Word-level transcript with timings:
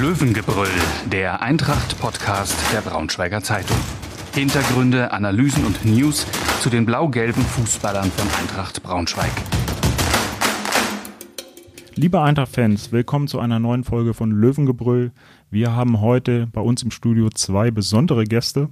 Löwengebrüll, 0.00 0.68
der 1.10 1.40
Eintracht-Podcast 1.40 2.54
der 2.70 2.82
Braunschweiger 2.82 3.42
Zeitung. 3.42 3.78
Hintergründe, 4.34 5.10
Analysen 5.10 5.64
und 5.64 5.86
News 5.86 6.26
zu 6.60 6.68
den 6.68 6.84
blau-gelben 6.84 7.42
Fußballern 7.42 8.10
von 8.10 8.28
Eintracht 8.38 8.82
Braunschweig. 8.82 9.30
Liebe 11.94 12.20
Eintracht-Fans, 12.20 12.92
willkommen 12.92 13.26
zu 13.26 13.40
einer 13.40 13.58
neuen 13.58 13.84
Folge 13.84 14.12
von 14.12 14.32
Löwengebrüll. 14.32 15.12
Wir 15.50 15.74
haben 15.74 16.02
heute 16.02 16.46
bei 16.48 16.60
uns 16.60 16.82
im 16.82 16.90
Studio 16.90 17.30
zwei 17.30 17.70
besondere 17.70 18.24
Gäste. 18.24 18.68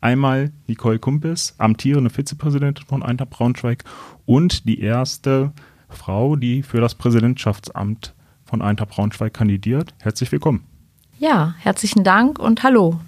Einmal 0.00 0.52
Nicole 0.68 1.00
Kumpis, 1.00 1.56
amtierende 1.58 2.10
Vizepräsidentin 2.10 2.86
von 2.86 3.02
Eintracht 3.02 3.30
Braunschweig 3.30 3.82
und 4.26 4.68
die 4.68 4.80
erste 4.80 5.50
Frau, 5.88 6.36
die 6.36 6.62
für 6.62 6.80
das 6.80 6.94
Präsidentschaftsamt 6.94 8.14
von 8.44 8.62
Eintracht 8.62 8.90
Braunschweig 8.90 9.34
kandidiert. 9.34 9.92
Herzlich 9.98 10.30
willkommen. 10.30 10.67
Ja, 11.20 11.56
herzlichen 11.58 12.04
Dank 12.04 12.38
und 12.38 12.62
hallo. 12.62 13.00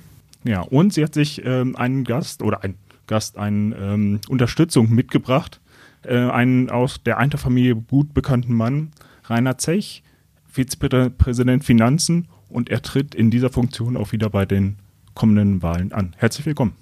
Ja, 0.42 0.62
und 0.62 0.92
sie 0.92 1.04
hat 1.04 1.14
sich 1.14 1.44
ähm, 1.44 1.76
einen 1.76 2.02
Gast 2.02 2.42
oder 2.42 2.64
ein 2.64 2.74
Gast, 3.06 3.38
eine 3.38 3.76
ähm, 3.76 4.20
Unterstützung 4.28 4.90
mitgebracht. 4.90 5.60
Äh, 6.02 6.16
einen 6.16 6.70
aus 6.70 7.04
der 7.04 7.18
Eintracht-Familie 7.18 7.76
gut 7.76 8.12
bekannten 8.12 8.54
Mann, 8.54 8.90
Rainer 9.26 9.58
Zech, 9.58 10.02
Vizepräsident 10.48 11.64
Finanzen 11.64 12.26
und 12.48 12.68
er 12.68 12.82
tritt 12.82 13.14
in 13.14 13.30
dieser 13.30 13.50
Funktion 13.50 13.96
auch 13.96 14.10
wieder 14.10 14.28
bei 14.28 14.44
den 14.44 14.78
kommenden 15.14 15.62
Wahlen 15.62 15.92
an. 15.92 16.16
Herzlich 16.16 16.46
willkommen. 16.46 16.72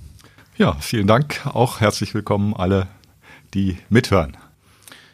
Ja, 0.57 0.77
vielen 0.81 1.07
Dank. 1.07 1.43
Auch 1.45 1.81
herzlich 1.81 2.15
willkommen 2.15 2.55
alle, 2.55 2.87
die 3.53 3.77
mithören. 3.91 4.35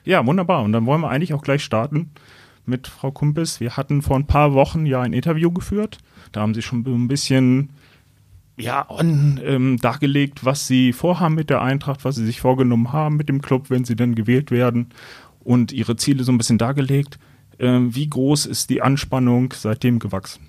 Ja, 0.04 0.24
wunderbar. 0.24 0.62
Und 0.62 0.70
dann 0.70 0.86
wollen 0.86 1.00
wir 1.00 1.10
eigentlich 1.10 1.34
auch 1.34 1.42
gleich 1.42 1.64
starten 1.64 2.10
mit 2.66 2.86
Frau 2.86 3.10
Kumpis. 3.10 3.60
Wir 3.60 3.76
hatten 3.76 4.02
vor 4.02 4.16
ein 4.16 4.26
paar 4.26 4.54
Wochen 4.54 4.86
ja 4.86 5.00
ein 5.00 5.12
Interview 5.12 5.50
geführt. 5.50 5.98
Da 6.32 6.40
haben 6.40 6.54
Sie 6.54 6.62
schon 6.62 6.80
ein 6.86 7.08
bisschen 7.08 7.70
ja, 8.56 8.88
on, 8.88 9.40
ähm, 9.44 9.78
dargelegt, 9.78 10.44
was 10.44 10.66
Sie 10.66 10.92
vorhaben 10.92 11.34
mit 11.34 11.50
der 11.50 11.62
Eintracht, 11.62 12.04
was 12.04 12.16
Sie 12.16 12.24
sich 12.24 12.40
vorgenommen 12.40 12.92
haben 12.92 13.16
mit 13.16 13.28
dem 13.28 13.42
Club, 13.42 13.70
wenn 13.70 13.84
Sie 13.84 13.96
dann 13.96 14.14
gewählt 14.14 14.50
werden 14.50 14.90
und 15.40 15.72
Ihre 15.72 15.96
Ziele 15.96 16.24
so 16.24 16.32
ein 16.32 16.38
bisschen 16.38 16.58
dargelegt. 16.58 17.18
Ähm, 17.58 17.94
wie 17.94 18.08
groß 18.08 18.46
ist 18.46 18.70
die 18.70 18.82
Anspannung 18.82 19.52
seitdem 19.56 19.98
gewachsen? 19.98 20.42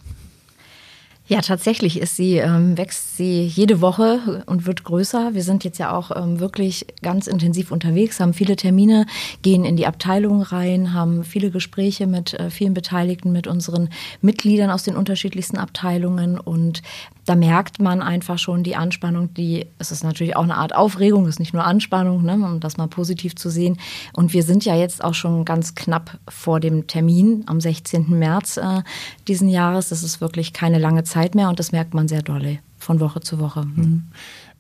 Ja, 1.27 1.41
tatsächlich 1.41 1.99
ist 1.99 2.15
sie, 2.15 2.37
ähm, 2.37 2.77
wächst 2.77 3.17
sie 3.17 3.47
jede 3.47 3.81
Woche 3.81 4.43
und 4.45 4.67
wird 4.67 4.83
größer. 4.83 5.33
Wir 5.33 5.41
sind 5.41 5.63
jetzt 5.63 5.79
ja 5.79 5.91
auch 5.91 6.11
ähm, 6.15 6.39
wirklich 6.39 6.85
ganz 7.01 7.25
intensiv 7.25 7.71
unterwegs, 7.71 8.19
haben 8.19 8.35
viele 8.35 8.55
Termine, 8.55 9.07
gehen 9.41 9.65
in 9.65 9.75
die 9.75 9.87
Abteilungen 9.87 10.43
rein, 10.43 10.93
haben 10.93 11.23
viele 11.23 11.49
Gespräche 11.49 12.05
mit 12.05 12.35
äh, 12.35 12.51
vielen 12.51 12.75
Beteiligten, 12.75 13.31
mit 13.31 13.47
unseren 13.47 13.89
Mitgliedern 14.21 14.69
aus 14.69 14.83
den 14.83 14.95
unterschiedlichsten 14.95 15.57
Abteilungen 15.57 16.39
und 16.39 16.83
da 17.25 17.33
merkt 17.33 17.79
man 17.79 18.03
einfach 18.03 18.37
schon 18.37 18.61
die 18.61 18.75
Anspannung, 18.75 19.33
die, 19.33 19.65
es 19.79 19.91
ist 19.91 20.03
natürlich 20.03 20.35
auch 20.35 20.43
eine 20.43 20.57
Art 20.57 20.75
Aufregung, 20.75 21.23
es 21.23 21.31
ist 21.31 21.39
nicht 21.39 21.53
nur 21.55 21.65
Anspannung, 21.65 22.23
ne, 22.23 22.33
um 22.33 22.59
das 22.59 22.77
mal 22.77 22.87
positiv 22.87 23.35
zu 23.35 23.49
sehen. 23.49 23.79
Und 24.13 24.31
wir 24.33 24.43
sind 24.43 24.63
ja 24.63 24.75
jetzt 24.75 25.03
auch 25.03 25.15
schon 25.15 25.43
ganz 25.43 25.73
knapp 25.73 26.19
vor 26.29 26.59
dem 26.59 26.85
Termin 26.85 27.43
am 27.47 27.59
16. 27.59 28.11
März 28.11 28.57
äh, 28.57 28.83
diesen 29.27 29.49
Jahres. 29.49 29.89
Das 29.89 30.03
ist 30.03 30.21
wirklich 30.21 30.53
keine 30.53 30.77
lange 30.77 31.03
Zeit 31.03 31.14
mehr 31.35 31.49
und 31.49 31.59
das 31.59 31.71
merkt 31.71 31.93
man 31.93 32.07
sehr 32.07 32.21
dolle 32.21 32.59
von 32.77 32.99
Woche 32.99 33.21
zu 33.21 33.39
Woche. 33.39 33.65
Mhm. 33.65 34.03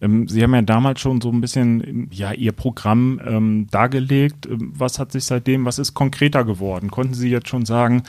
Ähm, 0.01 0.27
Sie 0.27 0.43
haben 0.43 0.53
ja 0.53 0.61
damals 0.61 0.99
schon 0.99 1.21
so 1.21 1.29
ein 1.31 1.41
bisschen 1.41 2.07
ja, 2.11 2.33
Ihr 2.33 2.51
Programm 2.51 3.19
ähm, 3.25 3.67
dargelegt. 3.71 4.45
Ähm, 4.45 4.73
was 4.75 4.99
hat 4.99 5.11
sich 5.11 5.25
seitdem, 5.25 5.65
was 5.65 5.79
ist 5.79 5.93
konkreter 5.93 6.43
geworden? 6.43 6.91
Konnten 6.91 7.13
Sie 7.13 7.29
jetzt 7.29 7.47
schon 7.47 7.65
sagen, 7.65 8.03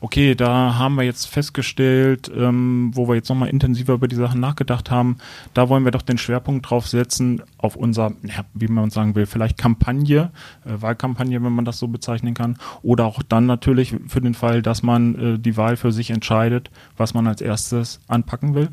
okay, 0.00 0.34
da 0.34 0.76
haben 0.76 0.96
wir 0.96 1.04
jetzt 1.04 1.26
festgestellt, 1.26 2.30
ähm, 2.34 2.90
wo 2.94 3.08
wir 3.08 3.14
jetzt 3.14 3.28
nochmal 3.28 3.48
intensiver 3.48 3.94
über 3.94 4.08
die 4.08 4.16
Sachen 4.16 4.40
nachgedacht 4.40 4.90
haben, 4.90 5.16
da 5.54 5.68
wollen 5.68 5.84
wir 5.84 5.92
doch 5.92 6.02
den 6.02 6.18
Schwerpunkt 6.18 6.68
drauf 6.68 6.88
setzen, 6.88 7.42
auf 7.58 7.76
unser, 7.76 8.12
ja, 8.22 8.44
wie 8.54 8.68
man 8.68 8.90
sagen 8.90 9.14
will, 9.14 9.26
vielleicht 9.26 9.58
Kampagne, 9.58 10.30
äh, 10.64 10.80
Wahlkampagne, 10.80 11.42
wenn 11.42 11.52
man 11.52 11.64
das 11.64 11.78
so 11.78 11.88
bezeichnen 11.88 12.34
kann, 12.34 12.56
oder 12.82 13.06
auch 13.06 13.22
dann 13.22 13.46
natürlich 13.46 13.94
für 14.08 14.20
den 14.20 14.34
Fall, 14.34 14.62
dass 14.62 14.82
man 14.82 15.14
äh, 15.14 15.38
die 15.38 15.56
Wahl 15.56 15.76
für 15.76 15.92
sich 15.92 16.10
entscheidet, 16.10 16.70
was 16.96 17.14
man 17.14 17.26
als 17.26 17.40
erstes 17.40 18.00
anpacken 18.08 18.54
will? 18.54 18.68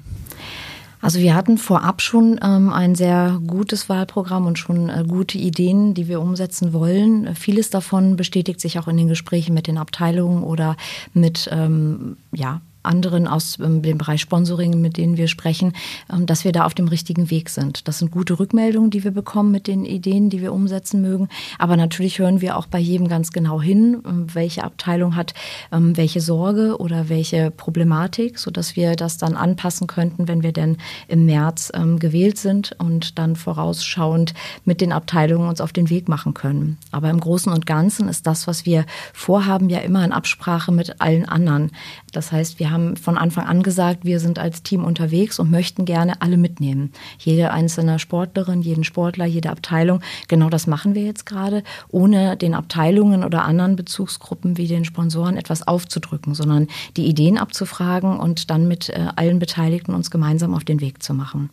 Also 1.02 1.20
wir 1.20 1.36
hatten 1.36 1.58
vorab 1.58 2.02
schon 2.02 2.40
ähm, 2.44 2.72
ein 2.74 2.96
sehr 2.96 3.40
gutes 3.46 3.88
Wahlprogramm 3.88 4.46
und 4.46 4.58
schon 4.58 4.90
äh, 4.90 5.04
gute 5.08 5.38
Ideen, 5.38 5.94
die 5.94 6.08
wir 6.08 6.22
umsetzen 6.22 6.74
wollen. 6.74 7.36
Vieles 7.36 7.70
davon 7.70 8.16
bestätigt 8.16 8.60
sich 8.60 8.80
auch 8.80 8.88
in 8.88 8.98
den 8.98 9.08
Gesprächen 9.08 9.54
mit 9.54 9.68
den 9.68 9.78
Abteilungen 9.78 10.44
oder 10.44 10.76
mit 11.14 11.50
ähm, 11.52 12.18
ja, 12.34 12.62
anderen 12.88 13.28
aus 13.28 13.60
ähm, 13.60 13.82
dem 13.82 13.98
Bereich 13.98 14.22
Sponsoring, 14.22 14.82
mit 14.82 14.98
denen 14.98 15.18
wir 15.18 15.28
sprechen, 15.28 15.74
ähm, 16.12 16.26
dass 16.26 16.44
wir 16.44 16.52
da 16.52 16.66
auf 16.66 16.74
dem 16.74 16.88
richtigen 16.88 17.30
Weg 17.30 17.50
sind. 17.50 17.88
Das 17.88 18.00
sind 18.00 18.12
gute 18.12 18.40
Rückmeldungen, 18.40 18.90
die 18.90 19.04
wir 19.04 19.12
bekommen 19.12 19.52
mit 19.52 19.68
den 19.68 19.86
Ideen, 19.86 20.30
die 20.30 20.42
wir 20.42 20.54
umsetzen 20.54 21.02
mögen. 21.02 21.30
Aber 21.60 21.78
natürlich 21.78 22.20
hören 22.20 22.42
wir 22.42 22.58
auch 22.58 22.66
bei 22.66 22.80
jedem 22.80 23.08
ganz 23.08 23.32
genau 23.32 23.62
hin, 23.62 24.02
ähm, 24.06 24.28
welche 24.34 24.64
Abteilung 24.64 25.16
hat 25.16 25.34
welche 25.70 26.22
Sorge 26.22 26.78
oder 26.80 27.10
welche 27.10 27.52
Problematik, 27.52 28.40
sodass 28.40 28.76
wir 28.76 28.96
das 28.96 29.18
dann 29.18 29.36
anpassen 29.36 29.88
könnten, 29.88 30.28
wenn 30.28 30.44
wir 30.44 30.52
denn 30.52 30.78
im 31.08 31.26
März 31.26 31.72
gewählt 32.00 32.38
sind 32.38 32.76
und 32.80 33.20
dann 33.20 33.36
vorausschauend 33.36 34.34
mit 34.66 34.82
den 34.82 34.92
Abteilungen 34.92 35.50
uns 35.50 35.62
auf 35.62 35.74
den 35.74 35.90
Weg 35.90 36.08
machen 36.08 36.34
können. 36.34 36.78
Aber 36.92 37.10
im 37.10 37.20
Großen 37.20 37.52
und 37.52 37.66
Ganzen 37.66 38.08
ist 38.08 38.28
das, 38.28 38.48
was 38.48 38.66
wir 38.66 38.86
vorhaben, 39.14 39.70
ja 39.70 39.80
immer 39.80 40.04
in 40.04 40.12
Absprache 40.12 40.72
mit 40.72 41.02
allen 41.02 41.26
anderen. 41.26 41.72
Das 42.14 42.32
heißt, 42.32 42.60
wir 42.60 42.72
haben 42.72 42.96
von 42.96 43.18
Anfang 43.18 43.46
an 43.46 43.64
gesagt, 43.64 44.06
wir 44.06 44.20
sind 44.20 44.40
als 44.40 44.64
Team 44.64 44.84
unterwegs 44.84 45.40
und 45.40 45.52
möchten 45.52 45.86
gerne 45.86 46.22
alle 46.22 46.38
mitnehmen. 46.38 46.92
Jede 47.20 47.52
einzelne 47.52 48.00
Sportlerin, 48.00 48.62
jeden 48.62 48.84
Sportler, 48.84 49.26
jede 49.26 49.50
Abteilung. 49.50 50.02
Genau 50.28 50.50
das 50.50 50.68
machen 50.68 50.96
wir 50.96 51.04
jetzt 51.04 51.26
gerade, 51.26 51.64
ohne 51.90 52.38
den 52.38 52.54
Abteilungen 52.54 53.24
oder 53.24 53.44
anderen 53.44 53.76
Bezugsgruppen 53.76 54.58
wie 54.58 54.68
den 54.68 54.86
Sponsoren 54.86 55.38
etwas 55.38 55.68
aufzudrücken, 55.68 56.34
sondern 56.34 56.68
die 56.96 57.08
Ideen 57.08 57.38
abzufragen 57.38 58.18
und 58.18 58.50
dann 58.50 58.68
mit 58.68 58.90
äh, 58.90 59.08
allen 59.16 59.40
Beteiligten 59.40 59.94
uns 59.94 60.10
gemeinsam 60.10 60.54
auf 60.54 60.64
den 60.64 60.82
Weg 60.82 61.04
zu 61.04 61.14
machen 61.14 61.50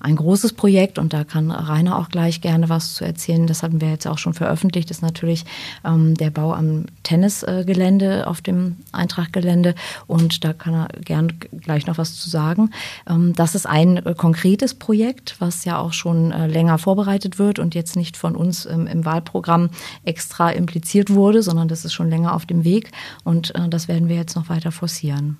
ein 0.00 0.16
großes 0.16 0.54
Projekt 0.54 0.98
und 0.98 1.12
da 1.12 1.24
kann 1.24 1.50
Rainer 1.50 1.98
auch 1.98 2.08
gleich 2.08 2.40
gerne 2.40 2.68
was 2.68 2.94
zu 2.94 3.04
erzählen. 3.04 3.46
Das 3.46 3.62
hatten 3.62 3.80
wir 3.80 3.90
jetzt 3.90 4.06
auch 4.06 4.18
schon 4.18 4.32
veröffentlicht, 4.32 4.90
ist 4.90 5.02
natürlich 5.02 5.44
ähm, 5.84 6.14
der 6.14 6.30
Bau 6.30 6.54
am 6.54 6.86
Tennisgelände 7.02 8.26
auf 8.26 8.40
dem 8.40 8.76
Eintrachtgelände 8.92 9.74
und 10.06 10.42
da 10.44 10.54
kann 10.54 10.74
er 10.74 10.88
gerne 11.00 11.34
gleich 11.34 11.86
noch 11.86 11.98
was 11.98 12.16
zu 12.16 12.30
sagen. 12.30 12.70
Ähm, 13.08 13.34
das 13.34 13.54
ist 13.54 13.66
ein 13.66 13.98
äh, 13.98 14.14
konkretes 14.16 14.74
Projekt, 14.74 15.36
was 15.38 15.64
ja 15.66 15.78
auch 15.78 15.92
schon 15.92 16.32
äh, 16.32 16.46
länger 16.46 16.78
vorbereitet 16.78 17.38
wird 17.38 17.58
und 17.58 17.74
jetzt 17.74 17.94
nicht 17.94 18.16
von 18.16 18.36
uns 18.36 18.64
ähm, 18.64 18.86
im 18.86 19.04
Wahlprogramm 19.04 19.68
extra 20.04 20.50
impliziert 20.50 21.10
wurde, 21.10 21.42
sondern 21.42 21.68
das 21.68 21.84
ist 21.84 21.92
schon 21.92 22.08
länger 22.08 22.34
auf 22.34 22.46
dem 22.46 22.64
Weg 22.64 22.90
und 23.24 23.54
äh, 23.54 23.68
das 23.68 23.86
werden 23.86 24.08
wir 24.08 24.16
jetzt 24.16 24.34
noch 24.34 24.48
weiter 24.48 24.72
forcieren. 24.72 25.38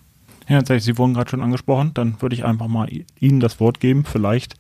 Ja, 0.51 0.57
tatsächlich, 0.57 0.85
Sie 0.85 0.99
wurden 0.99 1.15
gerade 1.15 1.31
schon 1.31 1.43
angesprochen. 1.43 1.93
Dann 1.95 2.21
würde 2.21 2.35
ich 2.35 2.45
einfach 2.45 2.67
mal 2.67 2.89
Ihnen 3.21 3.39
das 3.39 3.61
Wort 3.61 3.79
geben. 3.79 4.05
Vielleicht 4.05 4.57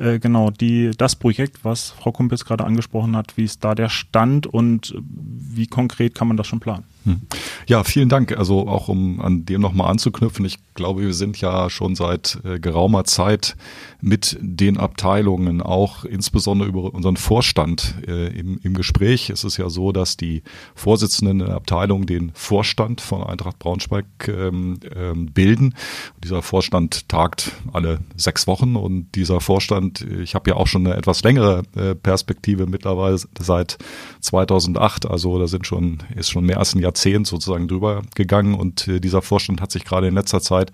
äh, 0.00 0.18
genau 0.18 0.50
die 0.50 0.90
das 0.98 1.14
Projekt, 1.14 1.64
was 1.64 1.90
Frau 1.90 2.10
Kumpels 2.10 2.44
gerade 2.44 2.64
angesprochen 2.64 3.14
hat, 3.14 3.36
wie 3.36 3.44
ist 3.44 3.62
da 3.62 3.76
der 3.76 3.88
Stand 3.88 4.48
und 4.48 4.96
wie 4.98 5.68
konkret 5.68 6.16
kann 6.16 6.26
man 6.26 6.36
das 6.36 6.48
schon 6.48 6.58
planen? 6.58 6.82
Hm. 7.08 7.22
Ja, 7.66 7.84
vielen 7.84 8.10
Dank. 8.10 8.36
Also 8.36 8.68
auch 8.68 8.88
um 8.88 9.20
an 9.22 9.46
dem 9.46 9.62
nochmal 9.62 9.90
anzuknüpfen. 9.90 10.44
Ich 10.44 10.58
glaube, 10.74 11.00
wir 11.00 11.14
sind 11.14 11.40
ja 11.40 11.70
schon 11.70 11.94
seit 11.94 12.38
äh, 12.44 12.60
geraumer 12.60 13.04
Zeit 13.04 13.56
mit 14.00 14.36
den 14.40 14.76
Abteilungen 14.76 15.62
auch 15.62 16.04
insbesondere 16.04 16.68
über 16.68 16.92
unseren 16.92 17.16
Vorstand 17.16 17.94
äh, 18.06 18.28
im, 18.38 18.60
im 18.62 18.74
Gespräch. 18.74 19.30
Es 19.30 19.42
ist 19.42 19.56
ja 19.56 19.70
so, 19.70 19.90
dass 19.90 20.18
die 20.18 20.42
Vorsitzenden 20.74 21.38
der 21.38 21.54
Abteilung 21.54 22.04
den 22.04 22.30
Vorstand 22.34 23.00
von 23.00 23.22
Eintracht 23.22 23.58
Braunschweig 23.58 24.04
ähm, 24.28 24.78
ähm, 24.94 25.32
bilden. 25.32 25.74
Dieser 26.22 26.42
Vorstand 26.42 27.08
tagt 27.08 27.52
alle 27.72 28.00
sechs 28.16 28.46
Wochen 28.46 28.76
und 28.76 29.14
dieser 29.14 29.40
Vorstand, 29.40 30.06
ich 30.22 30.34
habe 30.34 30.50
ja 30.50 30.56
auch 30.56 30.66
schon 30.66 30.86
eine 30.86 30.96
etwas 30.96 31.22
längere 31.22 31.62
äh, 31.74 31.94
Perspektive 31.94 32.66
mittlerweile 32.66 33.18
seit 33.38 33.78
2008, 34.20 35.06
also 35.06 35.38
da 35.38 35.46
sind 35.46 35.66
schon 35.66 36.02
ist 36.14 36.30
schon 36.30 36.44
mehr 36.44 36.58
als 36.58 36.74
ein 36.74 36.80
Jahrzehnt 36.98 37.26
sozusagen 37.26 37.68
drüber 37.68 38.02
gegangen. 38.14 38.54
Und 38.54 38.88
äh, 38.88 39.00
dieser 39.00 39.22
Vorstand 39.22 39.60
hat 39.60 39.70
sich 39.70 39.84
gerade 39.84 40.08
in 40.08 40.14
letzter 40.14 40.40
Zeit 40.40 40.72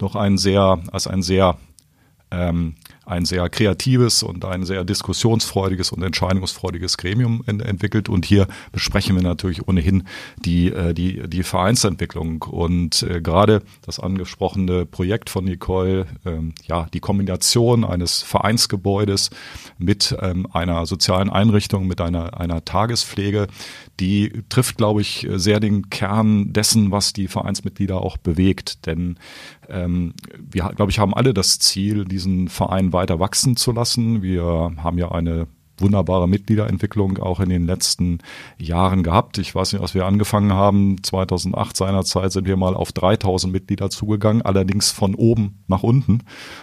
noch 0.00 0.16
einen 0.16 0.38
sehr 0.38 0.80
als 0.90 1.06
einen 1.06 1.22
sehr 1.22 1.58
ähm, 2.30 2.74
ein 3.06 3.24
sehr 3.24 3.48
kreatives 3.48 4.22
und 4.22 4.44
ein 4.44 4.64
sehr 4.64 4.84
diskussionsfreudiges 4.84 5.92
und 5.92 6.02
entscheidungsfreudiges 6.02 6.98
Gremium 6.98 7.42
ent 7.46 7.62
entwickelt. 7.62 8.08
Und 8.08 8.26
hier 8.26 8.48
besprechen 8.72 9.16
wir 9.16 9.22
natürlich 9.22 9.66
ohnehin 9.66 10.04
die, 10.36 10.72
äh, 10.72 10.92
die, 10.92 11.28
die 11.28 11.42
Vereinsentwicklung. 11.42 12.42
Und 12.42 13.02
äh, 13.04 13.20
gerade 13.20 13.62
das 13.82 14.00
angesprochene 14.00 14.86
Projekt 14.86 15.30
von 15.30 15.44
Nicole, 15.44 16.06
ähm, 16.24 16.52
ja, 16.66 16.88
die 16.92 17.00
Kombination 17.00 17.84
eines 17.84 18.22
Vereinsgebäudes 18.22 19.30
mit 19.78 20.16
ähm, 20.20 20.46
einer 20.52 20.84
sozialen 20.86 21.30
Einrichtung, 21.30 21.86
mit 21.86 22.00
einer, 22.00 22.38
einer 22.38 22.64
Tagespflege, 22.64 23.46
die 24.00 24.42
trifft, 24.48 24.76
glaube 24.76 25.00
ich, 25.00 25.26
sehr 25.36 25.60
den 25.60 25.90
Kern 25.90 26.52
dessen, 26.52 26.90
was 26.90 27.12
die 27.12 27.28
Vereinsmitglieder 27.28 28.00
auch 28.00 28.16
bewegt. 28.16 28.86
Denn 28.86 29.18
ähm, 29.70 30.14
wir, 30.38 30.72
glaube 30.74 30.90
ich, 30.90 30.98
haben 30.98 31.14
alle 31.14 31.34
das 31.34 31.58
Ziel, 31.58 32.04
diesen 32.04 32.48
Verein 32.48 32.92
weiter 32.92 33.18
wachsen 33.18 33.56
zu 33.56 33.72
lassen. 33.72 34.22
Wir 34.22 34.72
haben 34.76 34.98
ja 34.98 35.10
eine 35.10 35.46
wunderbare 35.78 36.28
Mitgliederentwicklung 36.28 37.18
auch 37.18 37.40
in 37.40 37.48
den 37.48 37.66
letzten 37.66 38.18
Jahren 38.58 39.02
gehabt. 39.02 39.38
Ich 39.38 39.54
weiß 39.54 39.72
nicht, 39.72 39.82
als 39.82 39.94
wir 39.94 40.06
angefangen 40.06 40.52
haben, 40.52 41.02
2008 41.02 41.76
seinerzeit 41.76 42.32
sind 42.32 42.46
wir 42.46 42.56
mal 42.56 42.74
auf 42.74 42.92
3000 42.92 43.52
Mitglieder 43.52 43.90
zugegangen, 43.90 44.42
allerdings 44.42 44.90
von 44.90 45.14
oben 45.14 45.62
nach 45.66 45.82
unten. 45.82 46.20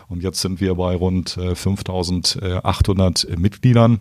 Und 0.08 0.24
jetzt 0.24 0.42
sind 0.42 0.62
wir 0.62 0.76
bei 0.76 0.96
rund 0.96 1.40
5800 1.54 3.24
äh, 3.26 3.38
Mitgliedern 3.38 4.00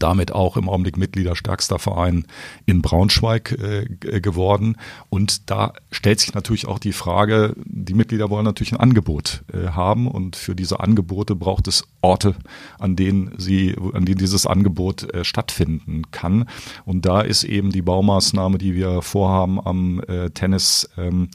damit 0.00 0.32
auch 0.32 0.56
im 0.56 0.68
Augenblick 0.68 0.96
Mitgliederstärkster 0.96 1.78
Verein 1.78 2.24
in 2.66 2.82
Braunschweig 2.82 3.52
äh, 3.52 4.20
geworden. 4.20 4.76
Und 5.10 5.50
da 5.50 5.74
stellt 5.92 6.20
sich 6.20 6.34
natürlich 6.34 6.66
auch 6.66 6.78
die 6.78 6.92
Frage, 6.92 7.54
die 7.64 7.94
Mitglieder 7.94 8.30
wollen 8.30 8.44
natürlich 8.44 8.72
ein 8.72 8.80
Angebot 8.80 9.44
äh, 9.52 9.68
haben 9.68 10.08
und 10.08 10.36
für 10.36 10.56
diese 10.56 10.80
Angebote 10.80 11.36
braucht 11.36 11.68
es 11.68 11.84
Orte, 12.00 12.34
an 12.78 12.96
denen 12.96 13.32
sie, 13.36 13.76
an 13.92 14.06
denen 14.06 14.18
dieses 14.18 14.46
Angebot 14.46 15.12
äh, 15.14 15.24
stattfinden 15.24 16.10
kann. 16.10 16.48
Und 16.84 17.04
da 17.04 17.20
ist 17.20 17.44
eben 17.44 17.70
die 17.70 17.82
Baumaßnahme, 17.82 18.58
die 18.58 18.74
wir 18.74 19.02
vorhaben 19.02 19.60
am 19.60 20.00
äh, 20.08 20.30
Tennis, 20.30 20.88
ähm, 20.96 21.28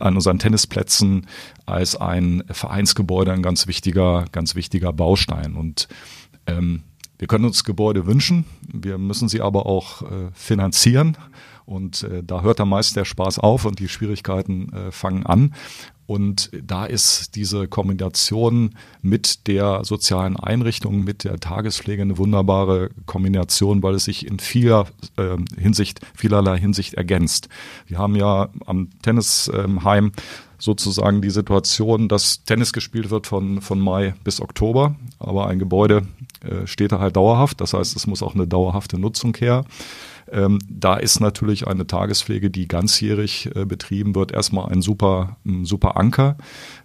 an 0.00 0.14
unseren 0.14 0.38
Tennisplätzen 0.38 1.26
als 1.66 1.96
ein 1.96 2.42
Vereinsgebäude 2.50 3.32
ein 3.32 3.42
ganz 3.42 3.66
wichtiger, 3.66 4.24
ganz 4.32 4.54
wichtiger 4.54 4.92
Baustein. 4.92 5.54
Und 5.54 5.88
ähm, 6.46 6.82
wir 7.18 7.28
können 7.28 7.44
uns 7.44 7.64
Gebäude 7.64 8.06
wünschen, 8.06 8.44
wir 8.72 8.98
müssen 8.98 9.28
sie 9.28 9.40
aber 9.40 9.66
auch 9.66 10.02
äh, 10.02 10.30
finanzieren. 10.32 11.16
Und 11.64 12.02
äh, 12.04 12.22
da 12.24 12.40
hört 12.40 12.60
dann 12.60 12.70
meist 12.70 12.96
der 12.96 13.04
Spaß 13.04 13.40
auf 13.40 13.66
und 13.66 13.78
die 13.78 13.88
Schwierigkeiten 13.88 14.72
äh, 14.72 14.90
fangen 14.90 15.26
an. 15.26 15.52
Und 16.06 16.50
da 16.64 16.86
ist 16.86 17.34
diese 17.34 17.68
Kombination 17.68 18.70
mit 19.02 19.46
der 19.46 19.84
sozialen 19.84 20.38
Einrichtung, 20.38 21.04
mit 21.04 21.24
der 21.24 21.38
Tagespflege 21.38 22.00
eine 22.00 22.16
wunderbare 22.16 22.88
Kombination, 23.04 23.82
weil 23.82 23.96
es 23.96 24.04
sich 24.04 24.26
in 24.26 24.38
vieler 24.38 24.86
äh, 25.18 25.36
Hinsicht, 25.60 26.00
vielerlei 26.14 26.58
Hinsicht 26.58 26.94
ergänzt. 26.94 27.50
Wir 27.86 27.98
haben 27.98 28.16
ja 28.16 28.48
am 28.64 28.88
Tennisheim 29.02 30.04
ähm, 30.06 30.12
sozusagen 30.58 31.22
die 31.22 31.30
Situation, 31.30 32.08
dass 32.08 32.44
Tennis 32.44 32.72
gespielt 32.72 33.10
wird 33.10 33.26
von, 33.26 33.60
von 33.60 33.78
Mai 33.78 34.14
bis 34.24 34.40
Oktober, 34.40 34.96
aber 35.18 35.46
ein 35.46 35.58
Gebäude 35.58 36.06
äh, 36.42 36.66
steht 36.66 36.92
da 36.92 36.98
halt 36.98 37.16
dauerhaft. 37.16 37.60
Das 37.60 37.74
heißt, 37.74 37.94
es 37.96 38.06
muss 38.06 38.22
auch 38.22 38.34
eine 38.34 38.46
dauerhafte 38.46 38.98
Nutzung 38.98 39.36
her. 39.36 39.64
Ähm, 40.30 40.58
da 40.68 40.96
ist 40.96 41.20
natürlich 41.20 41.66
eine 41.66 41.86
Tagespflege, 41.86 42.50
die 42.50 42.68
ganzjährig 42.68 43.50
äh, 43.54 43.64
betrieben 43.64 44.14
wird, 44.14 44.32
erstmal 44.32 44.70
ein 44.70 44.82
super, 44.82 45.36
ein 45.46 45.64
super 45.64 45.96
Anker. 45.96 46.36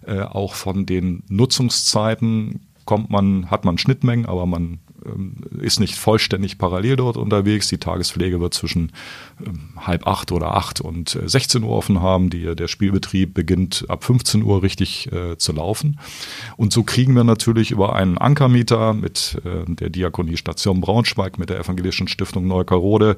Äh, 0.06 0.20
auch 0.20 0.54
von 0.54 0.86
den 0.86 1.24
Nutzungszeiten 1.28 2.60
kommt 2.84 3.10
man, 3.10 3.50
hat 3.50 3.64
man 3.64 3.78
Schnittmengen, 3.78 4.26
aber 4.26 4.46
man 4.46 4.78
ist 5.60 5.80
nicht 5.80 5.96
vollständig 5.96 6.58
parallel 6.58 6.96
dort 6.96 7.16
unterwegs. 7.16 7.68
Die 7.68 7.78
Tagespflege 7.78 8.40
wird 8.40 8.54
zwischen 8.54 8.92
ähm, 9.44 9.70
halb 9.76 10.06
acht 10.06 10.32
oder 10.32 10.56
acht 10.56 10.80
und 10.80 11.18
16 11.24 11.62
äh, 11.62 11.66
Uhr 11.66 11.72
offen 11.72 12.00
haben. 12.00 12.30
Die, 12.30 12.54
der 12.54 12.68
Spielbetrieb 12.68 13.34
beginnt 13.34 13.84
ab 13.88 14.04
15 14.04 14.42
Uhr 14.42 14.62
richtig 14.62 15.12
äh, 15.12 15.36
zu 15.36 15.52
laufen. 15.52 16.00
Und 16.56 16.72
so 16.72 16.82
kriegen 16.82 17.14
wir 17.14 17.24
natürlich 17.24 17.70
über 17.70 17.94
einen 17.94 18.18
Ankermieter 18.18 18.94
mit 18.94 19.40
äh, 19.44 19.70
der 19.70 19.90
Diakoniestation 19.90 20.80
Braunschweig, 20.80 21.38
mit 21.38 21.50
der 21.50 21.60
Evangelischen 21.60 22.08
Stiftung 22.08 22.46
Neukarode, 22.46 23.16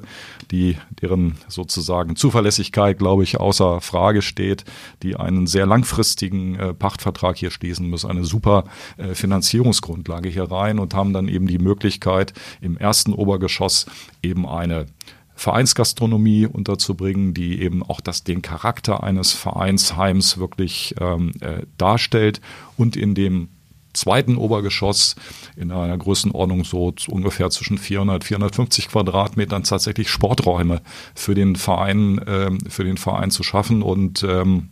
die 0.51 0.77
deren 1.01 1.35
sozusagen 1.47 2.15
Zuverlässigkeit, 2.15 2.97
glaube 2.97 3.23
ich, 3.23 3.39
außer 3.39 3.81
Frage 3.81 4.21
steht, 4.21 4.65
die 5.03 5.15
einen 5.15 5.47
sehr 5.47 5.65
langfristigen 5.65 6.55
äh, 6.55 6.73
Pachtvertrag 6.73 7.37
hier 7.37 7.51
schließen 7.51 7.89
müssen, 7.89 8.09
eine 8.09 8.25
super 8.25 8.65
äh, 8.97 9.13
Finanzierungsgrundlage 9.13 10.29
hier 10.29 10.51
rein 10.51 10.79
und 10.79 10.93
haben 10.93 11.13
dann 11.13 11.27
eben 11.27 11.47
die 11.47 11.57
Möglichkeit, 11.57 11.76
Möglichkeit, 11.77 12.33
im 12.59 12.75
ersten 12.75 13.13
Obergeschoss 13.13 13.85
eben 14.23 14.47
eine 14.47 14.87
Vereinsgastronomie 15.35 16.47
unterzubringen, 16.47 17.35
die 17.35 17.61
eben 17.61 17.83
auch 17.83 18.01
das, 18.01 18.23
den 18.23 18.41
Charakter 18.41 19.03
eines 19.03 19.33
Vereinsheims 19.33 20.39
wirklich 20.39 20.95
ähm, 20.99 21.33
äh, 21.41 21.61
darstellt 21.77 22.41
und 22.77 22.95
in 22.95 23.13
dem 23.13 23.49
zweiten 23.93 24.37
Obergeschoss 24.37 25.15
in 25.55 25.71
einer 25.71 25.97
Größenordnung 25.97 26.63
so 26.63 26.93
ungefähr 27.09 27.51
zwischen 27.51 27.77
400, 27.77 28.23
450 28.23 28.89
Quadratmetern 28.89 29.63
tatsächlich 29.63 30.09
Sporträume 30.09 30.81
für 31.13 31.35
den 31.35 31.55
Verein, 31.55 32.17
äh, 32.19 32.49
für 32.69 32.83
den 32.83 32.97
Verein 32.97 33.29
zu 33.29 33.43
schaffen 33.43 33.83
und 33.83 34.23
ähm, 34.23 34.69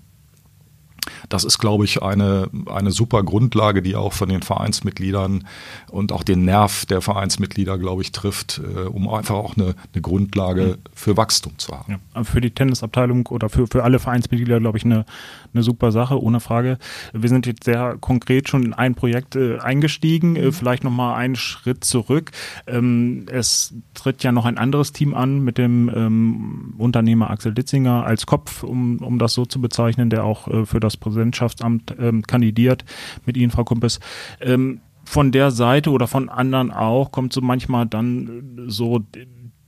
das 1.30 1.44
ist, 1.44 1.58
glaube 1.58 1.86
ich, 1.86 2.02
eine, 2.02 2.50
eine 2.68 2.92
super 2.92 3.24
Grundlage, 3.24 3.82
die 3.82 3.96
auch 3.96 4.14
von 4.14 4.30
den 4.30 4.42
Vereinsmitgliedern 4.42 5.48
und 5.90 6.12
auch 6.12 6.24
den 6.24 6.46
Nerv 6.46 6.86
der 6.86 7.02
Vereinsmitglieder, 7.02 7.78
glaube 7.78 8.02
ich, 8.02 8.12
trifft, 8.12 8.60
äh, 8.60 8.82
um 8.82 9.10
einfach 9.10 9.36
auch 9.36 9.56
eine, 9.56 9.76
eine 9.94 10.02
Grundlage 10.02 10.78
für 10.94 11.18
Wachstum 11.18 11.58
zu 11.58 11.74
haben. 11.74 12.00
Ja, 12.16 12.24
für 12.24 12.42
die 12.42 12.52
Tennisabteilung 12.52 13.28
oder 13.28 13.50
für, 13.50 13.68
für 13.68 13.84
alle 13.84 14.00
Vereinsmitglieder, 14.00 14.60
glaube 14.60 14.78
ich, 14.78 14.86
eine, 14.86 15.06
eine 15.56 15.64
super 15.64 15.92
Sache, 15.92 16.22
ohne 16.22 16.40
Frage. 16.40 16.78
Wir 17.14 17.30
sind 17.30 17.48
jetzt 17.48 17.64
sehr 17.64 17.98
konkret 18.00 18.50
schon 18.50 18.64
in 18.64 18.74
ein 18.74 18.96
Projekt 18.96 19.36
äh, 19.36 19.58
eingestiegen, 19.60 20.36
äh, 20.36 20.52
vielleicht 20.52 20.84
nochmal 20.84 21.16
einen 21.16 21.36
Schritt 21.36 21.84
zurück. 21.84 22.32
Ähm, 22.68 23.26
es 23.32 23.74
tritt 23.94 24.24
ja 24.24 24.32
noch 24.32 24.46
ein 24.46 24.58
anderes 24.58 24.92
Team 24.92 25.14
an 25.14 25.40
mit 25.40 25.58
dem 25.58 25.90
ähm, 25.94 26.76
Unternehmer 26.78 27.30
Axel 27.30 27.54
Ditzinger 27.54 28.06
als 28.06 28.26
Kopf, 28.26 28.64
um, 28.64 29.00
um 29.00 29.18
das 29.18 29.34
so 29.34 29.46
zu 29.46 29.62
bezeichnen, 29.62 30.10
der 30.10 30.24
auch 30.24 30.48
äh, 30.48 30.66
für 30.66 30.80
das 30.80 30.98
Präsidentschaftsamt 30.98 31.96
ähm, 32.00 32.24
kandidiert 32.24 32.86
mit 33.26 33.38
Ihnen, 33.38 33.52
Frau 33.52 33.64
Kumpes. 33.64 34.00
Ähm, 34.42 34.82
von 35.06 35.32
der 35.32 35.52
Seite 35.52 35.92
oder 35.92 36.08
von 36.08 36.30
anderen 36.30 36.72
auch 36.72 37.12
kommt 37.12 37.32
so 37.32 37.40
manchmal 37.42 37.86
dann 37.86 38.66
so 38.68 39.06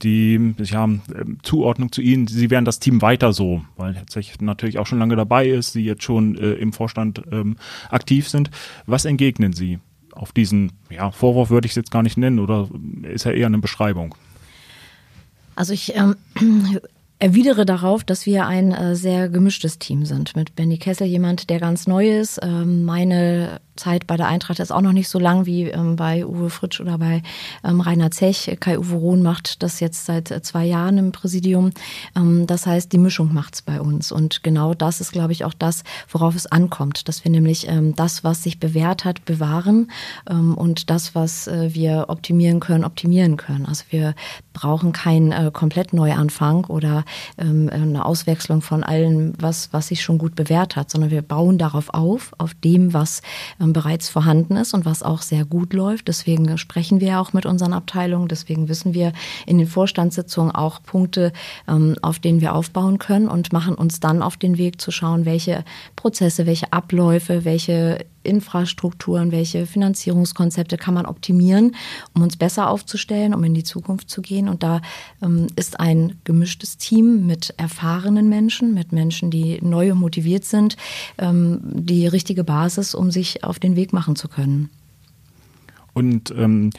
die 0.02 0.54
ja, 0.58 0.84
ähm, 0.84 1.02
Zuordnung 1.42 1.92
zu 1.92 2.00
Ihnen, 2.00 2.26
Sie 2.26 2.50
wären 2.50 2.64
das 2.64 2.78
Team 2.78 3.02
weiter 3.02 3.32
so, 3.32 3.62
weil 3.76 3.94
jetzt 3.94 4.42
natürlich 4.42 4.78
auch 4.78 4.86
schon 4.86 4.98
lange 4.98 5.16
dabei 5.16 5.48
ist, 5.48 5.72
Sie 5.72 5.84
jetzt 5.84 6.02
schon 6.02 6.36
äh, 6.36 6.52
im 6.52 6.72
Vorstand 6.72 7.22
ähm, 7.30 7.56
aktiv 7.90 8.28
sind. 8.28 8.50
Was 8.86 9.04
entgegnen 9.04 9.52
Sie 9.52 9.78
auf 10.12 10.32
diesen 10.32 10.72
ja, 10.90 11.10
Vorwurf, 11.10 11.50
würde 11.50 11.66
ich 11.66 11.72
es 11.72 11.76
jetzt 11.76 11.90
gar 11.90 12.02
nicht 12.02 12.16
nennen, 12.16 12.38
oder 12.38 12.68
ist 13.02 13.26
er 13.26 13.34
eher 13.34 13.46
eine 13.46 13.58
Beschreibung? 13.58 14.14
Also 15.54 15.72
ich 15.72 15.94
ähm, 15.96 16.16
erwidere 17.18 17.66
darauf, 17.66 18.04
dass 18.04 18.26
wir 18.26 18.46
ein 18.46 18.72
äh, 18.72 18.94
sehr 18.94 19.28
gemischtes 19.28 19.78
Team 19.78 20.04
sind. 20.04 20.36
Mit 20.36 20.54
Benny 20.54 20.78
Kessel 20.78 21.06
jemand, 21.06 21.50
der 21.50 21.60
ganz 21.60 21.86
neu 21.86 22.08
ist. 22.08 22.40
Ähm, 22.42 22.84
meine 22.84 23.60
Zeit 23.78 24.06
bei 24.06 24.16
der 24.16 24.28
Eintracht 24.28 24.58
ist 24.58 24.72
auch 24.72 24.82
noch 24.82 24.92
nicht 24.92 25.08
so 25.08 25.18
lang 25.18 25.46
wie 25.46 25.64
ähm, 25.64 25.96
bei 25.96 26.26
Uwe 26.26 26.50
Fritsch 26.50 26.80
oder 26.80 26.98
bei 26.98 27.22
ähm, 27.64 27.80
Rainer 27.80 28.10
Zech. 28.10 28.56
Kai-Uwe 28.60 28.96
Rohn 28.96 29.22
macht 29.22 29.62
das 29.62 29.80
jetzt 29.80 30.04
seit 30.04 30.30
äh, 30.30 30.42
zwei 30.42 30.66
Jahren 30.66 30.98
im 30.98 31.12
Präsidium. 31.12 31.70
Ähm, 32.16 32.46
das 32.46 32.66
heißt, 32.66 32.92
die 32.92 32.98
Mischung 32.98 33.32
macht's 33.32 33.62
bei 33.62 33.80
uns. 33.80 34.12
Und 34.12 34.42
genau 34.42 34.74
das 34.74 35.00
ist, 35.00 35.12
glaube 35.12 35.32
ich, 35.32 35.44
auch 35.44 35.54
das, 35.54 35.84
worauf 36.10 36.34
es 36.36 36.46
ankommt. 36.46 37.08
Dass 37.08 37.24
wir 37.24 37.30
nämlich 37.30 37.68
ähm, 37.68 37.94
das, 37.94 38.24
was 38.24 38.42
sich 38.42 38.60
bewährt 38.60 39.04
hat, 39.04 39.24
bewahren 39.24 39.90
ähm, 40.28 40.54
und 40.54 40.90
das, 40.90 41.14
was 41.14 41.46
äh, 41.46 41.72
wir 41.72 42.06
optimieren 42.08 42.60
können, 42.60 42.84
optimieren 42.84 43.36
können. 43.36 43.66
Also 43.66 43.84
wir 43.90 44.14
brauchen 44.52 44.92
keinen 44.92 45.32
äh, 45.32 45.50
komplett 45.52 45.92
Neuanfang 45.92 46.64
oder 46.64 47.04
ähm, 47.38 47.70
eine 47.72 48.04
Auswechslung 48.04 48.60
von 48.60 48.82
allem, 48.82 49.34
was, 49.38 49.72
was 49.72 49.88
sich 49.88 50.02
schon 50.02 50.18
gut 50.18 50.34
bewährt 50.34 50.76
hat, 50.76 50.90
sondern 50.90 51.10
wir 51.10 51.22
bauen 51.22 51.58
darauf 51.58 51.90
auf, 51.94 52.32
auf 52.38 52.54
dem, 52.54 52.92
was 52.92 53.22
bereits 53.72 54.08
vorhanden 54.08 54.56
ist 54.56 54.74
und 54.74 54.84
was 54.84 55.02
auch 55.02 55.22
sehr 55.22 55.44
gut 55.44 55.72
läuft. 55.72 56.08
Deswegen 56.08 56.58
sprechen 56.58 57.00
wir 57.00 57.20
auch 57.20 57.32
mit 57.32 57.46
unseren 57.46 57.72
Abteilungen. 57.72 58.28
Deswegen 58.28 58.68
wissen 58.68 58.94
wir 58.94 59.12
in 59.46 59.58
den 59.58 59.66
Vorstandssitzungen 59.66 60.54
auch 60.54 60.82
Punkte, 60.82 61.32
ähm, 61.66 61.96
auf 62.02 62.18
denen 62.18 62.40
wir 62.40 62.54
aufbauen 62.54 62.98
können 62.98 63.28
und 63.28 63.52
machen 63.52 63.74
uns 63.74 64.00
dann 64.00 64.22
auf 64.22 64.36
den 64.36 64.58
Weg 64.58 64.80
zu 64.80 64.90
schauen, 64.90 65.24
welche 65.24 65.64
Prozesse, 65.96 66.46
welche 66.46 66.72
Abläufe, 66.72 67.44
welche 67.44 68.04
Infrastrukturen, 68.28 69.32
welche 69.32 69.66
Finanzierungskonzepte 69.66 70.76
kann 70.76 70.94
man 70.94 71.06
optimieren, 71.06 71.74
um 72.14 72.22
uns 72.22 72.36
besser 72.36 72.70
aufzustellen, 72.70 73.34
um 73.34 73.42
in 73.44 73.54
die 73.54 73.64
Zukunft 73.64 74.10
zu 74.10 74.22
gehen. 74.22 74.48
Und 74.48 74.62
da 74.62 74.80
ähm, 75.22 75.48
ist 75.56 75.80
ein 75.80 76.20
gemischtes 76.24 76.76
Team 76.76 77.26
mit 77.26 77.54
erfahrenen 77.56 78.28
Menschen, 78.28 78.74
mit 78.74 78.92
Menschen, 78.92 79.30
die 79.30 79.58
neu 79.62 79.92
und 79.92 79.98
motiviert 79.98 80.44
sind, 80.44 80.76
ähm, 81.18 81.60
die 81.62 82.06
richtige 82.06 82.44
Basis, 82.44 82.94
um 82.94 83.10
sich 83.10 83.44
auf 83.44 83.58
den 83.58 83.76
Weg 83.76 83.92
machen 83.92 84.14
zu 84.14 84.28
können. 84.28 84.70
Und 85.98 86.32
ähm, 86.36 86.70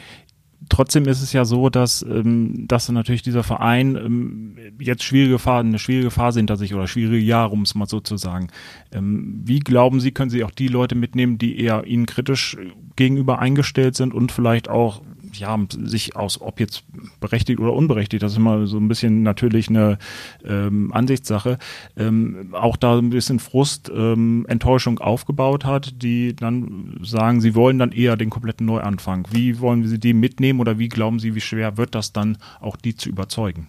trotzdem 0.70 1.06
ist 1.06 1.20
es 1.20 1.34
ja 1.34 1.44
so, 1.44 1.68
dass, 1.68 2.02
ähm, 2.02 2.66
dass 2.66 2.88
natürlich 2.88 3.22
dieser 3.22 3.42
Verein 3.42 3.96
ähm, 3.96 4.56
jetzt 4.78 5.02
schwierige 5.02 5.38
Phase, 5.38 5.68
eine 5.68 5.78
schwierige 5.78 6.10
Phase 6.10 6.38
hinter 6.38 6.56
sich 6.56 6.74
oder 6.74 6.86
schwierige 6.86 7.22
Jahre, 7.22 7.50
um 7.50 7.62
es 7.62 7.74
mal 7.74 7.86
so 7.86 8.00
zu 8.00 8.16
sagen. 8.16 8.48
Ähm, 8.90 9.42
wie 9.44 9.58
glauben 9.58 10.00
Sie, 10.00 10.12
können 10.12 10.30
Sie 10.30 10.42
auch 10.44 10.50
die 10.50 10.68
Leute 10.68 10.94
mitnehmen, 10.94 11.36
die 11.36 11.60
eher 11.60 11.84
Ihnen 11.86 12.06
kritisch 12.06 12.56
gegenüber 12.96 13.38
eingestellt 13.38 13.96
sind 13.96 14.14
und 14.14 14.32
vielleicht 14.32 14.70
auch 14.70 15.02
ja, 15.32 15.58
sich 15.70 16.16
aus, 16.16 16.40
ob 16.40 16.60
jetzt 16.60 16.84
berechtigt 17.20 17.60
oder 17.60 17.72
unberechtigt, 17.72 18.22
das 18.22 18.32
ist 18.32 18.38
immer 18.38 18.66
so 18.66 18.78
ein 18.78 18.88
bisschen 18.88 19.22
natürlich 19.22 19.68
eine 19.68 19.98
ähm, 20.44 20.92
Ansichtssache, 20.92 21.58
ähm, 21.96 22.50
auch 22.52 22.76
da 22.76 22.98
ein 22.98 23.10
bisschen 23.10 23.38
Frust, 23.38 23.90
ähm, 23.94 24.46
Enttäuschung 24.48 24.98
aufgebaut 24.98 25.64
hat, 25.64 26.02
die 26.02 26.34
dann 26.34 26.98
sagen, 27.02 27.40
sie 27.40 27.54
wollen 27.54 27.78
dann 27.78 27.92
eher 27.92 28.16
den 28.16 28.30
kompletten 28.30 28.66
Neuanfang. 28.66 29.26
Wie 29.30 29.60
wollen 29.60 29.86
Sie 29.86 29.98
die 29.98 30.14
mitnehmen 30.14 30.60
oder 30.60 30.78
wie 30.78 30.88
glauben 30.88 31.18
Sie, 31.18 31.34
wie 31.34 31.40
schwer 31.40 31.76
wird 31.76 31.94
das 31.94 32.12
dann 32.12 32.38
auch 32.60 32.76
die 32.76 32.94
zu 32.94 33.08
überzeugen? 33.08 33.66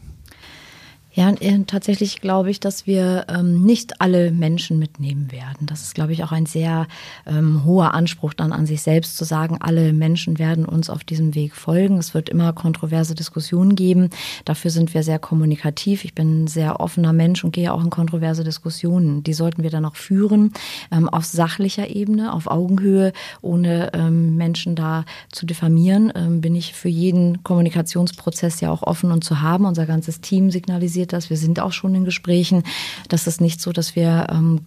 Ja, 1.14 1.30
äh, 1.30 1.64
tatsächlich 1.68 2.22
glaube 2.22 2.50
ich, 2.52 2.62
dass 2.62 2.88
wir 2.88 3.26
ähm, 3.28 3.64
nicht 3.64 4.00
alle 4.00 4.32
Menschen 4.32 4.80
mitnehmen 4.80 5.30
werden. 5.30 5.68
Das 5.68 5.82
ist, 5.82 5.94
glaube 5.94 6.14
ich, 6.14 6.24
auch 6.24 6.32
ein 6.32 6.46
sehr 6.46 6.88
ähm, 7.26 7.66
hoher 7.66 7.94
Anspruch 7.94 8.34
dann 8.34 8.54
an 8.54 8.66
sich 8.66 8.82
selbst 8.82 9.18
zu 9.18 9.26
sagen, 9.26 9.58
alle 9.60 9.92
Menschen 9.92 10.40
werden 10.40 10.64
uns 10.64 10.90
auf 10.90 11.04
diesem 11.04 11.36
Weg 11.36 11.54
folgen. 11.54 11.98
Es 11.98 12.14
wird 12.14 12.30
immer 12.30 12.54
kontroverse 12.54 13.14
Diskussionen 13.14 13.76
geben. 13.76 14.10
Dafür 14.46 14.72
sind 14.72 14.94
wir 14.94 15.04
sehr 15.04 15.20
kommunikativ. 15.20 16.06
Ich 16.06 16.16
bin 16.16 16.44
ein 16.44 16.48
sehr 16.48 16.80
offener 16.80 17.12
Mensch 17.12 17.44
und 17.44 17.52
gehe 17.52 17.74
auch 17.74 17.84
in 17.84 17.90
kontroverse 17.90 18.46
Diskussionen. 18.46 19.22
Die 19.22 19.34
sollten 19.34 19.64
wir 19.64 19.70
dann 19.70 19.84
auch 19.84 19.98
führen, 19.98 20.54
ähm, 20.92 21.10
auf 21.10 21.26
sachlicher 21.26 21.90
Ebene, 21.90 22.32
auf 22.32 22.48
Augenhöhe, 22.48 23.12
ohne 23.42 23.92
ähm, 23.94 24.38
Menschen 24.38 24.76
da 24.76 25.04
zu 25.30 25.46
diffamieren. 25.46 26.14
Ähm, 26.16 26.40
bin 26.40 26.56
ich 26.56 26.74
für 26.74 26.90
jeden 26.90 27.44
Kommunikationsprozess 27.44 28.62
ja 28.62 28.72
auch 28.72 28.84
offen 28.84 29.12
und 29.12 29.26
zu 29.26 29.42
haben. 29.42 29.66
Unser 29.66 29.86
ganzes 29.86 30.22
Team 30.22 30.52
signalisiert, 30.52 31.01
realisiert 31.02 31.14
das. 31.14 31.30
Wir 31.30 31.38
sind 31.38 31.60
auch 31.60 31.74
schon 31.74 31.96
in 31.96 32.06
Gesprächen. 32.06 32.64
Das 33.10 33.28
ist 33.28 33.42
nicht 33.42 33.62
so, 33.62 33.72
dass 33.72 33.96
wir 33.96 34.28
ähm, 34.32 34.62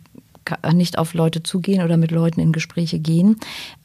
nicht 0.75 0.99
auf 0.99 1.14
Leute 1.14 1.43
zugehen 1.43 1.83
oder 1.83 1.97
mit 1.97 2.11
Leuten 2.11 2.41
in 2.41 2.53
Gespräche 2.53 2.99
gehen. 2.99 3.37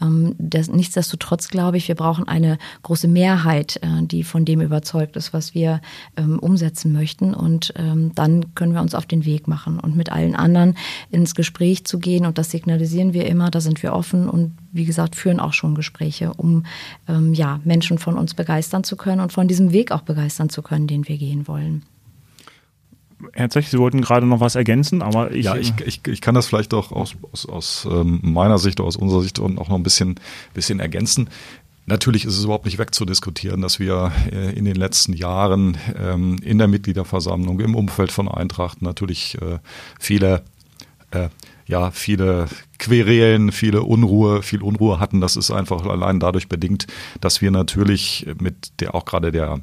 Ähm, 0.01 0.35
nichtsdestotrotz 0.37 1.47
glaube 1.47 1.77
ich, 1.77 1.87
wir 1.87 1.95
brauchen 1.95 2.27
eine 2.27 2.57
große 2.83 3.07
Mehrheit, 3.07 3.79
äh, 3.81 4.03
die 4.03 4.23
von 4.23 4.43
dem 4.43 4.59
überzeugt 4.59 5.15
ist, 5.15 5.31
was 5.31 5.53
wir 5.53 5.79
ähm, 6.17 6.37
umsetzen 6.39 6.91
möchten. 6.91 7.33
Und 7.33 7.73
ähm, 7.77 8.11
dann 8.13 8.53
können 8.55 8.73
wir 8.73 8.81
uns 8.81 8.93
auf 8.93 9.05
den 9.05 9.23
Weg 9.23 9.47
machen 9.47 9.79
und 9.79 9.95
mit 9.95 10.11
allen 10.11 10.35
anderen 10.35 10.75
ins 11.11 11.33
Gespräch 11.33 11.85
zu 11.85 11.97
gehen. 11.97 12.25
Und 12.25 12.37
das 12.37 12.51
signalisieren 12.51 13.13
wir 13.13 13.25
immer, 13.27 13.49
da 13.51 13.61
sind 13.61 13.81
wir 13.81 13.93
offen 13.93 14.27
und 14.27 14.51
wie 14.73 14.85
gesagt, 14.85 15.15
führen 15.15 15.39
auch 15.39 15.53
schon 15.53 15.73
Gespräche, 15.73 16.33
um 16.33 16.63
ja, 17.31 17.59
Menschen 17.63 17.97
von 17.97 18.17
uns 18.17 18.35
begeistern 18.35 18.83
zu 18.83 18.95
können 18.95 19.19
und 19.19 19.33
von 19.33 19.47
diesem 19.47 19.71
Weg 19.71 19.91
auch 19.91 20.01
begeistern 20.01 20.49
zu 20.49 20.61
können, 20.61 20.85
den 20.85 21.07
wir 21.07 21.17
gehen 21.17 21.47
wollen. 21.47 21.83
Herr 23.33 23.49
Zech, 23.49 23.69
Sie 23.69 23.77
wollten 23.77 24.01
gerade 24.01 24.25
noch 24.25 24.39
was 24.39 24.55
ergänzen, 24.55 25.01
aber 25.01 25.31
ich. 25.31 25.45
Ja, 25.45 25.55
ich, 25.55 25.73
ich, 25.85 26.01
ich 26.07 26.21
kann 26.21 26.35
das 26.35 26.47
vielleicht 26.47 26.73
auch 26.73 26.91
aus, 26.91 27.15
aus, 27.31 27.45
aus 27.47 27.87
ähm, 27.89 28.19
meiner 28.23 28.57
Sicht, 28.57 28.79
aus 28.79 28.95
unserer 28.95 29.21
Sicht 29.21 29.39
und 29.39 29.59
auch 29.59 29.69
noch 29.69 29.75
ein 29.75 29.83
bisschen, 29.83 30.15
bisschen 30.53 30.79
ergänzen. 30.79 31.29
Natürlich 31.85 32.23
ist 32.23 32.37
es 32.37 32.43
überhaupt 32.43 32.65
nicht 32.65 32.77
wegzudiskutieren, 32.77 33.61
dass 33.61 33.79
wir 33.79 34.11
äh, 34.31 34.53
in 34.55 34.65
den 34.65 34.75
letzten 34.75 35.13
Jahren 35.13 35.75
ähm, 35.97 36.37
in 36.43 36.59
der 36.59 36.67
Mitgliederversammlung, 36.67 37.59
im 37.59 37.75
Umfeld 37.75 38.11
von 38.11 38.27
Eintracht 38.27 38.83
natürlich 38.83 39.39
äh, 39.41 39.57
viele, 39.99 40.43
äh, 41.09 41.29
ja, 41.65 41.89
viele 41.89 42.47
Querelen, 42.77 43.51
viele 43.51 43.81
Unruhe, 43.81 44.43
viel 44.43 44.61
Unruhe 44.61 44.99
hatten. 44.99 45.19
Das 45.19 45.35
ist 45.35 45.49
einfach 45.49 45.83
allein 45.85 46.19
dadurch 46.19 46.47
bedingt, 46.47 46.85
dass 47.21 47.41
wir 47.41 47.49
natürlich 47.49 48.27
mit 48.39 48.79
der 48.81 48.93
auch 48.93 49.05
gerade 49.05 49.31
der 49.31 49.59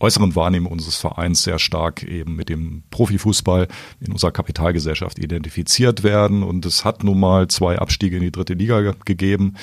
äußeren 0.00 0.34
Wahrnehmung 0.34 0.72
unseres 0.72 0.96
Vereins 0.96 1.42
sehr 1.42 1.58
stark 1.58 2.02
eben 2.02 2.34
mit 2.34 2.48
dem 2.48 2.82
Profifußball 2.90 3.68
in 4.00 4.12
unserer 4.12 4.32
Kapitalgesellschaft 4.32 5.18
identifiziert 5.18 6.02
werden. 6.02 6.42
Und 6.42 6.66
es 6.66 6.84
hat 6.84 7.04
nun 7.04 7.20
mal 7.20 7.48
zwei 7.48 7.78
Abstiege 7.78 8.16
in 8.16 8.22
die 8.22 8.32
dritte 8.32 8.54
Liga 8.54 8.94
gegeben. 9.04 9.54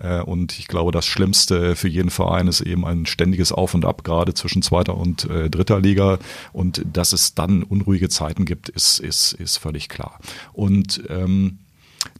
Äh, 0.00 0.20
und 0.20 0.58
ich 0.58 0.66
glaube, 0.66 0.90
das 0.92 1.06
Schlimmste 1.06 1.76
für 1.76 1.88
jeden 1.88 2.10
Verein 2.10 2.48
ist 2.48 2.60
eben 2.60 2.84
ein 2.84 3.06
ständiges 3.06 3.52
Auf 3.52 3.74
und 3.74 3.84
Ab, 3.84 4.04
gerade 4.04 4.34
zwischen 4.34 4.62
zweiter 4.62 4.96
und 4.96 5.30
äh, 5.30 5.48
dritter 5.48 5.80
Liga. 5.80 6.18
Und 6.52 6.84
dass 6.92 7.12
es 7.12 7.34
dann 7.34 7.62
unruhige 7.62 8.08
Zeiten 8.08 8.44
gibt, 8.44 8.68
ist, 8.68 8.98
ist, 8.98 9.32
ist 9.34 9.58
völlig 9.58 9.88
klar. 9.88 10.18
Und 10.52 11.04
ähm, 11.08 11.58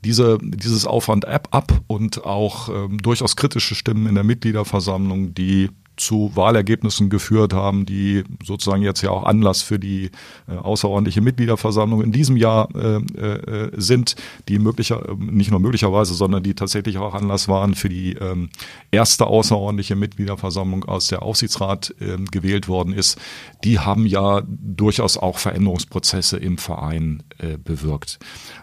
diese, 0.04 0.38
dieses 0.40 0.86
Aufwand 0.86 1.24
App 1.24 1.48
ab 1.50 1.80
und 1.86 2.24
auch 2.24 2.68
ähm, 2.68 2.98
durchaus 2.98 3.36
kritische 3.36 3.74
Stimmen 3.74 4.06
in 4.06 4.14
der 4.14 4.24
Mitgliederversammlung, 4.24 5.34
die 5.34 5.70
zu 5.96 6.32
Wahlergebnissen 6.34 7.08
geführt 7.08 7.52
haben, 7.52 7.86
die 7.86 8.24
sozusagen 8.42 8.82
jetzt 8.82 9.02
ja 9.02 9.10
auch 9.10 9.24
Anlass 9.24 9.62
für 9.62 9.78
die 9.78 10.10
äh, 10.48 10.56
außerordentliche 10.56 11.20
Mitgliederversammlung 11.20 12.02
in 12.02 12.12
diesem 12.12 12.36
Jahr 12.36 12.68
äh, 12.74 12.96
äh, 12.96 13.70
sind, 13.76 14.16
die 14.48 14.58
möglicher, 14.58 15.14
nicht 15.16 15.50
nur 15.50 15.60
möglicherweise, 15.60 16.14
sondern 16.14 16.42
die 16.42 16.54
tatsächlich 16.54 16.98
auch 16.98 17.14
Anlass 17.14 17.48
waren 17.48 17.74
für 17.74 17.88
die 17.88 18.14
ähm, 18.14 18.50
erste 18.90 19.26
außerordentliche 19.26 19.94
Mitgliederversammlung, 19.94 20.84
aus 20.84 21.08
der 21.08 21.22
Aufsichtsrat 21.22 21.94
äh, 22.00 22.16
gewählt 22.30 22.66
worden 22.66 22.92
ist. 22.92 23.18
Die 23.62 23.78
haben 23.78 24.06
ja 24.06 24.42
durchaus 24.46 25.16
auch 25.16 25.38
Veränderungsprozesse 25.38 26.38
im 26.38 26.58
Verein 26.58 27.22
äh, 27.38 27.56
bewirkt. 27.56 28.18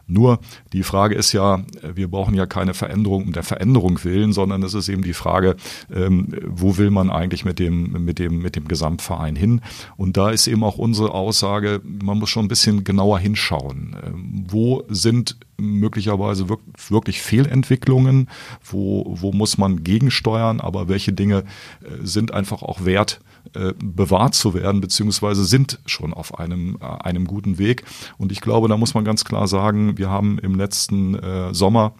Nur 0.06 0.40
die 0.74 0.84
Frage 0.84 1.16
ist 1.16 1.32
ja, 1.32 1.64
wir 1.82 2.10
brauchen 2.10 2.36
ja 2.36 2.46
keine 2.46 2.74
Veränderung 2.74 3.28
um 3.28 3.34
der 3.34 3.44
Veränderung 3.44 4.04
willen, 4.04 4.34
sondern 4.34 4.62
es 4.64 4.74
ist 4.74 4.90
eben 4.90 5.04
die 5.04 5.14
Frage, 5.14 5.56
ähm, 5.94 6.36
wo 6.46 6.78
will 6.78 6.92
man 6.92 7.10
eigentlich 7.10 7.21
mit 7.46 7.60
dem, 7.60 7.92
mit 8.06 8.20
dem, 8.20 8.40
mit 8.40 8.56
dem 8.56 8.68
Gesamtverein 8.68 9.36
hin? 9.36 9.62
Und 9.98 10.18
da 10.18 10.30
ist 10.32 10.48
eben 10.48 10.63
auch 10.63 10.78
unsere 10.78 11.12
Aussage, 11.12 11.82
man 11.84 12.18
muss 12.20 12.30
schon 12.30 12.46
ein 12.46 12.50
bisschen 12.50 12.84
genauer 12.84 13.20
hinschauen. 13.20 13.96
Ähm, 14.06 14.46
wo 14.48 14.84
sind 14.90 15.38
möglicherweise 15.58 16.48
wirklich 16.90 17.22
Fehlentwicklungen? 17.22 18.30
Wo, 18.63 19.06
wo 19.08 19.32
muss 19.32 19.58
man 19.58 19.84
gegensteuern? 19.84 20.60
Aber 20.60 20.90
welche 20.90 21.13
Dinge 21.13 21.40
äh, 21.84 22.04
sind 22.04 22.34
einfach 22.34 22.63
auch 22.63 22.86
wert, 22.86 23.22
äh, 23.54 23.74
bewahrt 23.84 24.36
zu 24.36 24.54
werden, 24.54 24.82
beziehungsweise 24.82 25.46
sind 25.46 25.80
schon 25.86 26.13
auf 26.13 26.40
einem, 26.40 26.78
äh, 26.82 26.86
einem 26.86 27.25
guten 27.25 27.58
Weg. 27.58 27.84
Und 28.18 28.32
ich 28.32 28.42
glaube, 28.42 28.68
da 28.68 28.78
muss 28.78 28.94
man 28.94 29.06
ganz 29.06 29.24
klar 29.24 29.48
sagen, 29.48 29.98
wir 29.98 30.10
haben 30.10 30.40
im 30.40 30.56
letzten 30.56 31.18
Sommer 31.54 31.94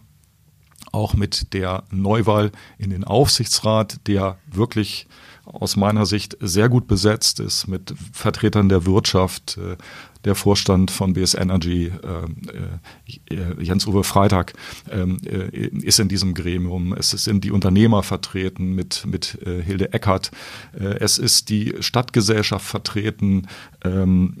auch 0.92 1.14
mit 1.14 1.52
der 1.52 1.84
Neuwahl 1.90 2.52
in 2.78 2.90
den 2.90 3.04
Aufsichtsrat, 3.04 4.06
der 4.06 4.38
wirklich 4.46 5.06
aus 5.44 5.76
meiner 5.76 6.06
Sicht 6.06 6.36
sehr 6.40 6.68
gut 6.68 6.86
besetzt 6.86 7.40
ist 7.40 7.66
mit 7.66 7.94
Vertretern 8.12 8.68
der 8.68 8.86
Wirtschaft, 8.86 9.58
äh, 9.58 9.76
der 10.24 10.36
Vorstand 10.36 10.92
von 10.92 11.14
BS 11.14 11.34
Energy, 11.34 11.90
äh, 11.90 13.34
äh, 13.34 13.60
Jens-Uwe 13.62 14.04
Freitag, 14.04 14.52
ähm, 14.88 15.18
äh, 15.24 15.48
ist 15.66 15.98
in 15.98 16.08
diesem 16.08 16.34
Gremium. 16.34 16.92
Es 16.92 17.10
sind 17.10 17.42
die 17.42 17.50
Unternehmer 17.50 18.04
vertreten 18.04 18.74
mit, 18.74 19.04
mit 19.04 19.38
Hilde 19.44 19.92
Eckert. 19.92 20.30
Es 20.72 21.18
ist 21.18 21.48
die 21.48 21.74
Stadtgesellschaft 21.80 22.64
vertreten. 22.64 23.48
Ähm, 23.84 24.36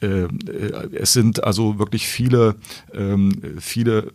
äh, 0.00 0.28
es 0.92 1.12
sind 1.12 1.44
also 1.44 1.78
wirklich 1.78 2.06
viele, 2.08 2.56
ähm, 2.94 3.40
viele 3.58 4.12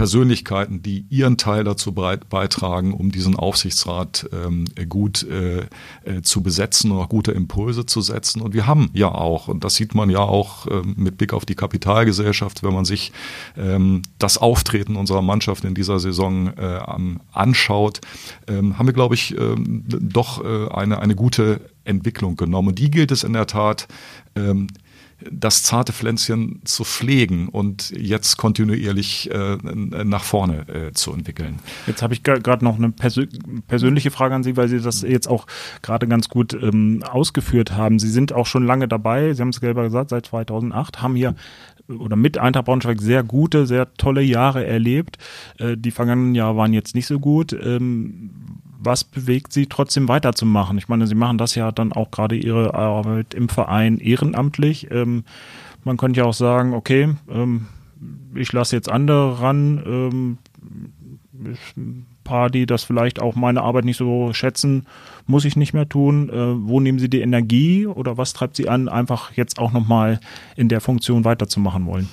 Persönlichkeiten, 0.00 0.80
die 0.80 1.04
ihren 1.10 1.36
Teil 1.36 1.62
dazu 1.62 1.92
beitragen, 1.92 2.94
um 2.94 3.12
diesen 3.12 3.36
Aufsichtsrat 3.36 4.30
ähm, 4.32 4.64
gut 4.88 5.24
äh, 5.24 5.66
äh, 6.04 6.22
zu 6.22 6.42
besetzen 6.42 6.90
und 6.90 7.00
auch 7.00 7.10
gute 7.10 7.32
Impulse 7.32 7.84
zu 7.84 8.00
setzen. 8.00 8.40
Und 8.40 8.54
wir 8.54 8.66
haben 8.66 8.88
ja 8.94 9.08
auch, 9.08 9.48
und 9.48 9.62
das 9.62 9.74
sieht 9.74 9.94
man 9.94 10.08
ja 10.08 10.20
auch 10.20 10.66
äh, 10.68 10.80
mit 10.96 11.18
Blick 11.18 11.34
auf 11.34 11.44
die 11.44 11.54
Kapitalgesellschaft, 11.54 12.62
wenn 12.62 12.72
man 12.72 12.86
sich 12.86 13.12
ähm, 13.58 14.00
das 14.18 14.38
Auftreten 14.38 14.96
unserer 14.96 15.20
Mannschaft 15.20 15.66
in 15.66 15.74
dieser 15.74 16.00
Saison 16.00 16.46
äh, 16.56 16.78
anschaut, 17.32 18.00
ähm, 18.48 18.78
haben 18.78 18.86
wir, 18.86 18.94
glaube 18.94 19.16
ich, 19.16 19.36
ähm, 19.36 19.84
doch 19.86 20.42
äh, 20.42 20.68
eine, 20.68 21.00
eine 21.00 21.14
gute 21.14 21.60
Entwicklung 21.84 22.36
genommen. 22.36 22.68
Und 22.68 22.78
die 22.78 22.90
gilt 22.90 23.10
es 23.10 23.22
in 23.22 23.34
der 23.34 23.46
Tat, 23.46 23.86
ähm, 24.34 24.68
das 25.30 25.62
zarte 25.62 25.92
Pflänzchen 25.92 26.60
zu 26.64 26.84
pflegen 26.84 27.48
und 27.48 27.90
jetzt 27.90 28.36
kontinuierlich 28.36 29.30
äh, 29.30 29.56
nach 29.62 30.24
vorne 30.24 30.68
äh, 30.68 30.92
zu 30.92 31.12
entwickeln. 31.12 31.58
Jetzt 31.86 32.02
habe 32.02 32.14
ich 32.14 32.22
gerade 32.22 32.64
noch 32.64 32.76
eine 32.76 32.90
persö 32.90 33.26
persönliche 33.68 34.10
Frage 34.10 34.34
an 34.34 34.42
Sie, 34.42 34.56
weil 34.56 34.68
Sie 34.68 34.80
das 34.80 35.02
jetzt 35.02 35.28
auch 35.28 35.46
gerade 35.82 36.06
ganz 36.08 36.28
gut 36.28 36.54
ähm, 36.54 37.02
ausgeführt 37.08 37.72
haben. 37.72 37.98
Sie 37.98 38.10
sind 38.10 38.32
auch 38.32 38.46
schon 38.46 38.64
lange 38.64 38.88
dabei, 38.88 39.34
Sie 39.34 39.40
haben 39.42 39.50
es 39.50 39.56
selber 39.56 39.84
gesagt, 39.84 40.10
seit 40.10 40.26
2008, 40.26 41.02
haben 41.02 41.16
hier 41.16 41.34
oder 41.88 42.16
mit 42.16 42.38
Eintracht 42.38 42.66
Braunschweig 42.66 43.00
sehr 43.00 43.22
gute, 43.22 43.66
sehr 43.66 43.92
tolle 43.94 44.22
Jahre 44.22 44.64
erlebt. 44.64 45.18
Äh, 45.58 45.76
die 45.76 45.90
vergangenen 45.90 46.34
Jahre 46.34 46.56
waren 46.56 46.72
jetzt 46.72 46.94
nicht 46.94 47.06
so 47.06 47.18
gut. 47.18 47.52
Ähm, 47.52 48.30
was 48.82 49.04
bewegt 49.04 49.52
Sie 49.52 49.66
trotzdem 49.66 50.08
weiterzumachen? 50.08 50.78
Ich 50.78 50.88
meine, 50.88 51.06
Sie 51.06 51.14
machen 51.14 51.38
das 51.38 51.54
ja 51.54 51.70
dann 51.70 51.92
auch 51.92 52.10
gerade 52.10 52.36
Ihre 52.36 52.74
Arbeit 52.74 53.34
im 53.34 53.48
Verein 53.48 53.98
ehrenamtlich. 53.98 54.90
Ähm, 54.90 55.24
man 55.84 55.96
könnte 55.96 56.20
ja 56.20 56.26
auch 56.26 56.34
sagen, 56.34 56.74
okay, 56.74 57.14
ähm, 57.30 57.66
ich 58.34 58.52
lasse 58.52 58.76
jetzt 58.76 58.90
andere 58.90 59.40
ran. 59.40 59.82
Ähm, 59.86 60.38
ein 61.76 62.06
paar, 62.24 62.50
die 62.50 62.66
das 62.66 62.84
vielleicht 62.84 63.20
auch 63.20 63.34
meine 63.34 63.62
Arbeit 63.62 63.84
nicht 63.84 63.96
so 63.96 64.32
schätzen, 64.32 64.86
muss 65.26 65.44
ich 65.44 65.56
nicht 65.56 65.72
mehr 65.72 65.88
tun. 65.88 66.28
Äh, 66.28 66.68
wo 66.68 66.80
nehmen 66.80 66.98
Sie 66.98 67.08
die 67.08 67.20
Energie 67.20 67.86
oder 67.86 68.18
was 68.18 68.32
treibt 68.32 68.56
Sie 68.56 68.68
an, 68.68 68.88
einfach 68.88 69.32
jetzt 69.32 69.58
auch 69.58 69.72
nochmal 69.72 70.20
in 70.56 70.68
der 70.68 70.80
Funktion 70.80 71.24
weiterzumachen 71.24 71.86
wollen? 71.86 72.08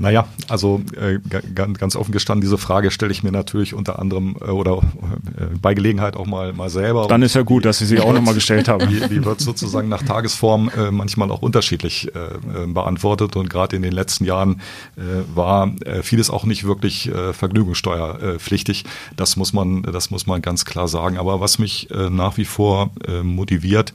Naja, 0.00 0.26
also 0.48 0.80
äh, 0.96 1.18
ganz, 1.54 1.94
offen 1.94 2.10
gestanden, 2.10 2.40
diese 2.40 2.56
Frage 2.56 2.90
stelle 2.90 3.12
ich 3.12 3.22
mir 3.22 3.32
natürlich 3.32 3.74
unter 3.74 3.98
anderem 3.98 4.34
äh, 4.40 4.44
oder 4.44 4.78
äh, 4.78 5.54
bei 5.60 5.74
Gelegenheit 5.74 6.16
auch 6.16 6.24
mal, 6.24 6.54
mal 6.54 6.70
selber. 6.70 7.06
Dann 7.06 7.20
ist 7.20 7.34
ja 7.34 7.42
gut, 7.42 7.66
dass 7.66 7.80
Sie 7.80 7.84
sie 7.84 8.00
auch 8.00 8.14
nochmal 8.14 8.32
gestellt 8.32 8.66
haben. 8.66 8.88
Die, 8.88 8.98
die 8.98 9.22
wird 9.22 9.42
sozusagen 9.42 9.90
nach 9.90 10.02
Tagesform 10.02 10.70
äh, 10.74 10.90
manchmal 10.90 11.30
auch 11.30 11.42
unterschiedlich 11.42 12.10
äh, 12.14 12.18
äh, 12.18 12.66
beantwortet 12.66 13.36
und 13.36 13.50
gerade 13.50 13.76
in 13.76 13.82
den 13.82 13.92
letzten 13.92 14.24
Jahren 14.24 14.62
äh, 14.96 15.02
war 15.34 15.70
äh, 15.84 16.02
vieles 16.02 16.30
auch 16.30 16.46
nicht 16.46 16.64
wirklich 16.64 17.10
äh, 17.10 17.34
vergnügungssteuerpflichtig. 17.34 18.86
Das 19.16 19.36
muss 19.36 19.52
man, 19.52 19.82
das 19.82 20.10
muss 20.10 20.26
man 20.26 20.40
ganz 20.40 20.64
klar 20.64 20.88
sagen. 20.88 21.18
Aber 21.18 21.42
was 21.42 21.58
mich 21.58 21.90
äh, 21.90 22.08
nach 22.08 22.38
wie 22.38 22.46
vor 22.46 22.88
äh, 23.06 23.22
motiviert, 23.22 23.92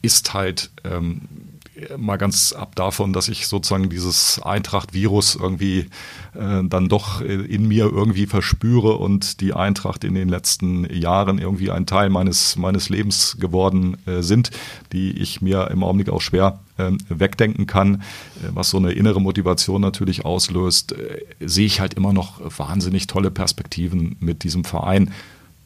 ist 0.00 0.32
halt 0.32 0.70
ähm, 0.84 1.20
mal 1.96 2.16
ganz 2.16 2.52
ab 2.52 2.74
davon, 2.74 3.12
dass 3.12 3.28
ich 3.28 3.46
sozusagen 3.46 3.88
dieses 3.88 4.40
Eintracht-Virus 4.42 5.36
irgendwie 5.36 5.86
äh, 6.34 6.62
dann 6.64 6.88
doch 6.88 7.20
in 7.20 7.68
mir 7.68 7.84
irgendwie 7.86 8.26
verspüre 8.26 8.96
und 8.96 9.40
die 9.40 9.52
Eintracht 9.52 10.04
in 10.04 10.14
den 10.14 10.28
letzten 10.28 10.84
Jahren 10.92 11.38
irgendwie 11.38 11.70
ein 11.70 11.86
Teil 11.86 12.10
meines, 12.10 12.56
meines 12.56 12.88
Lebens 12.88 13.36
geworden 13.38 13.96
äh, 14.06 14.22
sind, 14.22 14.50
die 14.92 15.12
ich 15.12 15.40
mir 15.40 15.70
im 15.70 15.82
Augenblick 15.82 16.10
auch 16.10 16.20
schwer 16.20 16.60
äh, 16.78 16.90
wegdenken 17.08 17.66
kann, 17.66 17.96
äh, 17.96 18.48
was 18.54 18.70
so 18.70 18.78
eine 18.78 18.92
innere 18.92 19.20
Motivation 19.20 19.80
natürlich 19.80 20.24
auslöst, 20.24 20.92
äh, 20.92 21.20
sehe 21.40 21.66
ich 21.66 21.80
halt 21.80 21.94
immer 21.94 22.12
noch 22.12 22.40
wahnsinnig 22.58 23.06
tolle 23.06 23.30
Perspektiven 23.30 24.16
mit 24.20 24.42
diesem 24.42 24.64
Verein. 24.64 25.12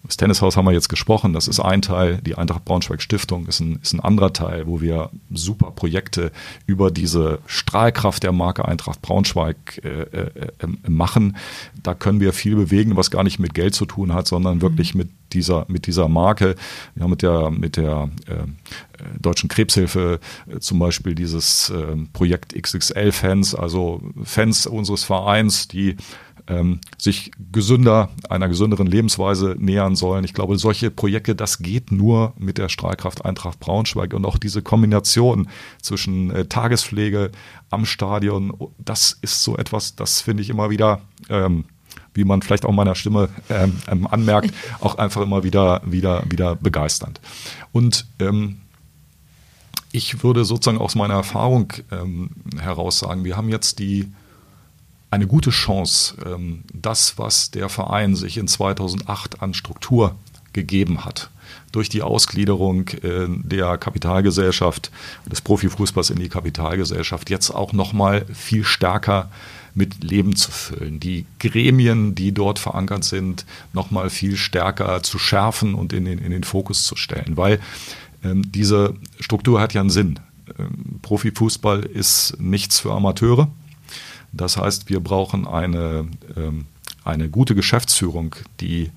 Das 0.06 0.16
Tennishaus 0.16 0.56
haben 0.56 0.66
wir 0.66 0.72
jetzt 0.72 0.88
gesprochen, 0.88 1.32
das 1.32 1.48
ist 1.48 1.60
ein 1.60 1.82
Teil. 1.82 2.18
Die 2.22 2.36
Eintracht 2.36 2.64
Braunschweig 2.64 3.02
Stiftung 3.02 3.46
ist 3.46 3.60
ein, 3.60 3.78
ist 3.82 3.92
ein 3.92 4.00
anderer 4.00 4.32
Teil, 4.32 4.66
wo 4.66 4.80
wir 4.80 5.10
super 5.32 5.72
Projekte 5.72 6.30
über 6.66 6.90
diese 6.90 7.40
Strahlkraft 7.46 8.22
der 8.22 8.32
Marke 8.32 8.66
Eintracht 8.66 9.02
Braunschweig 9.02 9.80
äh, 9.84 9.88
äh, 9.88 10.30
äh, 10.58 10.88
machen. 10.88 11.36
Da 11.82 11.94
können 11.94 12.20
wir 12.20 12.32
viel 12.32 12.56
bewegen, 12.56 12.96
was 12.96 13.10
gar 13.10 13.24
nicht 13.24 13.38
mit 13.38 13.54
Geld 13.54 13.74
zu 13.74 13.84
tun 13.84 14.12
hat, 14.12 14.28
sondern 14.28 14.62
wirklich 14.62 14.94
mit 14.94 15.08
dieser, 15.32 15.66
mit 15.68 15.86
dieser 15.86 16.08
Marke. 16.08 16.54
Wir 16.94 17.02
haben 17.02 17.10
mit 17.10 17.22
der, 17.22 17.50
mit 17.50 17.76
der 17.76 18.08
äh, 18.26 18.44
Deutschen 19.20 19.48
Krebshilfe 19.48 20.20
äh, 20.48 20.60
zum 20.60 20.78
Beispiel 20.78 21.14
dieses 21.14 21.70
äh, 21.70 21.96
Projekt 22.12 22.54
XXL 22.60 23.12
Fans, 23.12 23.54
also 23.54 24.02
Fans 24.22 24.66
unseres 24.66 25.04
Vereins, 25.04 25.68
die 25.68 25.96
ähm, 26.48 26.80
sich 26.98 27.30
gesünder, 27.52 28.10
einer 28.28 28.48
gesünderen 28.48 28.86
Lebensweise 28.86 29.56
nähern 29.58 29.96
sollen. 29.96 30.24
Ich 30.24 30.34
glaube, 30.34 30.58
solche 30.58 30.90
Projekte, 30.90 31.34
das 31.34 31.58
geht 31.58 31.92
nur 31.92 32.32
mit 32.38 32.58
der 32.58 32.68
Strahlkraft 32.68 33.24
Eintracht 33.24 33.60
Braunschweig 33.60 34.14
und 34.14 34.24
auch 34.24 34.38
diese 34.38 34.62
Kombination 34.62 35.48
zwischen 35.82 36.30
äh, 36.30 36.46
Tagespflege 36.46 37.30
am 37.70 37.84
Stadion, 37.84 38.52
das 38.78 39.18
ist 39.22 39.42
so 39.42 39.56
etwas, 39.56 39.96
das 39.96 40.20
finde 40.20 40.42
ich 40.42 40.50
immer 40.50 40.70
wieder 40.70 41.00
ähm, 41.28 41.64
wie 42.14 42.24
man 42.24 42.42
vielleicht 42.42 42.64
auch 42.64 42.72
meiner 42.72 42.94
Stimme 42.94 43.28
ähm, 43.50 43.76
ähm, 43.88 44.06
anmerkt, 44.06 44.52
auch 44.80 44.96
einfach 44.96 45.22
immer 45.22 45.44
wieder, 45.44 45.82
wieder, 45.84 46.24
wieder 46.28 46.56
begeisternd. 46.56 47.20
Und 47.72 48.06
ähm, 48.18 48.58
ich 49.92 50.22
würde 50.22 50.44
sozusagen 50.44 50.78
aus 50.78 50.94
meiner 50.94 51.14
Erfahrung 51.14 51.72
ähm, 51.90 52.30
heraus 52.58 53.00
sagen, 53.00 53.24
wir 53.24 53.36
haben 53.36 53.48
jetzt 53.48 53.78
die 53.78 54.10
eine 55.10 55.26
gute 55.26 55.50
Chance, 55.50 56.16
ähm, 56.24 56.64
das, 56.72 57.18
was 57.18 57.50
der 57.50 57.68
Verein 57.68 58.16
sich 58.16 58.38
in 58.38 58.48
2008 58.48 59.42
an 59.42 59.54
Struktur 59.54 60.14
gegeben 60.52 61.04
hat, 61.04 61.30
durch 61.72 61.88
die 61.88 62.02
Ausgliederung 62.02 62.88
äh, 63.02 63.26
der 63.28 63.78
Kapitalgesellschaft, 63.78 64.90
des 65.26 65.40
Profifußballs 65.40 66.10
in 66.10 66.18
die 66.18 66.28
Kapitalgesellschaft, 66.28 67.30
jetzt 67.30 67.50
auch 67.50 67.72
nochmal 67.72 68.24
viel 68.32 68.64
stärker 68.64 69.30
mit 69.74 70.02
Leben 70.02 70.34
zu 70.34 70.50
füllen. 70.50 70.98
Die 70.98 71.26
Gremien, 71.38 72.14
die 72.14 72.32
dort 72.32 72.58
verankert 72.58 73.04
sind, 73.04 73.44
nochmal 73.74 74.08
viel 74.08 74.36
stärker 74.36 75.02
zu 75.02 75.18
schärfen 75.18 75.74
und 75.74 75.92
in 75.92 76.06
den, 76.06 76.18
in 76.18 76.30
den 76.30 76.44
Fokus 76.44 76.86
zu 76.86 76.96
stellen. 76.96 77.36
Weil 77.36 77.60
ähm, 78.24 78.50
diese 78.50 78.94
Struktur 79.20 79.60
hat 79.60 79.74
ja 79.74 79.82
einen 79.82 79.90
Sinn. 79.90 80.18
Ähm, 80.58 81.00
Profifußball 81.02 81.80
ist 81.80 82.40
nichts 82.40 82.80
für 82.80 82.92
Amateure. 82.92 83.48
Das 84.32 84.56
heißt, 84.56 84.88
wir 84.88 85.00
brauchen 85.00 85.46
eine, 85.46 86.08
ähm, 86.36 86.66
eine 87.04 87.28
gute 87.28 87.54
Geschäftsführung, 87.54 88.34
die 88.60 88.90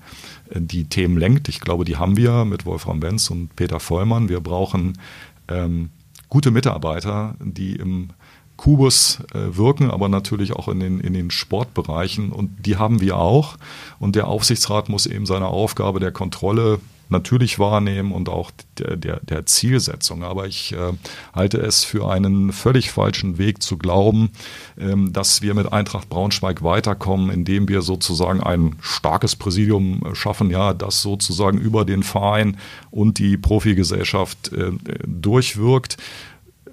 die 0.52 0.84
Themen 0.84 1.16
lenkt. 1.16 1.48
Ich 1.48 1.60
glaube, 1.60 1.84
die 1.84 1.96
haben 1.96 2.16
wir 2.16 2.44
mit 2.44 2.66
Wolfram 2.66 3.00
Benz 3.00 3.30
und 3.30 3.54
Peter 3.54 3.78
Vollmann. 3.78 4.28
Wir 4.28 4.40
brauchen 4.40 4.98
ähm, 5.48 5.90
gute 6.28 6.50
Mitarbeiter, 6.50 7.36
die 7.40 7.76
im 7.76 8.10
Kubus 8.56 9.20
äh, 9.32 9.56
wirken, 9.56 9.90
aber 9.90 10.08
natürlich 10.08 10.52
auch 10.52 10.68
in 10.68 10.80
den, 10.80 11.00
in 11.00 11.14
den 11.14 11.30
Sportbereichen. 11.30 12.30
Und 12.30 12.66
die 12.66 12.76
haben 12.76 13.00
wir 13.00 13.16
auch. 13.16 13.56
Und 13.98 14.16
der 14.16 14.28
Aufsichtsrat 14.28 14.88
muss 14.88 15.06
eben 15.06 15.24
seine 15.24 15.46
Aufgabe 15.46 16.00
der 16.00 16.12
Kontrolle 16.12 16.80
natürlich 17.10 17.58
wahrnehmen 17.58 18.12
und 18.12 18.28
auch 18.28 18.50
der, 18.78 18.96
der, 18.96 19.20
der 19.20 19.46
Zielsetzung. 19.46 20.22
Aber 20.22 20.46
ich 20.46 20.72
äh, 20.72 20.92
halte 21.34 21.58
es 21.58 21.84
für 21.84 22.10
einen 22.10 22.52
völlig 22.52 22.90
falschen 22.90 23.38
Weg 23.38 23.62
zu 23.62 23.78
glauben, 23.78 24.30
ähm, 24.78 25.12
dass 25.12 25.42
wir 25.42 25.54
mit 25.54 25.72
Eintracht 25.72 26.08
Braunschweig 26.08 26.62
weiterkommen, 26.62 27.30
indem 27.30 27.68
wir 27.68 27.82
sozusagen 27.82 28.42
ein 28.42 28.76
starkes 28.80 29.36
Präsidium 29.36 30.02
äh, 30.04 30.14
schaffen, 30.14 30.50
ja, 30.50 30.74
das 30.74 31.02
sozusagen 31.02 31.58
über 31.58 31.84
den 31.84 32.02
Verein 32.02 32.56
und 32.90 33.18
die 33.18 33.36
Profigesellschaft 33.36 34.52
äh, 34.52 34.72
durchwirkt. 35.06 35.96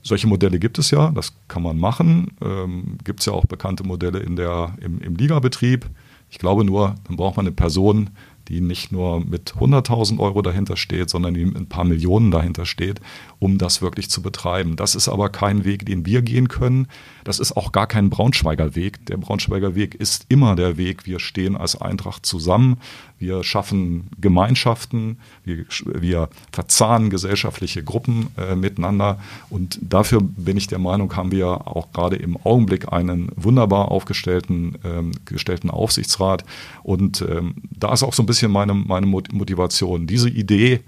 Solche 0.04 0.28
Modelle 0.28 0.60
gibt 0.60 0.78
es 0.80 0.92
ja, 0.92 1.12
das 1.12 1.34
kann 1.48 1.64
man 1.64 1.78
machen. 1.78 2.32
Ähm, 2.42 2.98
gibt 3.04 3.20
es 3.20 3.26
ja 3.26 3.34
auch 3.34 3.46
bekannte 3.46 3.84
Modelle 3.84 4.20
in 4.20 4.36
der, 4.36 4.74
im, 4.80 5.02
im 5.02 5.16
Ligabetrieb. 5.16 5.86
Ich 6.30 6.40
glaube 6.40 6.64
nur, 6.64 6.96
dann 7.08 7.18
braucht 7.18 7.38
man 7.38 7.46
eine 7.46 7.56
Person, 7.56 8.10
die 8.48 8.62
nicht 8.62 8.92
nur 8.92 9.20
mit 9.20 9.54
100.000 9.54 10.20
Euro 10.20 10.42
dahinter 10.42 10.78
steht, 10.78 11.10
sondern 11.10 11.34
die 11.34 11.46
mit 11.46 11.56
ein 11.56 11.70
paar 11.70 11.84
Millionen 11.84 12.32
dahinter 12.32 12.66
steht, 12.66 13.02
um 13.40 13.58
das 13.58 13.82
wirklich 13.82 14.10
zu 14.10 14.22
betreiben. 14.22 14.76
Das 14.76 14.96
ist 14.96 15.08
aber 15.08 15.30
kein 15.30 15.64
Weg, 15.66 15.86
den 15.86 16.06
wir 16.06 16.22
gehen 16.22 16.48
können. 16.48 16.88
Das 17.24 17.40
ist 17.40 17.56
auch 17.56 17.72
gar 17.72 17.88
kein 17.88 18.10
Braunschweiger 18.10 18.76
Weg. 18.76 19.06
Der 19.06 19.18
Braunschweiger 19.18 19.76
Weg 19.76 19.96
ist 19.96 20.26
immer 20.30 20.56
der 20.56 20.78
Weg. 20.78 21.06
Wir 21.06 21.20
stehen 21.20 21.56
als 21.56 21.80
Eintracht 21.80 22.26
zusammen. 22.26 22.78
Wir 23.20 23.44
schaffen 23.44 24.10
Gemeinschaften. 24.20 25.18
Wir, 25.44 25.66
wir 25.86 26.30
verzahnen 26.52 27.10
gesellschaftliche 27.10 27.84
Gruppen 27.84 28.28
äh, 28.38 28.56
miteinander. 28.56 29.20
Und 29.50 29.80
dafür 29.82 30.22
bin 30.22 30.58
ich 30.58 30.68
der 30.68 30.80
Meinung, 30.80 31.16
haben 31.16 31.32
wir 31.32 31.68
auch 31.68 31.92
gerade 31.92 32.16
im 32.16 32.38
Augenblick 32.38 32.92
einen 32.92 33.30
wunderbar 33.36 33.92
aufgestellten 33.92 34.78
ähm, 34.84 35.12
gestellten 35.26 35.70
Aufsichtsrat. 35.70 36.44
Und 36.84 37.22
ähm, 37.22 37.56
da 37.72 37.94
ist 37.94 38.04
auch 38.04 38.14
so 38.14 38.24
ein 38.24 38.28
bisschen 38.28 38.52
meine, 38.52 38.74
meine 38.74 39.06
Motivation. 39.06 40.08
Diese 40.08 40.30
Idee, 40.30 40.82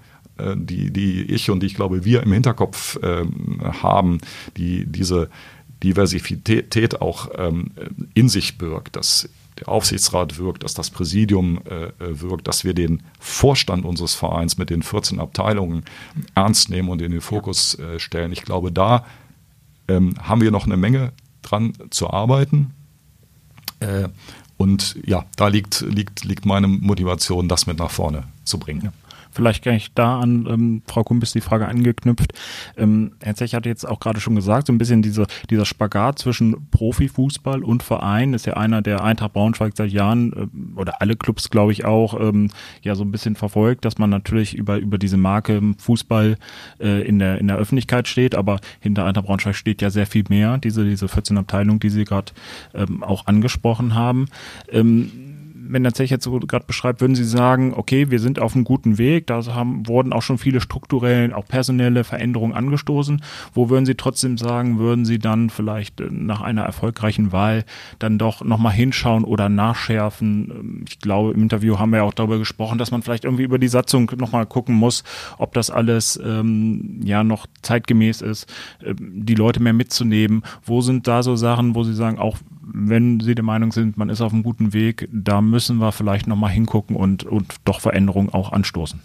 die, 0.56 0.90
die 0.90 1.22
ich 1.22 1.50
und 1.50 1.60
die 1.60 1.66
ich 1.66 1.74
glaube, 1.74 2.04
wir 2.04 2.22
im 2.22 2.32
Hinterkopf 2.32 2.98
ähm, 3.02 3.60
haben, 3.82 4.18
die 4.56 4.86
diese 4.86 5.28
Diversität 5.82 7.00
auch 7.00 7.30
ähm, 7.36 7.70
in 8.14 8.28
sich 8.28 8.58
birgt, 8.58 8.96
dass 8.96 9.28
der 9.58 9.68
Aufsichtsrat 9.68 10.38
wirkt, 10.38 10.64
dass 10.64 10.74
das 10.74 10.90
Präsidium 10.90 11.60
äh, 11.64 11.84
äh, 11.84 12.20
wirkt, 12.20 12.48
dass 12.48 12.64
wir 12.64 12.74
den 12.74 13.02
Vorstand 13.18 13.84
unseres 13.84 14.14
Vereins 14.14 14.58
mit 14.58 14.70
den 14.70 14.82
14 14.82 15.20
Abteilungen 15.20 15.84
ernst 16.34 16.70
nehmen 16.70 16.88
und 16.88 17.02
in 17.02 17.12
den 17.12 17.20
Fokus 17.20 17.78
äh, 17.78 17.98
stellen. 17.98 18.32
Ich 18.32 18.42
glaube, 18.42 18.72
da 18.72 19.04
ähm, 19.88 20.14
haben 20.20 20.40
wir 20.40 20.50
noch 20.50 20.64
eine 20.64 20.76
Menge 20.76 21.12
dran 21.42 21.72
zu 21.90 22.10
arbeiten. 22.10 22.72
Äh, 23.80 24.08
und 24.56 24.96
ja, 25.06 25.24
da 25.36 25.48
liegt, 25.48 25.80
liegt, 25.80 26.24
liegt 26.24 26.44
meine 26.44 26.68
Motivation, 26.68 27.48
das 27.48 27.66
mit 27.66 27.78
nach 27.78 27.90
vorne 27.90 28.24
zu 28.44 28.58
bringen. 28.58 28.82
Ja. 28.84 28.92
Vielleicht 29.32 29.64
gar 29.64 29.72
nicht 29.72 29.92
da 29.96 30.20
an 30.20 30.46
ähm, 30.48 30.82
Frau 30.86 31.02
Kumpis 31.02 31.32
die 31.32 31.40
Frage 31.40 31.68
angeknüpft. 31.68 32.32
Ähm, 32.76 33.12
Herr 33.22 33.34
Zech 33.34 33.54
hat 33.54 33.66
jetzt 33.66 33.86
auch 33.86 34.00
gerade 34.00 34.20
schon 34.20 34.34
gesagt, 34.34 34.66
so 34.66 34.72
ein 34.72 34.78
bisschen 34.78 35.02
diese, 35.02 35.26
dieser 35.48 35.64
Spagat 35.64 36.18
zwischen 36.18 36.68
Profifußball 36.70 37.62
und 37.62 37.82
Verein 37.82 38.34
ist 38.34 38.46
ja 38.46 38.54
einer, 38.54 38.82
der 38.82 39.04
Eintracht 39.04 39.32
Braunschweig 39.32 39.72
seit 39.76 39.90
Jahren 39.90 40.32
äh, 40.32 40.78
oder 40.78 41.00
alle 41.00 41.16
Clubs, 41.16 41.50
glaube 41.50 41.72
ich, 41.72 41.84
auch 41.84 42.18
ähm, 42.20 42.50
ja 42.82 42.94
so 42.94 43.04
ein 43.04 43.12
bisschen 43.12 43.36
verfolgt, 43.36 43.84
dass 43.84 43.98
man 43.98 44.10
natürlich 44.10 44.54
über, 44.54 44.78
über 44.78 44.98
diese 44.98 45.16
Marke 45.16 45.60
Fußball 45.78 46.36
äh, 46.80 47.02
in, 47.06 47.18
der, 47.18 47.38
in 47.38 47.48
der 47.48 47.56
Öffentlichkeit 47.56 48.08
steht, 48.08 48.34
aber 48.34 48.60
hinter 48.80 49.04
Eintracht 49.04 49.26
Braunschweig 49.26 49.54
steht 49.54 49.82
ja 49.82 49.90
sehr 49.90 50.06
viel 50.06 50.24
mehr, 50.28 50.58
diese, 50.58 50.84
diese 50.84 51.08
14 51.08 51.38
Abteilungen, 51.38 51.80
die 51.80 51.90
Sie 51.90 52.04
gerade 52.04 52.32
ähm, 52.74 53.02
auch 53.02 53.26
angesprochen 53.26 53.94
haben. 53.94 54.26
Ähm, 54.70 55.29
wenn 55.72 55.82
der 55.82 55.94
Zech 55.94 56.10
jetzt 56.10 56.24
so 56.24 56.38
gerade 56.38 56.66
beschreibt, 56.66 57.00
würden 57.00 57.14
Sie 57.14 57.24
sagen, 57.24 57.72
okay, 57.74 58.10
wir 58.10 58.18
sind 58.18 58.38
auf 58.38 58.54
einem 58.54 58.64
guten 58.64 58.98
Weg, 58.98 59.26
da 59.26 59.44
haben, 59.54 59.86
wurden 59.86 60.12
auch 60.12 60.22
schon 60.22 60.38
viele 60.38 60.60
strukturelle, 60.60 61.36
auch 61.36 61.46
personelle 61.46 62.04
Veränderungen 62.04 62.54
angestoßen. 62.54 63.22
Wo 63.54 63.70
würden 63.70 63.86
Sie 63.86 63.94
trotzdem 63.94 64.38
sagen, 64.38 64.78
würden 64.78 65.04
Sie 65.04 65.18
dann 65.18 65.50
vielleicht 65.50 66.00
äh, 66.00 66.08
nach 66.10 66.40
einer 66.40 66.62
erfolgreichen 66.62 67.32
Wahl 67.32 67.64
dann 67.98 68.18
doch 68.18 68.44
nochmal 68.44 68.72
hinschauen 68.72 69.24
oder 69.24 69.48
nachschärfen? 69.48 70.50
Ähm, 70.50 70.84
ich 70.88 70.98
glaube, 70.98 71.32
im 71.32 71.42
Interview 71.42 71.78
haben 71.78 71.90
wir 71.90 71.98
ja 71.98 72.02
auch 72.04 72.14
darüber 72.14 72.38
gesprochen, 72.38 72.78
dass 72.78 72.90
man 72.90 73.02
vielleicht 73.02 73.24
irgendwie 73.24 73.44
über 73.44 73.58
die 73.58 73.68
Satzung 73.68 74.10
nochmal 74.16 74.46
gucken 74.46 74.74
muss, 74.74 75.04
ob 75.38 75.54
das 75.54 75.70
alles 75.70 76.20
ähm, 76.22 77.00
ja 77.04 77.24
noch 77.24 77.46
zeitgemäß 77.62 78.20
ist, 78.22 78.52
äh, 78.82 78.94
die 78.98 79.34
Leute 79.34 79.60
mehr 79.60 79.72
mitzunehmen. 79.72 80.42
Wo 80.64 80.80
sind 80.80 81.06
da 81.06 81.22
so 81.22 81.36
Sachen, 81.36 81.74
wo 81.74 81.84
Sie 81.84 81.94
sagen, 81.94 82.18
auch 82.18 82.38
wenn 82.72 83.20
Sie 83.20 83.34
der 83.34 83.44
Meinung 83.44 83.72
sind, 83.72 83.96
man 83.96 84.08
ist 84.08 84.20
auf 84.20 84.32
einem 84.32 84.42
guten 84.42 84.72
Weg, 84.72 85.08
da 85.12 85.40
müssen 85.40 85.78
wir 85.78 85.92
vielleicht 85.92 86.26
nochmal 86.26 86.50
hingucken 86.50 86.96
und, 86.96 87.24
und 87.24 87.56
doch 87.64 87.80
Veränderungen 87.80 88.30
auch 88.30 88.52
anstoßen? 88.52 89.00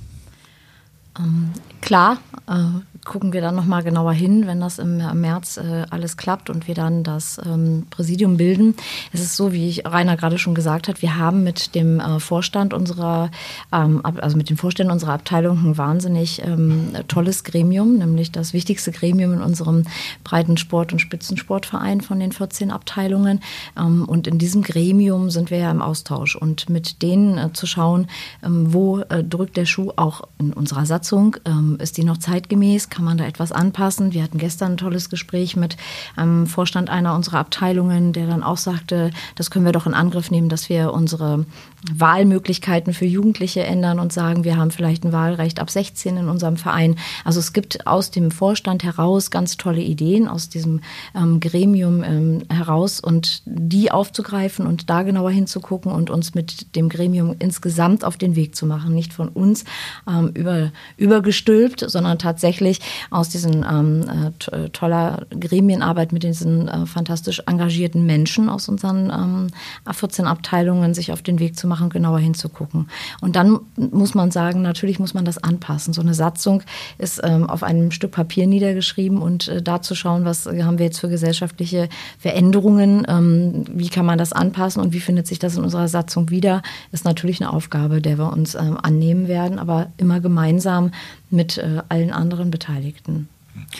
Ähm, 1.17 1.51
klar, 1.81 2.17
äh, 2.47 2.94
gucken 3.05 3.31
wir 3.33 3.41
dann 3.41 3.55
nochmal 3.55 3.83
genauer 3.83 4.13
hin, 4.13 4.47
wenn 4.47 4.59
das 4.59 4.79
im 4.79 4.97
März 4.97 5.57
äh, 5.57 5.85
alles 5.89 6.17
klappt 6.17 6.49
und 6.49 6.67
wir 6.67 6.75
dann 6.75 7.03
das 7.03 7.39
ähm, 7.45 7.85
Präsidium 7.89 8.37
bilden. 8.37 8.75
Es 9.13 9.21
ist 9.21 9.35
so, 9.35 9.53
wie 9.53 9.69
ich 9.69 9.85
Rainer 9.85 10.17
gerade 10.17 10.37
schon 10.37 10.55
gesagt 10.55 10.87
hat, 10.87 11.01
wir 11.01 11.17
haben 11.17 11.43
mit 11.43 11.75
dem 11.75 11.99
äh, 11.99 12.19
Vorstand 12.19 12.73
unserer, 12.73 13.29
ähm, 13.71 14.01
also 14.03 14.35
mit 14.35 14.49
den 14.49 14.57
Vorständen 14.57 14.91
unserer 14.91 15.13
Abteilung 15.13 15.63
ein 15.63 15.77
wahnsinnig 15.77 16.41
ähm, 16.43 16.93
tolles 17.07 17.43
Gremium, 17.43 17.97
nämlich 17.97 18.31
das 18.31 18.53
wichtigste 18.53 18.91
Gremium 18.91 19.33
in 19.33 19.41
unserem 19.41 19.83
breiten 20.23 20.57
Sport- 20.57 20.91
und 20.91 20.99
Spitzensportverein 20.99 22.01
von 22.01 22.19
den 22.19 22.31
14 22.31 22.71
Abteilungen. 22.71 23.39
Ähm, 23.77 24.05
und 24.05 24.25
in 24.27 24.39
diesem 24.39 24.63
Gremium 24.63 25.29
sind 25.29 25.51
wir 25.51 25.59
ja 25.59 25.71
im 25.71 25.81
Austausch 25.81 26.35
und 26.35 26.69
mit 26.69 27.03
denen 27.03 27.37
äh, 27.37 27.53
zu 27.53 27.67
schauen, 27.67 28.07
ähm, 28.43 28.73
wo 28.73 28.99
äh, 29.01 29.23
drückt 29.23 29.57
der 29.57 29.65
Schuh 29.65 29.91
auch 29.95 30.21
in 30.39 30.53
unserer 30.53 30.87
Satzung, 30.87 31.37
ähm, 31.45 31.77
ist 31.79 31.97
die 31.97 32.03
noch 32.03 32.17
zeitgemäß, 32.17 32.89
kann 32.95 33.05
man 33.05 33.17
da 33.17 33.25
etwas 33.25 33.51
anpassen? 33.51 34.13
Wir 34.13 34.23
hatten 34.23 34.37
gestern 34.37 34.73
ein 34.73 34.77
tolles 34.77 35.09
Gespräch 35.09 35.57
mit 35.57 35.75
einem 36.15 36.47
Vorstand 36.47 36.89
einer 36.89 37.13
unserer 37.13 37.39
Abteilungen, 37.39 38.13
der 38.13 38.25
dann 38.25 38.41
auch 38.41 38.57
sagte, 38.57 39.11
das 39.35 39.51
können 39.51 39.65
wir 39.65 39.73
doch 39.73 39.85
in 39.85 39.93
Angriff 39.93 40.31
nehmen, 40.31 40.47
dass 40.47 40.69
wir 40.69 40.93
unsere 40.93 41.45
Wahlmöglichkeiten 41.93 42.93
für 42.93 43.05
Jugendliche 43.05 43.63
ändern 43.63 43.99
und 43.99 44.13
sagen, 44.13 44.43
wir 44.43 44.57
haben 44.57 44.71
vielleicht 44.71 45.03
ein 45.03 45.11
Wahlrecht 45.11 45.59
ab 45.59 45.69
16 45.69 46.17
in 46.17 46.29
unserem 46.29 46.57
Verein. 46.57 46.95
Also 47.23 47.39
es 47.39 47.53
gibt 47.53 47.85
aus 47.87 48.11
dem 48.11 48.31
Vorstand 48.31 48.83
heraus 48.83 49.31
ganz 49.31 49.57
tolle 49.57 49.81
Ideen, 49.81 50.27
aus 50.27 50.49
diesem 50.49 50.81
ähm, 51.15 51.39
Gremium 51.39 52.03
ähm, 52.03 52.43
heraus 52.49 52.99
und 52.99 53.41
die 53.45 53.91
aufzugreifen 53.91 54.65
und 54.65 54.89
da 54.89 55.03
genauer 55.03 55.31
hinzugucken 55.31 55.91
und 55.91 56.09
uns 56.09 56.33
mit 56.33 56.75
dem 56.75 56.89
Gremium 56.89 57.35
insgesamt 57.39 58.03
auf 58.03 58.17
den 58.17 58.35
Weg 58.35 58.55
zu 58.55 58.65
machen. 58.65 58.93
Nicht 58.93 59.13
von 59.13 59.29
uns 59.29 59.65
ähm, 60.07 60.31
über, 60.33 60.71
übergestülpt, 60.97 61.85
sondern 61.87 62.19
tatsächlich 62.19 62.79
aus 63.11 63.29
diesen 63.29 63.65
ähm, 63.69 64.31
äh, 64.51 64.69
toller 64.69 65.25
Gremienarbeit 65.29 66.11
mit 66.11 66.23
diesen 66.23 66.67
äh, 66.67 66.85
fantastisch 66.85 67.41
engagierten 67.45 68.05
Menschen 68.05 68.49
aus 68.49 68.69
unseren 68.69 69.09
ähm, 69.09 69.47
14 69.91 70.25
Abteilungen 70.25 70.93
sich 70.93 71.11
auf 71.11 71.21
den 71.21 71.39
Weg 71.39 71.57
zu 71.57 71.67
machen, 71.67 71.74
genauer 71.89 72.19
hinzugucken. 72.19 72.89
Und 73.21 73.35
dann 73.35 73.59
muss 73.75 74.13
man 74.13 74.31
sagen, 74.31 74.61
natürlich 74.61 74.99
muss 74.99 75.13
man 75.13 75.25
das 75.25 75.37
anpassen. 75.37 75.93
So 75.93 76.01
eine 76.01 76.13
Satzung 76.13 76.63
ist 76.97 77.21
ähm, 77.23 77.49
auf 77.49 77.63
einem 77.63 77.91
Stück 77.91 78.11
Papier 78.11 78.47
niedergeschrieben 78.47 79.21
und 79.21 79.47
äh, 79.47 79.61
da 79.61 79.81
zu 79.81 79.95
schauen, 79.95 80.25
was 80.25 80.45
haben 80.45 80.77
wir 80.77 80.85
jetzt 80.85 80.99
für 80.99 81.09
gesellschaftliche 81.09 81.89
Veränderungen, 82.19 83.05
ähm, 83.07 83.65
wie 83.71 83.89
kann 83.89 84.05
man 84.05 84.17
das 84.17 84.33
anpassen 84.33 84.81
und 84.81 84.93
wie 84.93 84.99
findet 84.99 85.27
sich 85.27 85.39
das 85.39 85.55
in 85.57 85.63
unserer 85.63 85.87
Satzung 85.87 86.29
wieder, 86.29 86.61
ist 86.91 87.05
natürlich 87.05 87.41
eine 87.41 87.51
Aufgabe, 87.51 88.01
der 88.01 88.17
wir 88.17 88.31
uns 88.31 88.55
ähm, 88.55 88.77
annehmen 88.81 89.27
werden, 89.27 89.59
aber 89.59 89.87
immer 89.97 90.19
gemeinsam 90.19 90.91
mit 91.29 91.57
äh, 91.57 91.81
allen 91.89 92.11
anderen 92.11 92.51
Beteiligten. 92.51 93.27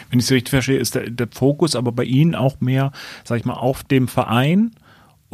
Wenn 0.09 0.19
ich 0.19 0.25
es 0.25 0.31
richtig 0.31 0.51
verstehe, 0.51 0.79
ist 0.79 0.95
der, 0.95 1.09
der, 1.09 1.27
Fokus 1.31 1.75
aber 1.75 1.91
bei 1.91 2.03
Ihnen 2.03 2.35
auch 2.35 2.61
mehr, 2.61 2.91
sag 3.23 3.39
ich 3.39 3.45
mal, 3.45 3.53
auf 3.53 3.83
dem 3.83 4.07
Verein 4.07 4.71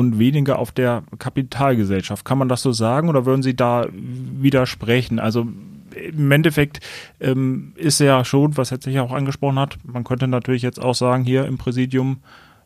und 0.01 0.17
weniger 0.17 0.57
auf 0.57 0.71
der 0.71 1.03
Kapitalgesellschaft. 1.19 2.25
Kann 2.25 2.39
man 2.39 2.49
das 2.49 2.63
so 2.63 2.71
sagen 2.71 3.07
oder 3.07 3.25
würden 3.25 3.43
Sie 3.43 3.55
da 3.55 3.85
widersprechen? 3.91 5.19
Also 5.19 5.47
im 5.95 6.31
Endeffekt 6.31 6.79
ähm, 7.19 7.73
ist 7.75 7.99
ja 7.99 8.25
schon, 8.25 8.57
was 8.57 8.71
Herr 8.71 8.81
sich 8.81 8.99
auch 8.99 9.11
angesprochen 9.11 9.59
hat, 9.59 9.77
man 9.83 10.03
könnte 10.03 10.27
natürlich 10.27 10.63
jetzt 10.63 10.81
auch 10.81 10.95
sagen, 10.95 11.23
hier 11.23 11.45
im 11.45 11.57
Präsidium, 11.57 12.21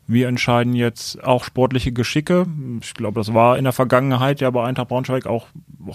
wir 0.08 0.28
entscheiden 0.28 0.74
jetzt 0.74 1.22
auch 1.24 1.42
sportliche 1.42 1.90
Geschicke. 1.90 2.46
Ich 2.80 2.94
glaube, 2.94 3.18
das 3.18 3.34
war 3.34 3.58
in 3.58 3.64
der 3.64 3.72
Vergangenheit 3.72 4.40
ja 4.40 4.48
bei 4.50 4.64
Eintracht 4.64 4.88
Braunschweig 4.88 5.26
auch 5.26 5.48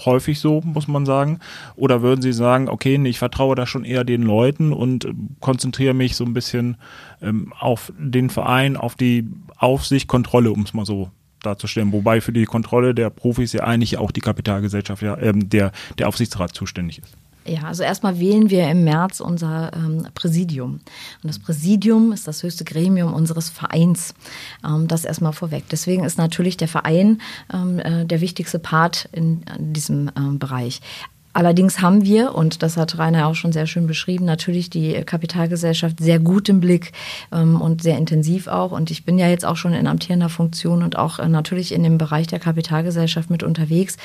häufig 0.04 0.38
so, 0.38 0.60
muss 0.64 0.86
man 0.86 1.06
sagen. 1.06 1.40
Oder 1.76 2.02
würden 2.02 2.20
Sie 2.20 2.34
sagen, 2.34 2.68
okay, 2.68 3.02
ich 3.02 3.18
vertraue 3.18 3.54
da 3.56 3.66
schon 3.66 3.84
eher 3.84 4.04
den 4.04 4.22
Leuten 4.22 4.74
und 4.74 5.08
konzentriere 5.40 5.94
mich 5.94 6.14
so 6.14 6.24
ein 6.24 6.34
bisschen 6.34 6.76
ähm, 7.22 7.54
auf 7.58 7.90
den 7.98 8.28
Verein, 8.28 8.76
auf 8.76 8.96
die 8.96 9.28
Aufsicht, 9.56 10.08
Kontrolle, 10.08 10.52
um 10.52 10.62
es 10.62 10.74
mal 10.74 10.84
so 10.84 11.10
darzustellen. 11.42 11.92
Wobei 11.92 12.20
für 12.20 12.32
die 12.32 12.44
Kontrolle 12.44 12.94
der 12.94 13.10
Profis 13.10 13.52
ja 13.52 13.64
eigentlich 13.64 13.98
auch 13.98 14.10
die 14.10 14.20
Kapitalgesellschaft, 14.20 15.02
ja, 15.02 15.18
ähm, 15.18 15.48
der, 15.48 15.72
der 15.98 16.08
Aufsichtsrat 16.08 16.54
zuständig 16.54 16.98
ist. 16.98 17.16
Ja, 17.44 17.62
also 17.62 17.82
erstmal 17.82 18.20
wählen 18.20 18.50
wir 18.50 18.68
im 18.70 18.84
März 18.84 19.20
unser 19.20 19.72
ähm, 19.74 20.06
Präsidium. 20.14 20.74
Und 20.74 21.28
das 21.28 21.40
Präsidium 21.40 22.12
ist 22.12 22.28
das 22.28 22.42
höchste 22.42 22.64
Gremium 22.64 23.12
unseres 23.12 23.50
Vereins. 23.50 24.14
Ähm, 24.64 24.86
das 24.86 25.04
erstmal 25.04 25.32
vorweg. 25.32 25.64
Deswegen 25.70 26.04
ist 26.04 26.18
natürlich 26.18 26.56
der 26.56 26.68
Verein 26.68 27.20
ähm, 27.52 27.80
äh, 27.80 28.04
der 28.04 28.20
wichtigste 28.20 28.60
Part 28.60 29.08
in, 29.10 29.42
in 29.58 29.72
diesem 29.72 30.10
ähm, 30.16 30.38
Bereich. 30.38 30.80
Allerdings 31.34 31.80
haben 31.80 32.04
wir, 32.04 32.34
und 32.34 32.62
das 32.62 32.76
hat 32.76 32.98
Rainer 32.98 33.26
auch 33.26 33.34
schon 33.34 33.52
sehr 33.52 33.66
schön 33.66 33.86
beschrieben, 33.86 34.26
natürlich 34.26 34.68
die 34.68 34.92
Kapitalgesellschaft 35.04 35.98
sehr 35.98 36.18
gut 36.18 36.48
im 36.48 36.60
Blick 36.60 36.92
ähm, 37.32 37.60
und 37.60 37.82
sehr 37.82 37.96
intensiv 37.96 38.48
auch. 38.48 38.72
Und 38.72 38.90
ich 38.90 39.04
bin 39.04 39.18
ja 39.18 39.28
jetzt 39.28 39.44
auch 39.44 39.56
schon 39.56 39.72
in 39.72 39.86
amtierender 39.86 40.28
Funktion 40.28 40.82
und 40.82 40.96
auch 40.96 41.18
äh, 41.18 41.28
natürlich 41.28 41.72
in 41.72 41.82
dem 41.82 41.96
Bereich 41.96 42.26
der 42.26 42.38
Kapitalgesellschaft 42.38 43.30
mit 43.30 43.42
unterwegs. 43.42 43.96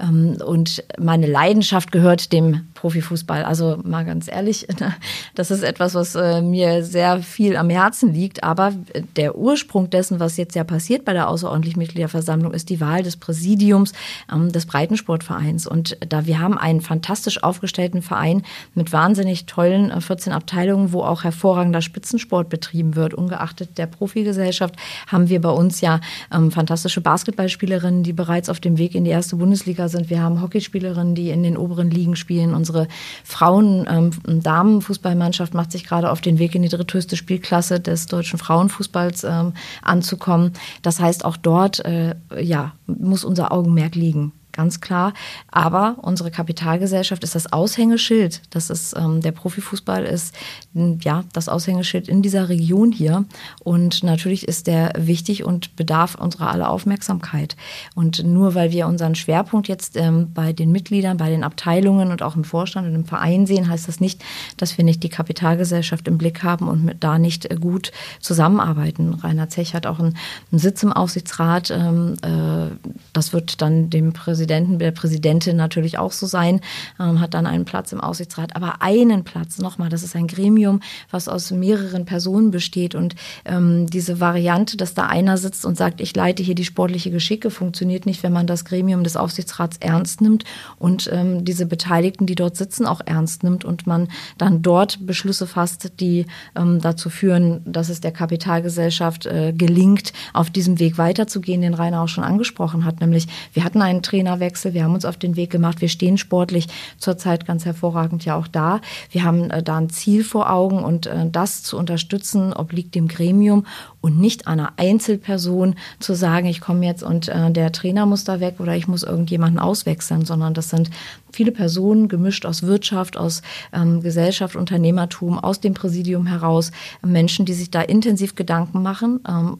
Ähm, 0.00 0.38
und 0.44 0.82
meine 0.98 1.26
Leidenschaft 1.26 1.92
gehört 1.92 2.32
dem 2.32 2.66
Profifußball. 2.80 3.44
Also 3.44 3.78
mal 3.84 4.06
ganz 4.06 4.26
ehrlich, 4.26 4.66
das 5.34 5.50
ist 5.50 5.62
etwas, 5.62 5.94
was 5.94 6.14
äh, 6.14 6.40
mir 6.40 6.82
sehr 6.82 7.22
viel 7.22 7.56
am 7.56 7.68
Herzen 7.68 8.14
liegt. 8.14 8.42
Aber 8.42 8.72
der 9.16 9.36
Ursprung 9.36 9.90
dessen, 9.90 10.18
was 10.18 10.38
jetzt 10.38 10.54
ja 10.54 10.64
passiert 10.64 11.04
bei 11.04 11.12
der 11.12 11.28
außerordentlichen 11.28 11.78
Mitgliederversammlung, 11.78 12.54
ist 12.54 12.70
die 12.70 12.80
Wahl 12.80 13.02
des 13.02 13.18
Präsidiums 13.18 13.92
ähm, 14.32 14.50
des 14.50 14.64
Breitensportvereins. 14.64 15.66
Und 15.66 15.98
da 16.08 16.24
wir 16.24 16.38
haben 16.40 16.56
einen 16.56 16.80
fantastisch 16.80 17.42
aufgestellten 17.42 18.00
Verein 18.00 18.42
mit 18.74 18.92
wahnsinnig 18.92 19.44
tollen 19.44 20.00
14 20.00 20.32
äh, 20.32 20.36
Abteilungen, 20.36 20.92
wo 20.92 21.02
auch 21.02 21.22
hervorragender 21.22 21.82
Spitzensport 21.82 22.48
betrieben 22.48 22.96
wird. 22.96 23.12
Ungeachtet 23.12 23.76
der 23.76 23.86
Profigesellschaft 23.86 24.76
haben 25.06 25.28
wir 25.28 25.42
bei 25.42 25.50
uns 25.50 25.82
ja 25.82 26.00
ähm, 26.32 26.50
fantastische 26.50 27.02
Basketballspielerinnen, 27.02 28.04
die 28.04 28.14
bereits 28.14 28.48
auf 28.48 28.58
dem 28.58 28.78
Weg 28.78 28.94
in 28.94 29.04
die 29.04 29.10
erste 29.10 29.36
Bundesliga 29.36 29.88
sind. 29.88 30.08
Wir 30.08 30.22
haben 30.22 30.40
Hockeyspielerinnen, 30.40 31.14
die 31.14 31.28
in 31.28 31.42
den 31.42 31.58
oberen 31.58 31.90
Ligen 31.90 32.16
spielen. 32.16 32.54
Unsere 32.70 32.88
Frauen- 33.24 33.86
ähm, 33.88 34.42
Damenfußballmannschaft 34.42 35.54
macht 35.54 35.72
sich 35.72 35.84
gerade 35.84 36.10
auf 36.10 36.20
den 36.20 36.38
Weg 36.38 36.54
in 36.54 36.62
die 36.62 36.68
dritthöchste 36.68 37.16
Spielklasse 37.16 37.80
des 37.80 38.06
deutschen 38.06 38.38
Frauenfußballs 38.38 39.24
ähm, 39.24 39.54
anzukommen. 39.82 40.52
Das 40.82 41.00
heißt, 41.00 41.24
auch 41.24 41.36
dort 41.36 41.84
äh, 41.84 42.14
ja, 42.40 42.72
muss 42.86 43.24
unser 43.24 43.50
Augenmerk 43.50 43.96
liegen 43.96 44.32
ganz 44.52 44.80
klar. 44.80 45.14
Aber 45.50 45.96
unsere 46.02 46.30
Kapitalgesellschaft 46.30 47.24
ist 47.24 47.34
das 47.34 47.52
Aushängeschild. 47.52 48.42
Das 48.50 48.70
ist 48.70 48.96
ähm, 48.96 49.20
der 49.20 49.32
Profifußball 49.32 50.04
ist 50.04 50.34
ja 50.74 51.24
das 51.32 51.48
Aushängeschild 51.48 52.08
in 52.08 52.22
dieser 52.22 52.48
Region 52.48 52.92
hier. 52.92 53.24
Und 53.62 54.02
natürlich 54.02 54.46
ist 54.46 54.66
der 54.66 54.92
wichtig 54.96 55.44
und 55.44 55.76
bedarf 55.76 56.14
unserer 56.14 56.50
aller 56.50 56.70
Aufmerksamkeit. 56.70 57.56
Und 57.94 58.24
nur 58.24 58.54
weil 58.54 58.72
wir 58.72 58.86
unseren 58.86 59.14
Schwerpunkt 59.14 59.68
jetzt 59.68 59.96
ähm, 59.96 60.32
bei 60.32 60.52
den 60.52 60.72
Mitgliedern, 60.72 61.16
bei 61.16 61.30
den 61.30 61.44
Abteilungen 61.44 62.10
und 62.10 62.22
auch 62.22 62.36
im 62.36 62.44
Vorstand 62.44 62.86
und 62.86 62.94
im 62.94 63.04
Verein 63.04 63.46
sehen, 63.46 63.68
heißt 63.68 63.88
das 63.88 64.00
nicht, 64.00 64.22
dass 64.56 64.76
wir 64.76 64.84
nicht 64.84 65.02
die 65.02 65.08
Kapitalgesellschaft 65.08 66.08
im 66.08 66.18
Blick 66.18 66.42
haben 66.42 66.68
und 66.68 66.84
mit, 66.84 67.02
da 67.02 67.18
nicht 67.18 67.50
äh, 67.50 67.56
gut 67.56 67.92
zusammenarbeiten. 68.20 69.14
Rainer 69.14 69.48
Zech 69.48 69.74
hat 69.74 69.86
auch 69.86 69.98
einen, 69.98 70.16
einen 70.52 70.58
Sitz 70.58 70.82
im 70.82 70.92
Aufsichtsrat. 70.92 71.70
Ähm, 71.70 72.16
äh, 72.22 72.74
das 73.12 73.32
wird 73.32 73.62
dann 73.62 73.90
dem 73.90 74.12
Präsidenten 74.12 74.39
Präsidenten, 74.40 74.78
der 74.78 74.90
Präsidentin 74.92 75.56
natürlich 75.56 75.98
auch 75.98 76.12
so 76.12 76.26
sein, 76.26 76.62
ähm, 76.98 77.20
hat 77.20 77.34
dann 77.34 77.46
einen 77.46 77.66
Platz 77.66 77.92
im 77.92 78.00
Aussichtsrat, 78.00 78.56
aber 78.56 78.80
einen 78.80 79.22
Platz, 79.22 79.58
nochmal, 79.58 79.90
das 79.90 80.02
ist 80.02 80.16
ein 80.16 80.28
Gremium, 80.28 80.80
was 81.10 81.28
aus 81.28 81.50
mehreren 81.50 82.06
Personen 82.06 82.50
besteht. 82.50 82.94
Und 82.94 83.16
ähm, 83.44 83.86
diese 83.86 84.18
Variante, 84.18 84.78
dass 84.78 84.94
da 84.94 85.06
einer 85.06 85.36
sitzt 85.36 85.66
und 85.66 85.76
sagt, 85.76 86.00
ich 86.00 86.16
leite 86.16 86.42
hier 86.42 86.54
die 86.54 86.64
sportliche 86.64 87.10
Geschicke, 87.10 87.50
funktioniert 87.50 88.06
nicht, 88.06 88.22
wenn 88.22 88.32
man 88.32 88.46
das 88.46 88.64
Gremium 88.64 89.04
des 89.04 89.18
Aufsichtsrats 89.18 89.76
ernst 89.78 90.22
nimmt 90.22 90.44
und 90.78 91.10
ähm, 91.12 91.44
diese 91.44 91.66
Beteiligten, 91.66 92.24
die 92.24 92.34
dort 92.34 92.56
sitzen, 92.56 92.86
auch 92.86 93.02
ernst 93.04 93.44
nimmt 93.44 93.66
und 93.66 93.86
man 93.86 94.08
dann 94.38 94.62
dort 94.62 95.06
Beschlüsse 95.06 95.46
fasst, 95.46 96.00
die 96.00 96.24
ähm, 96.56 96.80
dazu 96.80 97.10
führen, 97.10 97.60
dass 97.66 97.90
es 97.90 98.00
der 98.00 98.12
Kapitalgesellschaft 98.12 99.26
äh, 99.26 99.52
gelingt, 99.52 100.14
auf 100.32 100.48
diesem 100.48 100.78
Weg 100.78 100.96
weiterzugehen, 100.96 101.60
den 101.60 101.74
Rainer 101.74 102.00
auch 102.00 102.08
schon 102.08 102.24
angesprochen 102.24 102.86
hat, 102.86 103.00
nämlich 103.00 103.26
wir 103.52 103.64
hatten 103.64 103.82
einen 103.82 104.02
Trainer, 104.02 104.29
Trainerwechsel. 104.30 104.74
Wir 104.74 104.84
haben 104.84 104.94
uns 104.94 105.04
auf 105.04 105.16
den 105.16 105.36
Weg 105.36 105.50
gemacht. 105.50 105.80
Wir 105.80 105.88
stehen 105.88 106.16
sportlich 106.16 106.68
zurzeit 106.98 107.46
ganz 107.46 107.64
hervorragend 107.64 108.24
ja 108.24 108.36
auch 108.36 108.46
da. 108.46 108.80
Wir 109.10 109.24
haben 109.24 109.50
äh, 109.50 109.62
da 109.62 109.76
ein 109.78 109.90
Ziel 109.90 110.24
vor 110.24 110.50
Augen 110.50 110.84
und 110.84 111.06
äh, 111.06 111.28
das 111.30 111.62
zu 111.62 111.76
unterstützen 111.76 112.52
obliegt 112.52 112.94
dem 112.94 113.08
Gremium 113.08 113.66
und 114.00 114.18
nicht 114.18 114.46
einer 114.46 114.74
Einzelperson 114.76 115.74
zu 115.98 116.14
sagen, 116.14 116.46
ich 116.46 116.60
komme 116.60 116.86
jetzt 116.86 117.02
und 117.02 117.28
äh, 117.28 117.50
der 117.50 117.72
Trainer 117.72 118.06
muss 118.06 118.24
da 118.24 118.40
weg 118.40 118.56
oder 118.58 118.76
ich 118.76 118.86
muss 118.86 119.02
irgendjemanden 119.02 119.58
auswechseln, 119.58 120.24
sondern 120.24 120.54
das 120.54 120.70
sind 120.70 120.90
viele 121.32 121.52
Personen 121.52 122.08
gemischt 122.08 122.46
aus 122.46 122.62
Wirtschaft, 122.62 123.16
aus 123.16 123.42
ähm, 123.72 124.02
Gesellschaft, 124.02 124.56
Unternehmertum, 124.56 125.38
aus 125.38 125.60
dem 125.60 125.74
Präsidium 125.74 126.26
heraus, 126.26 126.72
Menschen, 127.04 127.46
die 127.46 127.54
sich 127.54 127.70
da 127.70 127.80
intensiv 127.80 128.34
Gedanken 128.34 128.82
machen. 128.82 129.20
Ähm, 129.28 129.58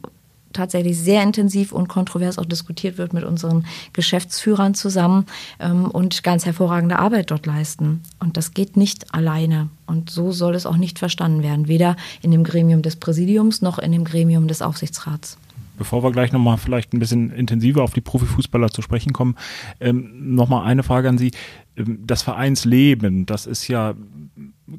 tatsächlich 0.53 0.97
sehr 0.97 1.23
intensiv 1.23 1.71
und 1.71 1.87
kontrovers 1.87 2.37
auch 2.37 2.45
diskutiert 2.45 2.97
wird 2.97 3.13
mit 3.13 3.23
unseren 3.23 3.65
Geschäftsführern 3.93 4.73
zusammen 4.73 5.25
ähm, 5.59 5.85
und 5.85 6.23
ganz 6.23 6.45
hervorragende 6.45 6.99
Arbeit 6.99 7.31
dort 7.31 7.45
leisten. 7.45 8.01
Und 8.19 8.37
das 8.37 8.53
geht 8.53 8.77
nicht 8.77 9.13
alleine. 9.13 9.69
Und 9.85 10.09
so 10.09 10.31
soll 10.31 10.55
es 10.55 10.65
auch 10.65 10.77
nicht 10.77 10.99
verstanden 10.99 11.43
werden, 11.43 11.67
weder 11.67 11.95
in 12.21 12.31
dem 12.31 12.43
Gremium 12.43 12.81
des 12.81 12.95
Präsidiums 12.95 13.61
noch 13.61 13.79
in 13.79 13.91
dem 13.91 14.03
Gremium 14.03 14.47
des 14.47 14.61
Aufsichtsrats. 14.61 15.37
Bevor 15.77 16.03
wir 16.03 16.11
gleich 16.11 16.31
nochmal 16.31 16.57
vielleicht 16.57 16.93
ein 16.93 16.99
bisschen 16.99 17.31
intensiver 17.31 17.81
auf 17.81 17.93
die 17.93 18.01
Profifußballer 18.01 18.69
zu 18.69 18.83
sprechen 18.83 19.13
kommen, 19.13 19.35
ähm, 19.79 20.35
nochmal 20.35 20.65
eine 20.67 20.83
Frage 20.83 21.09
an 21.09 21.17
Sie. 21.17 21.31
Ähm, 21.75 22.03
das 22.05 22.21
Vereinsleben, 22.21 23.25
das 23.25 23.47
ist 23.47 23.67
ja 23.67 23.95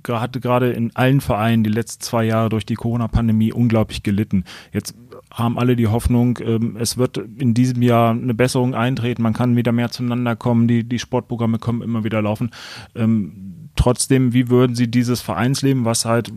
gerade 0.03 0.41
gerade 0.41 0.73
in 0.73 0.95
allen 0.95 1.21
Vereinen 1.21 1.65
die 1.65 1.71
letzten 1.71 2.03
zwei 2.03 2.25
Jahre 2.25 2.49
durch 2.49 2.65
die 2.65 2.75
Corona-Pandemie 2.75 3.53
unglaublich 3.53 4.03
gelitten. 4.03 4.45
Jetzt 4.73 4.95
haben 5.33 5.59
alle 5.59 5.77
die 5.77 5.89
Hoffnung, 5.89 6.39
ähm, 6.45 6.77
es 6.79 6.97
wird 6.97 7.17
in 7.17 7.55
diesem 7.55 7.83
Jahr 7.83 8.11
eine 8.13 8.35
Besserung 8.35 8.75
eintreten, 8.75 9.23
man 9.23 9.33
kann 9.33 9.57
wieder 9.57 9.73
mehr 9.73 9.91
zueinander 9.91 10.37
kommen, 10.37 10.69
die, 10.69 10.85
die 10.85 10.99
Sportprogramme 10.99 11.59
kommen 11.59 11.83
immer 11.83 12.05
wieder 12.05 12.21
laufen. 12.23 12.51
Ähm, 12.95 13.71
trotzdem, 13.77 14.35
wie 14.35 14.49
würden 14.49 14.77
Sie 14.77 14.91
dieses 14.91 15.21
Vereinsleben, 15.21 15.85
was 15.85 16.05
halt 16.05 16.33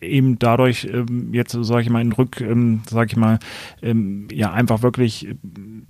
eben 0.00 0.38
dadurch 0.38 0.88
ähm, 0.90 1.34
jetzt 1.34 1.52
sage 1.52 1.82
ich 1.82 1.90
mal 1.90 2.00
in 2.00 2.12
Rück 2.12 2.42
sage 2.88 3.06
ich 3.10 3.16
mal 3.16 3.38
ja 4.32 4.50
einfach 4.50 4.82
wirklich 4.82 5.28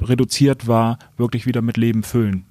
reduziert 0.03 0.67
war 0.67 0.99
wirklich 1.17 1.47
wieder 1.47 1.63
mit 1.63 1.77
Leben 1.77 2.03
füllen 2.03 2.45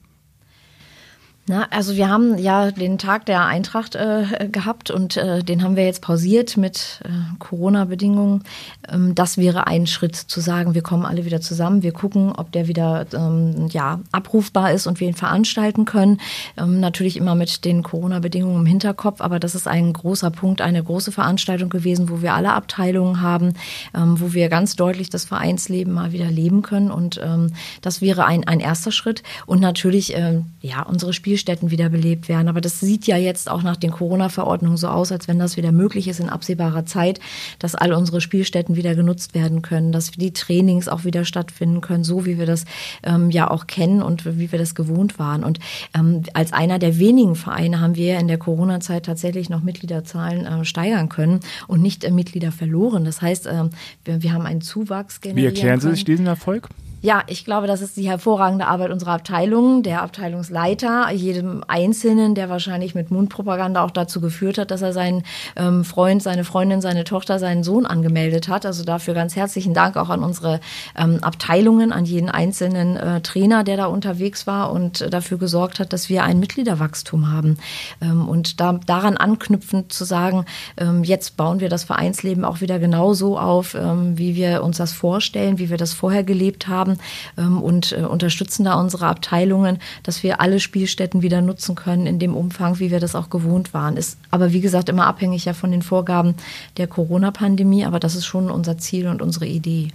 na, 1.49 1.65
also 1.71 1.95
wir 1.95 2.07
haben 2.09 2.37
ja 2.37 2.69
den 2.69 2.99
Tag 2.99 3.25
der 3.25 3.43
Eintracht 3.43 3.95
äh, 3.95 4.47
gehabt 4.51 4.91
und 4.91 5.17
äh, 5.17 5.43
den 5.43 5.63
haben 5.63 5.75
wir 5.75 5.83
jetzt 5.83 6.03
pausiert 6.03 6.57
mit 6.57 7.01
äh, 7.03 7.09
Corona-Bedingungen. 7.39 8.43
Ähm, 8.87 9.15
das 9.15 9.39
wäre 9.39 9.65
ein 9.65 9.87
Schritt 9.87 10.15
zu 10.15 10.41
sagen, 10.41 10.75
wir 10.75 10.83
kommen 10.83 11.07
alle 11.07 11.25
wieder 11.25 11.41
zusammen, 11.41 11.81
wir 11.81 11.91
gucken, 11.91 12.33
ob 12.33 12.51
der 12.51 12.67
wieder 12.67 13.07
ähm, 13.15 13.67
ja, 13.71 13.99
abrufbar 14.11 14.73
ist 14.73 14.85
und 14.85 14.99
wir 14.99 15.07
ihn 15.07 15.15
veranstalten 15.15 15.85
können. 15.85 16.21
Ähm, 16.55 16.79
natürlich 16.79 17.17
immer 17.17 17.33
mit 17.33 17.65
den 17.65 17.81
Corona-Bedingungen 17.81 18.59
im 18.59 18.65
Hinterkopf, 18.67 19.19
aber 19.19 19.39
das 19.39 19.55
ist 19.55 19.67
ein 19.67 19.91
großer 19.91 20.29
Punkt, 20.29 20.61
eine 20.61 20.83
große 20.83 21.11
Veranstaltung 21.11 21.69
gewesen, 21.69 22.09
wo 22.09 22.21
wir 22.21 22.35
alle 22.35 22.53
Abteilungen 22.53 23.21
haben, 23.21 23.55
ähm, 23.95 24.21
wo 24.21 24.33
wir 24.33 24.49
ganz 24.49 24.75
deutlich 24.75 25.09
das 25.09 25.25
Vereinsleben 25.25 25.93
mal 25.93 26.11
wieder 26.11 26.29
leben 26.29 26.61
können 26.61 26.91
und 26.91 27.19
ähm, 27.23 27.53
das 27.81 28.01
wäre 28.01 28.25
ein, 28.25 28.47
ein 28.47 28.59
erster 28.59 28.91
Schritt. 28.91 29.23
Und 29.47 29.61
natürlich, 29.61 30.15
ähm, 30.15 30.45
ja, 30.61 30.83
unsere 30.83 31.11
Spiel 31.11 31.38
Spielstätten 31.39 31.71
wiederbelebt 31.71 32.27
werden. 32.27 32.49
Aber 32.49 32.61
das 32.61 32.79
sieht 32.79 33.07
ja 33.07 33.17
jetzt 33.17 33.49
auch 33.49 33.63
nach 33.63 33.77
den 33.77 33.91
Corona-Verordnungen 33.91 34.77
so 34.77 34.87
aus, 34.87 35.11
als 35.11 35.27
wenn 35.27 35.39
das 35.39 35.57
wieder 35.57 35.71
möglich 35.71 36.07
ist 36.07 36.19
in 36.19 36.29
absehbarer 36.29 36.85
Zeit, 36.85 37.19
dass 37.59 37.75
all 37.75 37.93
unsere 37.93 38.19
Spielstätten 38.19 38.75
wieder 38.75 38.93
genutzt 38.93 39.33
werden 39.33 39.61
können, 39.61 39.91
dass 39.91 40.11
die 40.11 40.33
Trainings 40.33 40.87
auch 40.87 41.05
wieder 41.05 41.23
stattfinden 41.23 41.81
können, 41.81 42.03
so 42.03 42.25
wie 42.25 42.37
wir 42.37 42.45
das 42.45 42.65
ähm, 43.03 43.29
ja 43.31 43.49
auch 43.49 43.67
kennen 43.67 44.01
und 44.01 44.25
wie 44.25 44.51
wir 44.51 44.59
das 44.59 44.75
gewohnt 44.75 45.17
waren. 45.17 45.43
Und 45.43 45.59
ähm, 45.97 46.23
als 46.33 46.51
einer 46.51 46.77
der 46.77 46.99
wenigen 46.99 47.35
Vereine 47.35 47.79
haben 47.79 47.95
wir 47.95 48.19
in 48.19 48.27
der 48.27 48.37
Corona-Zeit 48.37 49.05
tatsächlich 49.05 49.49
noch 49.49 49.63
Mitgliederzahlen 49.63 50.45
äh, 50.45 50.65
steigern 50.65 51.07
können 51.07 51.39
und 51.67 51.81
nicht 51.81 52.03
äh, 52.03 52.11
Mitglieder 52.11 52.51
verloren. 52.51 53.05
Das 53.05 53.21
heißt, 53.21 53.47
äh, 53.47 53.69
wir, 54.03 54.23
wir 54.23 54.33
haben 54.33 54.45
einen 54.45 54.61
Zuwachs 54.61 55.21
generiert. 55.21 55.41
Wie 55.41 55.57
erklären 55.57 55.79
Sie 55.79 55.89
sich 55.91 56.03
diesen 56.03 56.27
Erfolg? 56.27 56.69
Ja, 57.01 57.23
ich 57.27 57.45
glaube, 57.45 57.65
das 57.65 57.81
ist 57.81 57.95
die 57.95 58.09
hervorragende 58.09 58.67
Arbeit 58.67 58.91
unserer 58.91 59.13
Abteilung, 59.13 59.83
der 59.83 60.01
Abteilungsleiter, 60.01 61.09
jedem 61.11 61.63
Einzelnen, 61.65 62.35
der 62.35 62.49
wahrscheinlich 62.49 62.93
mit 62.93 63.09
Mundpropaganda 63.09 63.85
auch 63.85 63.91
dazu 63.91 64.19
geführt 64.19 64.57
hat, 64.57 64.69
dass 64.69 64.81
er 64.81 64.91
seinen 64.91 65.23
ähm, 65.55 65.85
Freund, 65.85 66.21
seine 66.21 66.43
Freundin, 66.43 66.81
seine 66.81 67.05
Tochter, 67.05 67.39
seinen 67.39 67.63
Sohn 67.63 67.85
angemeldet 67.85 68.49
hat. 68.49 68.65
Also 68.65 68.83
dafür 68.83 69.13
ganz 69.13 69.37
herzlichen 69.37 69.73
Dank 69.73 69.95
auch 69.95 70.09
an 70.09 70.25
unsere 70.25 70.59
ähm, 70.97 71.19
Abteilungen, 71.21 71.93
an 71.93 72.03
jeden 72.03 72.27
einzelnen 72.27 72.97
äh, 72.97 73.21
Trainer, 73.21 73.63
der 73.63 73.77
da 73.77 73.85
unterwegs 73.85 74.45
war 74.45 74.69
und 74.69 74.99
äh, 74.99 75.09
dafür 75.09 75.37
gesorgt 75.37 75.79
hat, 75.79 75.93
dass 75.93 76.09
wir 76.09 76.23
ein 76.23 76.41
Mitgliederwachstum 76.41 77.31
haben. 77.31 77.59
Ähm, 78.01 78.27
und 78.27 78.59
da, 78.59 78.73
daran 78.85 79.15
anknüpfend 79.15 79.93
zu 79.93 80.03
sagen, 80.03 80.43
ähm, 80.75 81.05
jetzt 81.05 81.37
bauen 81.37 81.61
wir 81.61 81.69
das 81.69 81.85
Vereinsleben 81.85 82.43
auch 82.43 82.59
wieder 82.59 82.77
genauso 82.77 83.39
auf, 83.39 83.73
ähm, 83.73 84.17
wie 84.17 84.35
wir 84.35 84.63
uns 84.63 84.75
das 84.75 84.91
vorstellen, 84.91 85.59
wie 85.59 85.69
wir 85.69 85.77
das 85.77 85.93
vorher 85.93 86.25
gelebt 86.25 86.67
haben 86.67 86.88
haben 86.89 86.99
ähm, 87.37 87.61
und 87.61 87.91
äh, 87.91 88.01
unterstützen 88.01 88.65
da 88.65 88.75
unsere 88.75 89.07
Abteilungen, 89.07 89.79
dass 90.03 90.23
wir 90.23 90.41
alle 90.41 90.59
Spielstätten 90.59 91.21
wieder 91.21 91.41
nutzen 91.41 91.75
können 91.75 92.07
in 92.07 92.19
dem 92.19 92.35
Umfang, 92.35 92.79
wie 92.79 92.91
wir 92.91 92.99
das 92.99 93.15
auch 93.15 93.29
gewohnt 93.29 93.73
waren. 93.73 93.97
Ist 93.97 94.17
aber 94.31 94.53
wie 94.53 94.61
gesagt 94.61 94.89
immer 94.89 95.07
abhängig 95.07 95.45
ja 95.45 95.53
von 95.53 95.71
den 95.71 95.81
Vorgaben 95.81 96.35
der 96.77 96.87
Corona-Pandemie, 96.87 97.85
aber 97.85 97.99
das 97.99 98.15
ist 98.15 98.25
schon 98.25 98.49
unser 98.49 98.77
Ziel 98.77 99.07
und 99.07 99.21
unsere 99.21 99.45
Idee 99.45 99.89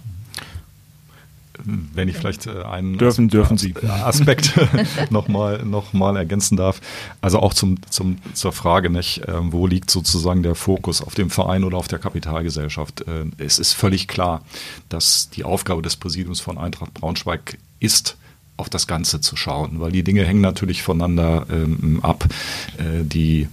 wenn 1.65 2.07
ich 2.07 2.17
vielleicht 2.17 2.47
äh, 2.47 2.63
einen 2.63 2.97
dürfen, 2.97 3.29
dürfen 3.29 3.57
Sie. 3.57 3.73
Aspekt 3.87 4.53
nochmal 5.09 5.63
noch 5.65 5.93
mal 5.93 6.15
ergänzen 6.17 6.57
darf. 6.57 6.81
Also 7.21 7.39
auch 7.39 7.53
zum, 7.53 7.77
zum, 7.89 8.17
zur 8.33 8.51
Frage, 8.51 8.89
nicht, 8.89 9.23
ähm, 9.27 9.51
wo 9.51 9.67
liegt 9.67 9.89
sozusagen 9.89 10.43
der 10.43 10.55
Fokus 10.55 11.01
auf 11.01 11.15
dem 11.15 11.29
Verein 11.29 11.63
oder 11.63 11.77
auf 11.77 11.87
der 11.87 11.99
Kapitalgesellschaft? 11.99 13.01
Äh, 13.01 13.25
es 13.37 13.59
ist 13.59 13.73
völlig 13.73 14.07
klar, 14.07 14.41
dass 14.89 15.29
die 15.29 15.43
Aufgabe 15.43 15.81
des 15.81 15.95
Präsidiums 15.95 16.39
von 16.39 16.57
Eintracht 16.57 16.93
Braunschweig 16.93 17.57
ist, 17.79 18.17
auf 18.57 18.69
das 18.69 18.87
Ganze 18.87 19.19
zu 19.19 19.35
schauen, 19.35 19.79
weil 19.81 19.91
die 19.91 20.03
Dinge 20.03 20.25
hängen 20.25 20.41
natürlich 20.41 20.81
voneinander 20.81 21.45
ähm, 21.49 21.99
ab. 22.01 22.25
Äh, 22.77 23.03
die 23.03 23.49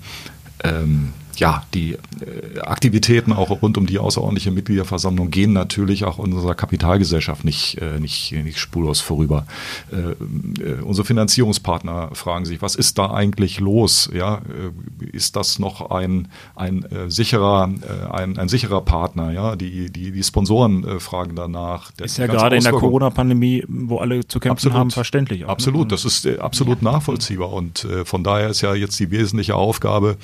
ähm, 0.65 1.13
ja, 1.43 1.65
die 1.75 1.95
äh, 1.95 2.61
Aktivitäten 2.61 3.33
auch 3.33 3.51
rund 3.51 3.77
um 3.77 3.87
die 3.87 3.99
außerordentliche 3.99 4.53
Mitgliederversammlung 4.53 5.29
gehen 5.33 5.53
natürlich 5.53 6.05
auch 6.05 6.19
unserer 6.19 6.55
Kapitalgesellschaft 6.55 7.45
nicht, 7.45 7.79
äh, 7.83 7.99
nicht, 7.99 8.31
nicht 8.31 8.61
spurlos 8.61 9.01
vorüber. 9.01 9.45
Äh, 9.91 10.83
unsere 10.85 11.05
Finanzierungspartner 11.05 12.11
fragen 12.13 12.45
sich, 12.45 12.63
was 12.63 12.77
ist 12.77 12.97
da 12.97 13.11
eigentlich 13.11 13.59
los? 13.59 14.09
Ja, 14.15 14.43
ist 15.01 15.35
das 15.35 15.59
noch 15.59 15.91
ein, 15.91 16.29
ein 16.55 16.87
sicherer, 17.09 17.69
ein, 18.13 18.39
ein 18.39 18.49
sicherer 18.49 18.83
Partner? 18.83 19.33
Ja, 19.33 19.57
die, 19.57 19.91
die, 19.91 20.13
die 20.13 20.23
Sponsoren 20.23 21.01
fragen 21.01 21.35
danach. 21.35 21.91
ist 22.01 22.19
ja 22.19 22.27
gerade 22.27 22.57
in 22.57 22.63
der 22.63 22.73
Corona-Pandemie, 22.73 23.65
wo 23.67 23.99
alle 23.99 24.27
zu 24.29 24.39
kämpfen 24.39 24.53
absolut, 24.53 24.79
haben, 24.79 24.91
verständlich. 24.91 25.45
Auch, 25.45 25.49
ne? 25.49 25.53
absolut, 25.53 25.83
ne? 25.83 25.89
das 25.89 26.05
ist 26.05 26.39
absolut 26.39 26.83
ja. 26.83 26.93
nachvollziehbar 26.93 27.53
und 27.53 27.87
von 28.05 28.23
daher 28.23 28.51
ist 28.51 28.61
ja 28.61 28.75
jetzt 28.75 29.01
die 29.01 29.11
wesentliche 29.11 29.57
Aufgabe, 29.57 30.17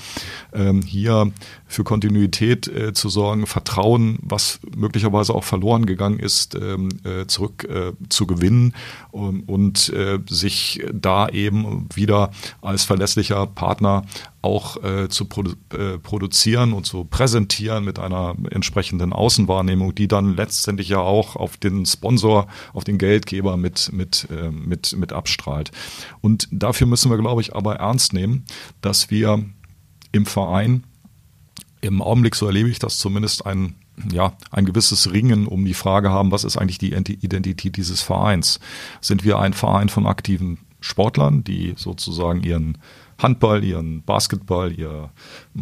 ähm, 0.52 0.82
hier 0.82 1.07
hier 1.08 1.32
für 1.66 1.84
Kontinuität 1.84 2.68
äh, 2.68 2.92
zu 2.92 3.08
sorgen, 3.08 3.46
Vertrauen, 3.46 4.18
was 4.22 4.60
möglicherweise 4.76 5.34
auch 5.34 5.44
verloren 5.44 5.86
gegangen 5.86 6.18
ist, 6.18 6.54
ähm, 6.54 6.88
äh, 7.04 7.26
zurück 7.26 7.64
äh, 7.64 7.92
zu 8.08 8.26
gewinnen 8.26 8.74
um, 9.10 9.42
und 9.42 9.88
äh, 9.90 10.18
sich 10.28 10.84
da 10.92 11.28
eben 11.28 11.86
wieder 11.94 12.30
als 12.60 12.84
verlässlicher 12.84 13.46
Partner 13.46 14.04
auch 14.40 14.82
äh, 14.84 15.08
zu 15.08 15.24
produ 15.24 15.52
äh, 15.72 15.98
produzieren 15.98 16.72
und 16.72 16.84
zu 16.84 17.04
präsentieren 17.04 17.84
mit 17.84 17.98
einer 17.98 18.36
entsprechenden 18.50 19.12
Außenwahrnehmung, 19.12 19.94
die 19.94 20.08
dann 20.08 20.36
letztendlich 20.36 20.88
ja 20.88 21.00
auch 21.00 21.36
auf 21.36 21.56
den 21.56 21.84
Sponsor, 21.86 22.46
auf 22.72 22.84
den 22.84 22.98
Geldgeber 22.98 23.56
mit, 23.56 23.90
mit, 23.92 24.28
äh, 24.30 24.50
mit, 24.50 24.96
mit 24.96 25.12
abstrahlt. 25.12 25.72
Und 26.20 26.48
dafür 26.52 26.86
müssen 26.86 27.10
wir, 27.10 27.18
glaube 27.18 27.40
ich, 27.40 27.54
aber 27.54 27.76
ernst 27.76 28.12
nehmen, 28.12 28.44
dass 28.80 29.10
wir 29.10 29.44
im 30.12 30.26
Verein 30.26 30.84
im 31.80 32.02
Augenblick, 32.02 32.34
so 32.34 32.46
erlebe 32.46 32.68
ich 32.68 32.78
das 32.78 32.98
zumindest, 32.98 33.46
ein, 33.46 33.74
ja, 34.10 34.32
ein 34.50 34.64
gewisses 34.64 35.12
Ringen 35.12 35.46
um 35.46 35.64
die 35.64 35.74
Frage 35.74 36.10
haben, 36.10 36.30
was 36.30 36.44
ist 36.44 36.56
eigentlich 36.56 36.78
die 36.78 36.92
Identität 36.92 37.76
dieses 37.76 38.02
Vereins? 38.02 38.60
Sind 39.00 39.24
wir 39.24 39.38
ein 39.38 39.52
Verein 39.52 39.88
von 39.88 40.06
aktiven 40.06 40.58
Sportlern, 40.80 41.44
die 41.44 41.74
sozusagen 41.76 42.42
ihren 42.42 42.78
Handball, 43.18 43.64
ihren 43.64 44.02
Basketball, 44.02 44.72
ihr 44.72 45.10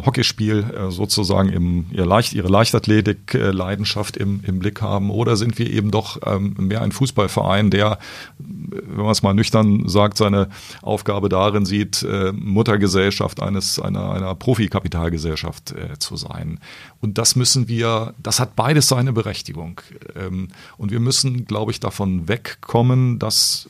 Hockeyspiel 0.05 0.63
äh, 0.63 0.91
sozusagen 0.91 1.49
im, 1.49 1.87
ihr 1.91 2.05
Leicht, 2.05 2.33
ihre 2.33 2.49
Leichtathletik-Leidenschaft 2.49 4.15
im, 4.15 4.41
im 4.43 4.59
Blick 4.59 4.81
haben? 4.81 5.09
Oder 5.09 5.35
sind 5.37 5.57
wir 5.57 5.67
eben 5.69 5.89
doch 5.89 6.19
ähm, 6.25 6.55
mehr 6.59 6.83
ein 6.83 6.91
Fußballverein, 6.91 7.71
der, 7.71 7.97
wenn 8.37 8.97
man 8.97 9.11
es 9.11 9.23
mal 9.23 9.33
nüchtern 9.33 9.89
sagt, 9.89 10.17
seine 10.17 10.49
Aufgabe 10.83 11.29
darin 11.29 11.65
sieht, 11.65 12.03
äh, 12.03 12.31
Muttergesellschaft 12.31 13.41
eines, 13.41 13.79
einer, 13.79 14.11
einer 14.11 14.35
Profikapitalgesellschaft 14.35 15.71
äh, 15.71 15.97
zu 15.97 16.15
sein? 16.15 16.59
Und 17.01 17.17
das 17.17 17.35
müssen 17.35 17.67
wir, 17.67 18.13
das 18.21 18.39
hat 18.39 18.55
beides 18.55 18.87
seine 18.87 19.13
Berechtigung. 19.13 19.81
Ähm, 20.15 20.49
und 20.77 20.91
wir 20.91 20.99
müssen, 20.99 21.45
glaube 21.45 21.71
ich, 21.71 21.79
davon 21.79 22.27
wegkommen, 22.27 23.17
dass 23.17 23.67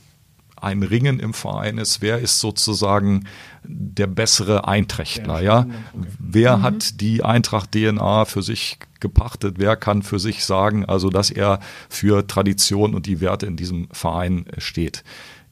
ein 0.61 0.83
Ringen 0.83 1.19
im 1.19 1.33
Verein 1.33 1.77
ist, 1.77 2.01
wer 2.01 2.19
ist 2.19 2.39
sozusagen 2.39 3.25
der 3.63 4.07
bessere 4.07 4.67
Einträchtler, 4.67 5.41
ja? 5.41 5.67
Wer 6.19 6.57
mhm. 6.57 6.61
hat 6.61 7.01
die 7.01 7.23
Eintracht 7.23 7.71
DNA 7.71 8.25
für 8.25 8.41
sich 8.41 8.79
gepachtet? 8.99 9.55
Wer 9.57 9.75
kann 9.75 10.03
für 10.03 10.19
sich 10.19 10.45
sagen, 10.45 10.85
also 10.85 11.09
dass 11.09 11.29
er 11.29 11.59
für 11.89 12.25
Tradition 12.27 12.95
und 12.95 13.05
die 13.05 13.21
Werte 13.21 13.45
in 13.45 13.57
diesem 13.57 13.87
Verein 13.91 14.45
steht? 14.57 15.03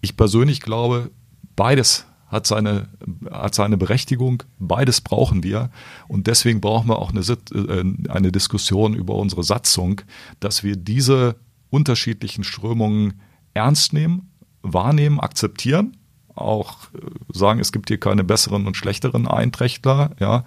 Ich 0.02 0.18
persönlich 0.18 0.62
glaube, 0.62 1.12
beides 1.56 2.06
hat 2.28 2.48
seine, 2.48 2.89
hat 3.32 3.56
seine 3.56 3.78
Berechtigung. 3.78 4.44
Beides 4.60 5.02
brauchen 5.02 5.44
wir. 5.44 5.70
Und 6.08 6.28
deswegen 6.28 6.62
brauchen 6.62 6.89
wir 6.89 7.00
auch 7.00 7.12
eine, 7.12 7.22
äh, 7.22 8.10
eine 8.10 8.32
Diskussion 8.32 8.94
über 8.94 9.15
unsere 9.15 9.44
Satzung, 9.44 10.02
dass 10.39 10.63
wir 10.63 10.76
diese 10.76 11.36
unterschiedlichen 11.70 12.44
Strömungen 12.44 13.22
ernst 13.54 13.94
nehmen, 13.94 14.30
wahrnehmen, 14.73 15.19
akzeptieren 15.19 15.97
auch 16.36 16.93
äh, 16.93 16.99
sagen, 17.34 17.60
es 17.60 17.71
gibt 17.71 17.89
hier 17.89 17.99
keine 17.99 18.23
besseren 18.23 18.67
und 18.67 18.78
schlechteren 18.78 19.28
Einträchtler. 19.28 20.12
Ja, 20.19 20.43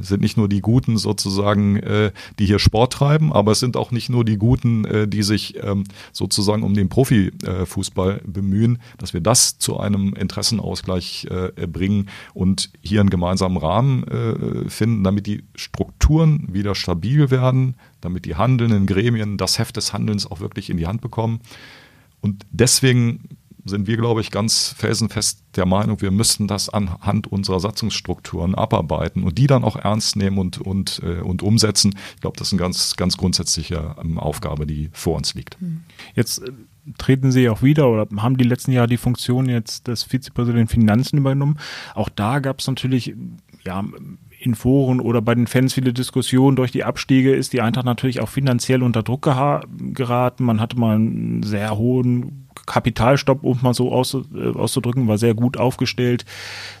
es 0.00 0.08
sind 0.08 0.22
nicht 0.22 0.36
nur 0.36 0.48
die 0.48 0.60
Guten 0.60 0.96
sozusagen, 0.96 1.76
äh, 1.76 2.12
die 2.38 2.46
hier 2.46 2.58
Sport 2.58 2.94
treiben, 2.94 3.32
aber 3.32 3.52
es 3.52 3.60
sind 3.60 3.76
auch 3.76 3.90
nicht 3.90 4.08
nur 4.08 4.24
die 4.24 4.38
Guten, 4.38 4.84
äh, 4.84 5.08
die 5.08 5.22
sich 5.22 5.62
ähm, 5.62 5.84
sozusagen 6.12 6.62
um 6.62 6.74
den 6.74 6.88
Profifußball 6.88 8.22
bemühen, 8.24 8.78
dass 8.98 9.12
wir 9.12 9.20
das 9.20 9.58
zu 9.58 9.78
einem 9.78 10.14
Interessenausgleich 10.14 11.26
bringen 11.68 12.08
und 12.34 12.70
hier 12.80 13.00
einen 13.00 13.10
gemeinsamen 13.10 13.56
Rahmen 13.56 14.04
finden, 14.68 15.04
damit 15.04 15.26
die 15.26 15.44
Strukturen 15.54 16.48
wieder 16.52 16.74
stabil 16.74 17.30
werden, 17.30 17.74
damit 18.00 18.24
die 18.24 18.36
handelnden 18.36 18.86
Gremien 18.86 19.36
das 19.36 19.58
Heft 19.58 19.76
des 19.76 19.92
Handelns 19.92 20.30
auch 20.30 20.40
wirklich 20.40 20.70
in 20.70 20.76
die 20.76 20.86
Hand 20.86 21.00
bekommen. 21.00 21.40
Und 22.20 22.46
deswegen 22.50 23.37
sind 23.68 23.86
wir, 23.86 23.96
glaube 23.96 24.20
ich, 24.20 24.30
ganz 24.30 24.74
felsenfest 24.76 25.42
der 25.56 25.66
Meinung, 25.66 26.00
wir 26.00 26.10
müssten 26.10 26.46
das 26.46 26.68
anhand 26.68 27.26
unserer 27.26 27.60
Satzungsstrukturen 27.60 28.54
abarbeiten 28.54 29.24
und 29.24 29.38
die 29.38 29.46
dann 29.46 29.64
auch 29.64 29.76
ernst 29.76 30.16
nehmen 30.16 30.38
und, 30.38 30.58
und, 30.58 31.00
äh, 31.04 31.20
und 31.20 31.42
umsetzen. 31.42 31.94
Ich 32.14 32.20
glaube, 32.20 32.36
das 32.36 32.48
ist 32.48 32.52
eine 32.52 32.60
ganz, 32.60 32.96
ganz 32.96 33.16
grundsätzliche 33.16 33.96
ähm, 34.02 34.18
Aufgabe, 34.18 34.66
die 34.66 34.90
vor 34.92 35.16
uns 35.16 35.34
liegt. 35.34 35.60
Hm. 35.60 35.82
Jetzt 36.14 36.42
äh, 36.42 36.52
treten 36.96 37.32
Sie 37.32 37.48
auch 37.48 37.62
wieder 37.62 37.88
oder 37.88 38.06
haben 38.16 38.36
die 38.36 38.44
letzten 38.44 38.72
Jahre 38.72 38.88
die 38.88 38.96
Funktion 38.96 39.48
jetzt 39.48 39.88
des 39.88 40.04
Vizepräsidenten 40.04 40.68
Finanzen 40.68 41.18
übernommen. 41.18 41.58
Auch 41.94 42.08
da 42.08 42.38
gab 42.38 42.60
es 42.60 42.66
natürlich 42.66 43.14
ja, 43.64 43.84
in 44.40 44.54
Foren 44.54 45.00
oder 45.00 45.20
bei 45.20 45.34
den 45.34 45.46
Fans 45.46 45.74
viele 45.74 45.92
Diskussionen. 45.92 46.56
Durch 46.56 46.70
die 46.70 46.84
Abstiege 46.84 47.34
ist 47.34 47.52
die 47.52 47.60
Eintracht 47.60 47.86
natürlich 47.86 48.20
auch 48.20 48.28
finanziell 48.28 48.82
unter 48.82 49.02
Druck 49.02 49.22
geraten. 49.22 50.44
Man 50.44 50.60
hatte 50.60 50.78
mal 50.78 50.96
einen 50.96 51.42
sehr 51.42 51.76
hohen 51.76 52.47
Kapitalstopp, 52.68 53.42
um 53.42 53.58
mal 53.62 53.74
so 53.74 53.88
äh, 53.90 54.48
auszudrücken, 54.54 55.08
war 55.08 55.18
sehr 55.18 55.34
gut 55.34 55.56
aufgestellt. 55.56 56.24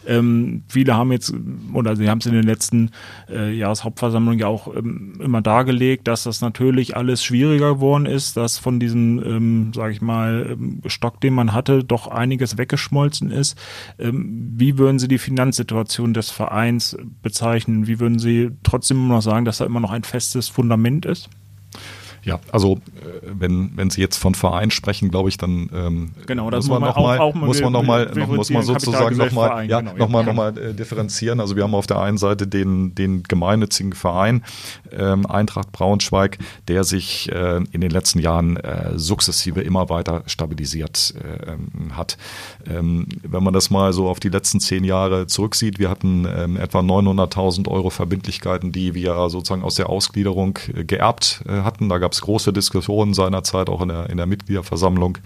Ähm, 0.06 0.62
viele 0.68 0.94
haben 0.94 1.10
jetzt, 1.10 1.34
oder 1.72 1.96
sie 1.96 2.08
haben 2.08 2.18
es 2.18 2.26
in 2.26 2.34
den 2.34 2.44
letzten 2.44 2.90
äh, 3.28 3.52
Jahreshauptversammlungen 3.52 4.38
ja 4.38 4.46
auch 4.46 4.74
ähm, 4.74 5.14
immer 5.20 5.40
dargelegt, 5.40 6.06
dass 6.06 6.24
das 6.24 6.40
natürlich 6.40 6.96
alles 6.96 7.24
schwieriger 7.24 7.74
geworden 7.74 8.06
ist, 8.06 8.36
dass 8.36 8.58
von 8.58 8.78
diesem, 8.78 9.22
ähm, 9.24 9.72
sage 9.74 9.92
ich 9.92 10.02
mal, 10.02 10.50
ähm, 10.52 10.82
Stock, 10.86 11.20
den 11.20 11.34
man 11.34 11.52
hatte, 11.52 11.82
doch 11.82 12.06
einiges 12.06 12.58
weggeschmolzen 12.58 13.30
ist. 13.30 13.58
Ähm, 13.98 14.52
wie 14.56 14.78
würden 14.78 14.98
Sie 14.98 15.08
die 15.08 15.18
Finanzsituation 15.18 16.12
des 16.12 16.30
Vereins 16.30 16.96
bezeichnen? 17.22 17.86
Wie 17.86 17.98
würden 17.98 18.18
Sie 18.18 18.50
trotzdem 18.62 19.08
noch 19.08 19.22
sagen, 19.22 19.46
dass 19.46 19.58
da 19.58 19.64
immer 19.64 19.80
noch 19.80 19.90
ein 19.90 20.04
festes 20.04 20.48
Fundament 20.48 21.06
ist? 21.06 21.30
Ja, 22.24 22.40
also 22.52 22.74
äh, 22.74 23.20
wenn, 23.22 23.76
wenn 23.76 23.90
Sie 23.90 24.00
jetzt 24.00 24.16
von 24.16 24.34
Verein 24.34 24.70
sprechen, 24.70 25.10
glaube 25.10 25.28
ich, 25.28 25.36
dann 25.36 25.70
ähm, 25.72 26.10
genau, 26.26 26.50
muss 26.50 26.68
man 26.68 26.82
noch 26.82 26.96
mal, 26.96 27.18
auch, 27.18 27.34
auch 27.34 27.34
muss 27.34 27.60
man 27.60 27.72
noch 27.72 27.82
mal, 27.82 28.10
noch, 28.14 28.28
muss 28.28 28.50
man 28.50 28.62
sozusagen 28.62 29.16
noch 29.16 29.32
mal, 29.32 29.68
ja, 29.68 29.80
genau, 29.80 29.96
noch 29.96 30.08
mal, 30.08 30.20
ja. 30.20 30.26
noch 30.26 30.34
mal 30.34 30.58
äh, 30.58 30.74
differenzieren. 30.74 31.40
Also 31.40 31.56
wir 31.56 31.62
haben 31.62 31.74
auf 31.74 31.86
der 31.86 32.00
einen 32.00 32.18
Seite 32.18 32.46
den, 32.46 32.94
den 32.94 33.22
gemeinnützigen 33.22 33.92
Verein 33.92 34.42
ähm, 34.92 35.26
Eintracht 35.26 35.72
Braunschweig, 35.72 36.38
der 36.66 36.84
sich 36.84 37.30
äh, 37.32 37.62
in 37.72 37.80
den 37.80 37.90
letzten 37.90 38.18
Jahren 38.18 38.56
äh, 38.56 38.98
sukzessive 38.98 39.60
immer 39.60 39.88
weiter 39.88 40.22
stabilisiert 40.26 41.14
äh, 41.16 41.52
ähm, 41.52 41.96
hat. 41.96 42.18
Ähm, 42.66 43.06
wenn 43.22 43.42
man 43.42 43.54
das 43.54 43.70
mal 43.70 43.92
so 43.92 44.08
auf 44.08 44.20
die 44.20 44.28
letzten 44.28 44.60
zehn 44.60 44.84
Jahre 44.84 45.26
zurücksieht, 45.26 45.78
wir 45.78 45.90
hatten 45.90 46.26
ähm, 46.26 46.56
etwa 46.56 46.80
900.000 46.80 47.68
Euro 47.68 47.90
Verbindlichkeiten, 47.90 48.72
die 48.72 48.94
wir 48.94 49.28
sozusagen 49.30 49.62
aus 49.62 49.76
der 49.76 49.88
Ausgliederung 49.88 50.58
geerbt 50.74 51.42
hatten. 51.46 51.88
Da 51.88 51.98
gab 52.08 52.14
es 52.14 52.22
große 52.22 52.54
Diskussionen 52.54 53.12
seinerzeit 53.12 53.68
auch 53.68 53.82
in 53.82 53.88
der, 53.88 54.08
in 54.08 54.16
der 54.16 54.24
Mitgliederversammlung. 54.24 55.18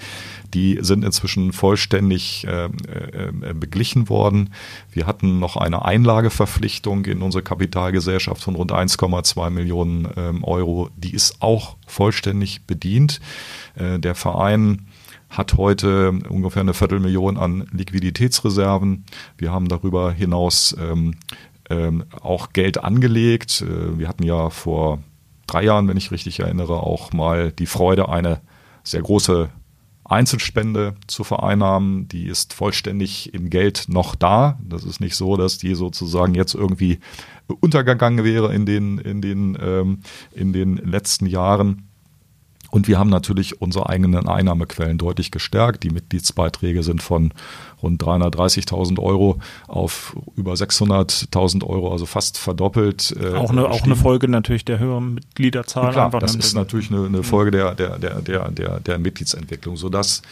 Die 0.53 0.81
sind 0.83 1.05
inzwischen 1.05 1.53
vollständig 1.53 2.45
äh, 2.49 2.65
äh, 2.65 3.55
beglichen 3.55 4.09
worden. 4.09 4.53
Wir 4.91 5.07
hatten 5.07 5.39
noch 5.39 5.57
eine 5.57 5.85
Einlageverpflichtung 5.85 7.05
in 7.05 7.23
unsere 7.23 7.45
Kapitalgesellschaft 7.45 8.43
von 8.43 8.57
rund 8.57 8.73
1,2 8.73 9.51
Millionen 9.51 10.09
ähm, 10.17 10.43
Euro. 10.43 10.91
Die 10.97 11.15
ist 11.15 11.41
auch 11.41 11.77
vollständig 11.87 12.67
bedient. 12.67 13.21
Äh, 13.77 14.01
der 14.01 14.17
Verein 14.17 14.89
hat 15.31 15.57
heute 15.57 16.19
ungefähr 16.29 16.63
eine 16.63 16.75
Viertelmillion 16.75 17.37
an 17.37 17.69
Liquiditätsreserven. 17.71 19.05
Wir 19.39 19.53
haben 19.53 19.69
darüber 19.69 20.11
hinaus 20.11 20.77
ähm, 20.81 21.15
ähm, 21.71 22.03
auch 22.21 22.53
Geld 22.53 22.83
angelegt. 22.83 23.63
Äh, 23.63 24.01
wir 24.01 24.09
hatten 24.09 24.25
ja 24.25 24.51
vor 24.51 24.99
drei 25.47 25.65
Jahren, 25.65 25.89
wenn 25.89 25.97
ich 25.97 26.11
richtig 26.11 26.41
erinnere, 26.41 26.83
auch 26.83 27.13
mal 27.13 27.53
die 27.53 27.67
Freude, 27.67 28.09
eine 28.09 28.41
sehr 28.85 29.03
große 29.03 29.51
Einzelspende 30.05 30.95
zu 31.07 31.25
vereinnahmen. 31.25 32.09
Die 32.09 32.27
ist 32.27 32.53
vollständig 32.53 33.33
in 33.35 33.51
Geld 33.51 33.87
noch 33.89 34.15
da. 34.15 34.59
Das 34.63 34.85
ist 34.85 35.01
nicht 35.01 35.17
so, 35.17 35.37
dass 35.37 35.59
die 35.59 35.75
sozusagen 35.75 36.35
jetzt 36.35 36.55
irgendwie 36.55 36.99
untergegangen 37.61 38.25
wäre 38.25 38.55
in 38.55 38.67
den, 38.67 38.99
in 38.99 39.21
den, 39.21 39.57
ähm, 39.61 40.01
in 40.33 40.53
den 40.53 40.77
letzten 40.77 41.27
Jahren. 41.27 41.89
Und 42.73 42.89
wir 42.89 42.99
haben 42.99 43.11
natürlich 43.11 43.61
unsere 43.61 43.91
eigenen 43.91 44.27
Einnahmequellen 44.27 44.97
deutlich 44.97 45.31
gestärkt. 45.31 45.83
Die 45.83 45.91
Mitgliedsbeiträge 45.91 46.83
sind 46.83 47.03
von 47.03 47.35
rund 47.83 48.03
330.000 48.03 48.99
Euro 48.99 49.41
auf 49.69 50.17
über 50.37 50.55
600.000 50.55 51.67
Euro, 51.67 51.93
also 51.93 52.07
fast 52.07 52.39
verdoppelt. 52.39 53.15
Äh, 53.21 53.35
auch, 53.35 53.51
eine, 53.51 53.69
auch 53.69 53.83
eine 53.83 53.95
Folge 53.95 54.27
natürlich 54.27 54.65
der 54.65 54.79
höheren 54.79 55.13
Mitgliederzahl. 55.13 55.93
Klar, 55.93 56.11
das 56.19 56.35
ist 56.35 56.55
natürlich 56.55 56.91
eine, 56.91 57.05
eine 57.05 57.23
Folge 57.23 57.51
der, 57.51 57.75
der, 57.75 57.99
der, 57.99 58.23
der, 58.23 58.51
der, 58.51 58.81
der 58.81 58.99
Mitgliedsentwicklung, 58.99 59.77
sodass 59.77 60.23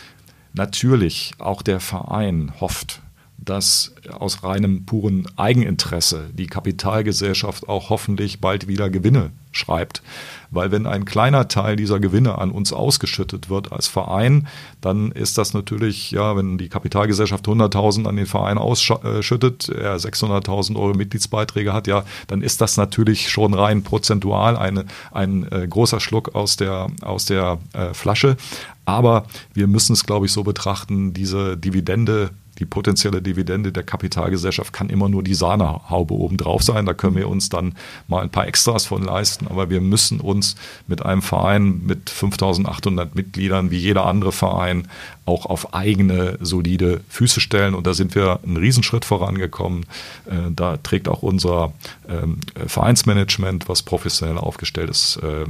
natürlich 0.55 1.33
auch 1.39 1.61
der 1.61 1.79
Verein 1.79 2.53
hofft, 2.59 3.03
dass 3.45 3.95
aus 4.13 4.43
reinem 4.43 4.85
puren 4.85 5.27
Eigeninteresse 5.37 6.31
die 6.33 6.47
Kapitalgesellschaft 6.47 7.69
auch 7.69 7.91
hoffentlich 7.91 8.41
bald 8.41 8.69
wieder 8.69 8.91
Gewinne 8.91 9.31
schreibt. 9.53 10.03
Weil 10.51 10.71
wenn 10.71 10.87
ein 10.87 11.05
kleiner 11.05 11.49
Teil 11.49 11.77
dieser 11.77 12.01
Gewinne 12.01 12.39
an 12.39 12.51
uns 12.51 12.73
ausgeschüttet 12.73 13.51
wird 13.51 13.73
als 13.73 13.89
Verein, 13.89 14.47
dann 14.81 15.13
ist 15.13 15.39
das 15.39 15.55
natürlich, 15.55 16.11
ja, 16.11 16.37
wenn 16.37 16.59
die 16.59 16.69
Kapitalgesellschaft 16.69 17.47
100.000 17.47 18.07
an 18.07 18.17
den 18.17 18.27
Verein 18.27 18.59
ausschüttet, 18.59 19.69
er 19.69 19.97
600.000 19.97 20.77
Euro 20.77 20.95
Mitgliedsbeiträge 20.95 21.73
hat, 21.73 21.87
ja, 21.87 22.05
dann 22.27 22.43
ist 22.43 22.61
das 22.61 22.77
natürlich 22.77 23.31
schon 23.31 23.55
rein 23.55 23.83
prozentual 23.83 24.57
eine, 24.57 24.85
ein 25.13 25.51
äh, 25.51 25.67
großer 25.69 26.01
Schluck 26.01 26.35
aus 26.35 26.57
der, 26.57 26.89
aus 27.03 27.27
der 27.27 27.59
äh, 27.73 27.95
Flasche. 27.95 28.37
Aber 28.85 29.27
wir 29.55 29.69
müssen 29.69 29.93
es, 29.93 30.05
glaube 30.05 30.27
ich, 30.27 30.33
so 30.33 30.43
betrachten, 30.43 31.13
diese 31.13 31.57
Dividende 31.57 32.31
die 32.61 32.67
potenzielle 32.67 33.23
Dividende 33.23 33.73
der 33.73 33.83
Kapitalgesellschaft 33.83 34.73
kann 34.73 34.91
immer 34.91 35.09
nur 35.09 35.23
die 35.23 35.35
Sahnehaube 35.35 36.15
obendrauf 36.15 36.63
sein. 36.63 36.85
Da 36.85 36.93
können 36.93 37.17
wir 37.17 37.29
uns 37.29 37.49
dann 37.49 37.75
mal 38.07 38.23
ein 38.23 38.31
paar 38.31 38.47
Extras 38.47 38.85
von 38.85 39.03
leisten. 39.03 39.49
Aber 39.49 39.71
wir 39.71 39.81
müssen 39.81 40.21
uns 40.21 40.57
mit 40.87 41.05
einem 41.05 41.23
Verein 41.23 41.81
mit 41.87 42.11
5800 42.11 43.15
Mitgliedern 43.15 43.71
wie 43.71 43.79
jeder 43.79 44.05
andere 44.05 44.31
Verein 44.31 44.87
auch 45.25 45.47
auf 45.47 45.75
eigene 45.75 46.37
solide 46.41 47.01
Füße 47.09 47.41
stellen. 47.41 47.75
Und 47.75 47.87
da 47.87 47.95
sind 47.95 48.15
wir 48.15 48.41
einen 48.45 48.59
Riesenschritt 48.59 49.05
vorangekommen. 49.05 49.87
Äh, 50.27 50.51
da 50.55 50.77
trägt 50.77 51.09
auch 51.09 51.23
unser 51.23 51.73
ähm, 52.09 52.39
Vereinsmanagement, 52.67 53.69
was 53.69 53.83
professionell 53.83 54.37
aufgestellt 54.37 54.91
ist, 54.91 55.19
äh, 55.23 55.43
äh, 55.43 55.47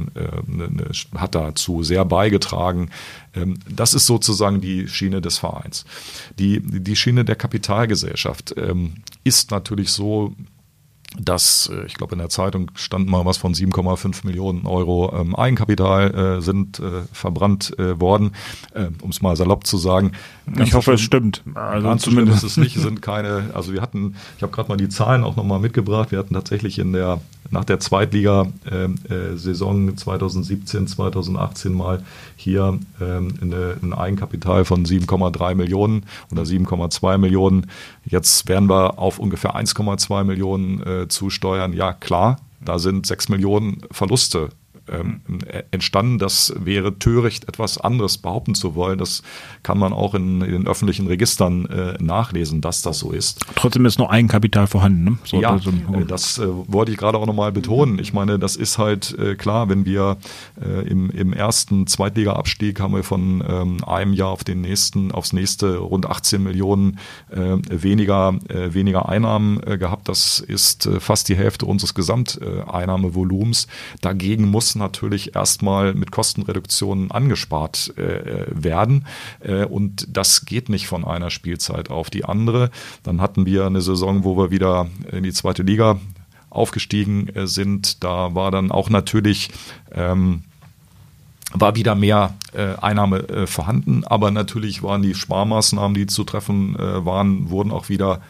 ne, 0.47 0.69
ne, 0.69 0.91
hat 1.15 1.35
dazu 1.35 1.83
sehr 1.83 2.05
beigetragen. 2.05 2.89
Ähm, 3.35 3.59
das 3.69 3.93
ist 3.93 4.05
sozusagen 4.05 4.61
die 4.61 4.87
Schiene 4.87 5.21
des 5.21 5.37
Vereins. 5.37 5.85
Die, 6.39 6.61
die 6.61 6.95
Schiene 6.95 7.25
der 7.25 7.35
Kapitalgesellschaft 7.35 8.55
ähm, 8.57 8.95
ist 9.23 9.51
natürlich 9.51 9.91
so, 9.91 10.35
dass, 11.19 11.69
äh, 11.73 11.85
ich 11.85 11.95
glaube, 11.95 12.13
in 12.13 12.19
der 12.19 12.29
Zeitung 12.29 12.71
stand 12.75 13.07
mal 13.07 13.25
was 13.25 13.37
von 13.37 13.53
7,5 13.53 14.25
Millionen 14.25 14.65
Euro 14.65 15.13
ähm, 15.15 15.35
Eigenkapital 15.35 16.37
äh, 16.37 16.41
sind 16.41 16.79
äh, 16.79 17.03
verbrannt 17.11 17.77
äh, 17.77 17.99
worden, 17.99 18.31
äh, 18.73 18.87
um 19.01 19.09
es 19.09 19.21
mal 19.21 19.35
salopp 19.35 19.67
zu 19.67 19.77
sagen. 19.77 20.13
Ich 20.59 20.73
hoffe, 20.73 20.93
es 20.93 21.01
stimmt. 21.01 21.43
Also 21.53 21.95
zumindest 21.95 22.43
es 22.43 22.57
nicht, 22.57 22.77
sind 22.77 23.01
keine, 23.01 23.51
also 23.53 23.73
wir 23.73 23.81
hatten, 23.81 24.15
ich 24.37 24.43
habe 24.43 24.53
gerade 24.53 24.69
mal 24.69 24.77
die 24.77 24.89
Zahlen 24.89 25.23
auch 25.23 25.35
nochmal 25.35 25.59
mitgebracht, 25.59 26.11
wir 26.11 26.19
hatten 26.19 26.33
tatsächlich 26.33 26.79
in 26.79 26.93
der 26.93 27.19
nach 27.51 27.65
der 27.65 27.79
Zweitliga-Saison 27.79 29.95
2017, 29.95 30.87
2018 30.87 31.73
mal 31.73 32.03
hier 32.35 32.79
ähm, 32.99 33.77
ein 33.81 33.93
Eigenkapital 33.93 34.65
von 34.65 34.85
7,3 34.85 35.55
Millionen 35.55 36.03
oder 36.31 36.43
7,2 36.43 37.17
Millionen. 37.17 37.67
Jetzt 38.05 38.47
werden 38.47 38.69
wir 38.69 38.97
auf 38.97 39.19
ungefähr 39.19 39.55
1,2 39.55 40.23
Millionen 40.23 40.81
äh, 40.81 41.07
zusteuern. 41.07 41.73
Ja, 41.73 41.93
klar, 41.93 42.39
da 42.63 42.79
sind 42.79 43.05
6 43.05 43.29
Millionen 43.29 43.81
Verluste 43.91 44.49
ähm, 44.87 45.21
entstanden. 45.71 46.19
Das 46.19 46.53
wäre 46.57 46.97
töricht, 46.97 47.47
etwas 47.47 47.77
anderes 47.77 48.17
behaupten 48.17 48.55
zu 48.55 48.75
wollen. 48.75 48.97
Das 48.97 49.23
kann 49.63 49.77
man 49.77 49.93
auch 49.93 50.15
in, 50.15 50.41
in 50.41 50.51
den 50.51 50.67
öffentlichen 50.67 51.07
Registern 51.07 51.65
äh, 51.65 52.01
nachlesen, 52.01 52.61
dass 52.61 52.81
das 52.81 52.99
so 52.99 53.11
ist. 53.11 53.45
Trotzdem 53.55 53.85
ist 53.85 53.99
noch 53.99 54.09
Eigenkapital 54.09 54.67
vorhanden. 54.67 55.03
Ne? 55.03 55.17
So, 55.23 55.41
ja, 55.41 55.51
also, 55.51 55.71
das 56.07 56.37
äh, 56.37 56.47
wollte 56.47 56.91
ich 56.91 56.97
gerade 56.97 57.17
auch 57.17 57.25
nochmal 57.25 57.51
betonen. 57.51 57.99
Ich 57.99 58.13
meine, 58.13 58.39
das 58.39 58.55
ist 58.55 58.77
halt 58.77 59.17
äh, 59.17 59.35
klar, 59.35 59.69
wenn 59.69 59.85
wir 59.85 60.17
äh, 60.61 60.87
im, 60.87 61.09
im 61.09 61.33
ersten 61.33 61.87
Zweitliga-Abstieg 61.87 62.79
haben 62.79 62.95
wir 62.95 63.03
von 63.03 63.43
ähm, 63.47 63.83
einem 63.85 64.13
Jahr 64.13 64.29
auf 64.29 64.43
den 64.43 64.61
nächsten, 64.61 65.11
aufs 65.11 65.33
nächste 65.33 65.77
rund 65.77 66.05
18 66.05 66.41
Millionen 66.41 66.99
äh, 67.29 67.57
weniger, 67.69 68.35
äh, 68.49 68.73
weniger 68.73 69.09
Einnahmen 69.09 69.59
gehabt. 69.61 70.09
Das 70.09 70.39
ist 70.39 70.89
fast 70.99 71.29
die 71.29 71.35
Hälfte 71.35 71.65
unseres 71.65 71.93
Gesamteinnahmevolumens. 71.93 73.67
Dagegen 74.01 74.49
muss 74.49 74.70
natürlich 74.75 75.35
erstmal 75.35 75.93
mit 75.93 76.11
Kostenreduktionen 76.11 77.11
angespart 77.11 77.93
äh, 77.97 78.45
werden. 78.49 79.05
Äh, 79.39 79.65
und 79.65 80.07
das 80.09 80.45
geht 80.45 80.69
nicht 80.69 80.87
von 80.87 81.05
einer 81.05 81.29
Spielzeit 81.29 81.89
auf 81.89 82.09
die 82.09 82.25
andere. 82.25 82.71
Dann 83.03 83.21
hatten 83.21 83.45
wir 83.45 83.65
eine 83.65 83.81
Saison, 83.81 84.23
wo 84.23 84.37
wir 84.37 84.51
wieder 84.51 84.87
in 85.11 85.23
die 85.23 85.33
zweite 85.33 85.63
Liga 85.63 85.99
aufgestiegen 86.49 87.29
äh, 87.29 87.47
sind. 87.47 88.03
Da 88.03 88.35
war 88.35 88.51
dann 88.51 88.71
auch 88.71 88.89
natürlich 88.89 89.49
ähm, 89.91 90.43
war 91.53 91.75
wieder 91.75 91.95
mehr 91.95 92.33
äh, 92.53 92.75
Einnahme 92.81 93.27
äh, 93.29 93.47
vorhanden, 93.47 94.03
aber 94.05 94.31
natürlich 94.31 94.83
waren 94.83 95.01
die 95.01 95.15
Sparmaßnahmen, 95.15 95.95
die 95.95 96.07
zu 96.07 96.23
treffen 96.23 96.75
äh, 96.77 97.05
waren, 97.05 97.49
wurden 97.49 97.71
auch 97.71 97.89
wieder 97.89 98.21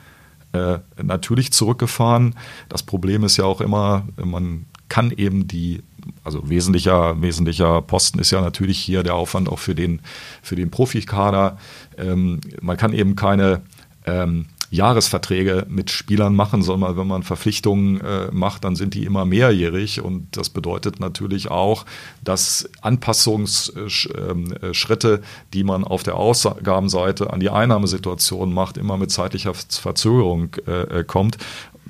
äh, 0.54 0.80
natürlich 1.02 1.54
zurückgefahren. 1.54 2.36
Das 2.68 2.84
Problem 2.84 3.24
ist 3.24 3.38
ja 3.38 3.46
auch 3.46 3.62
immer, 3.62 4.08
man 4.22 4.66
kann 4.89 5.12
eben 5.12 5.48
die 5.48 5.84
also 6.24 6.49
wesentlicher, 6.49 7.22
wesentlicher 7.22 7.82
Posten 7.82 8.19
ist 8.19 8.32
ja 8.32 8.41
natürlich 8.41 8.80
hier 8.80 9.03
der 9.03 9.15
Aufwand 9.15 9.49
auch 9.49 9.59
für 9.59 9.76
den, 9.76 10.01
für 10.41 10.55
den 10.55 10.72
Profikader. 10.72 11.57
Ähm, 11.97 12.39
man 12.61 12.78
kann 12.78 12.93
eben 12.93 13.15
keine 13.15 13.61
ähm, 14.05 14.47
Jahresverträge 14.72 15.67
mit 15.67 15.91
Spielern 15.91 16.34
machen, 16.34 16.63
sondern 16.63 16.95
wenn 16.95 17.05
man 17.05 17.24
Verpflichtungen 17.24 17.99
äh, 17.99 18.30
macht, 18.32 18.63
dann 18.63 18.78
sind 18.78 18.93
die 18.93 19.03
immer 19.03 19.26
mehrjährig 19.26 19.99
und 20.01 20.38
das 20.38 20.47
bedeutet 20.49 21.01
natürlich 21.01 21.51
auch, 21.51 21.86
dass 22.24 22.69
Anpassungsschritte, 22.82 25.22
die 25.53 25.65
man 25.65 25.84
auf 25.84 26.03
der 26.03 26.15
Ausgabenseite 26.15 27.34
an 27.34 27.41
die 27.41 27.49
Einnahmesituation 27.49 28.53
macht, 28.53 28.78
immer 28.78 28.95
mit 28.97 29.11
zeitlicher 29.11 29.53
Verzögerung 29.53 30.55
äh, 30.65 30.99
äh 30.99 31.03
kommt 31.03 31.38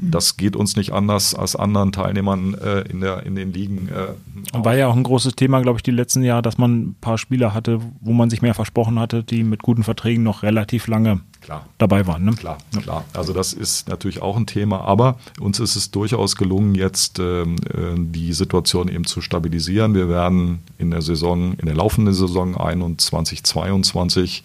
das 0.02 0.36
geht 0.36 0.56
uns 0.56 0.76
nicht 0.76 0.92
anders 0.94 1.36
als 1.36 1.56
anderen 1.56 1.92
Teilnehmern 1.92 2.56
äh, 2.56 2.82
in, 2.90 3.02
der, 3.02 3.24
in 3.24 3.36
den 3.36 3.54
Ligen. 3.54 3.90
Äh, 3.90 4.64
War 4.64 4.76
ja 4.76 4.88
auch 4.88 4.96
ein 4.96 5.04
großes 5.04 5.36
Thema, 5.36 5.62
glaube 5.62 5.78
ich, 5.78 5.84
die 5.84 5.92
letzten 5.92 6.24
Jahre, 6.24 6.42
dass 6.42 6.58
man 6.58 6.82
ein 6.82 6.96
paar 7.00 7.20
Spieler 7.20 7.54
hatte, 7.54 7.80
wo 8.00 8.12
man 8.12 8.30
sich 8.32 8.42
mehr 8.42 8.56
versprochen 8.56 9.00
hatte, 9.00 9.24
die 9.24 9.44
mit 9.44 9.62
guten 9.62 9.84
Verträgen 9.84 10.24
noch 10.24 10.42
relativ 10.42 10.88
lange 10.88 11.22
klar. 11.40 11.68
dabei 11.78 12.08
waren. 12.08 12.26
Ne? 12.26 12.32
Klar, 12.34 12.58
ja. 12.74 12.82
klar. 12.82 13.06
Also 13.14 13.32
das 13.32 13.54
ist 13.54 13.90
natürlich 13.90 14.24
auch 14.24 14.38
ein 14.38 14.48
Thema, 14.48 14.82
aber 14.82 15.18
uns 15.40 15.60
ist 15.60 15.76
es 15.76 15.92
durchaus 15.92 16.36
gelungen, 16.36 16.74
jetzt 16.74 17.20
ähm, 17.20 17.58
äh, 17.70 17.94
die 17.96 18.34
Situation 18.34 18.88
eben 18.88 19.06
zu 19.06 19.22
stabilisieren. 19.22 19.94
Wir 19.94 20.10
werden 20.10 20.64
in 20.80 20.90
der 20.90 21.04
Saison, 21.04 21.54
in 21.54 21.68
der 21.68 21.76
laufenden 21.76 22.14
Saison 22.14 22.58
21, 22.58 23.44
22 23.44 24.44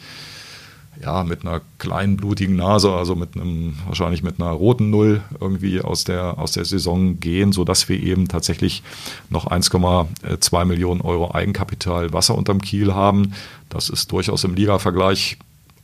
ja, 1.02 1.24
mit 1.24 1.44
einer 1.44 1.60
kleinen 1.78 2.16
blutigen 2.16 2.56
Nase, 2.56 2.92
also 2.92 3.14
mit 3.14 3.36
einem, 3.36 3.76
wahrscheinlich 3.86 4.22
mit 4.22 4.40
einer 4.40 4.50
roten 4.50 4.90
Null 4.90 5.22
irgendwie 5.40 5.80
aus 5.80 6.04
der, 6.04 6.38
aus 6.38 6.52
der 6.52 6.64
Saison 6.64 7.20
gehen, 7.20 7.52
sodass 7.52 7.88
wir 7.88 8.02
eben 8.02 8.28
tatsächlich 8.28 8.82
noch 9.28 9.46
1,2 9.46 10.64
Millionen 10.64 11.00
Euro 11.00 11.34
Eigenkapital 11.34 12.12
Wasser 12.12 12.36
unterm 12.36 12.60
Kiel 12.60 12.94
haben. 12.94 13.32
Das 13.68 13.88
ist 13.88 14.12
durchaus 14.12 14.44
im 14.44 14.54
Liga-Vergleich 14.54 15.38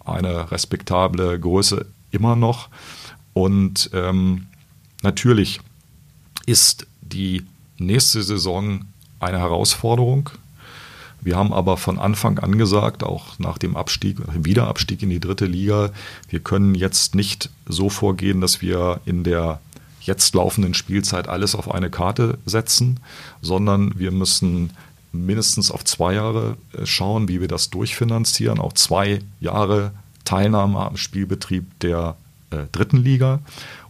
eine 0.04 0.50
respektable 0.50 1.38
Größe 1.38 1.86
immer 2.10 2.36
noch. 2.36 2.68
Und 3.32 3.90
ähm, 3.92 4.46
natürlich 5.02 5.60
ist 6.46 6.86
die 7.00 7.44
nächste 7.78 8.22
Saison 8.22 8.84
eine 9.20 9.38
Herausforderung. 9.38 10.30
Wir 11.22 11.36
haben 11.36 11.52
aber 11.52 11.76
von 11.76 11.98
Anfang 11.98 12.38
an 12.40 12.58
gesagt, 12.58 13.04
auch 13.04 13.38
nach 13.38 13.56
dem 13.56 13.76
Abstieg, 13.76 14.18
Wiederabstieg 14.34 15.02
in 15.02 15.10
die 15.10 15.20
dritte 15.20 15.46
Liga, 15.46 15.90
wir 16.28 16.40
können 16.40 16.74
jetzt 16.74 17.14
nicht 17.14 17.48
so 17.66 17.88
vorgehen, 17.88 18.40
dass 18.40 18.60
wir 18.60 19.00
in 19.04 19.22
der 19.22 19.60
jetzt 20.00 20.34
laufenden 20.34 20.74
Spielzeit 20.74 21.28
alles 21.28 21.54
auf 21.54 21.72
eine 21.72 21.90
Karte 21.90 22.38
setzen, 22.44 22.98
sondern 23.40 23.98
wir 23.98 24.10
müssen 24.10 24.70
mindestens 25.12 25.70
auf 25.70 25.84
zwei 25.84 26.14
Jahre 26.14 26.56
äh, 26.72 26.86
schauen, 26.86 27.28
wie 27.28 27.40
wir 27.40 27.48
das 27.48 27.70
durchfinanzieren, 27.70 28.58
auch 28.58 28.72
zwei 28.72 29.20
Jahre 29.40 29.92
Teilnahme 30.24 30.78
am 30.78 30.96
Spielbetrieb 30.96 31.78
der 31.80 32.16
äh, 32.52 32.66
dritten 32.72 32.98
Liga. 32.98 33.40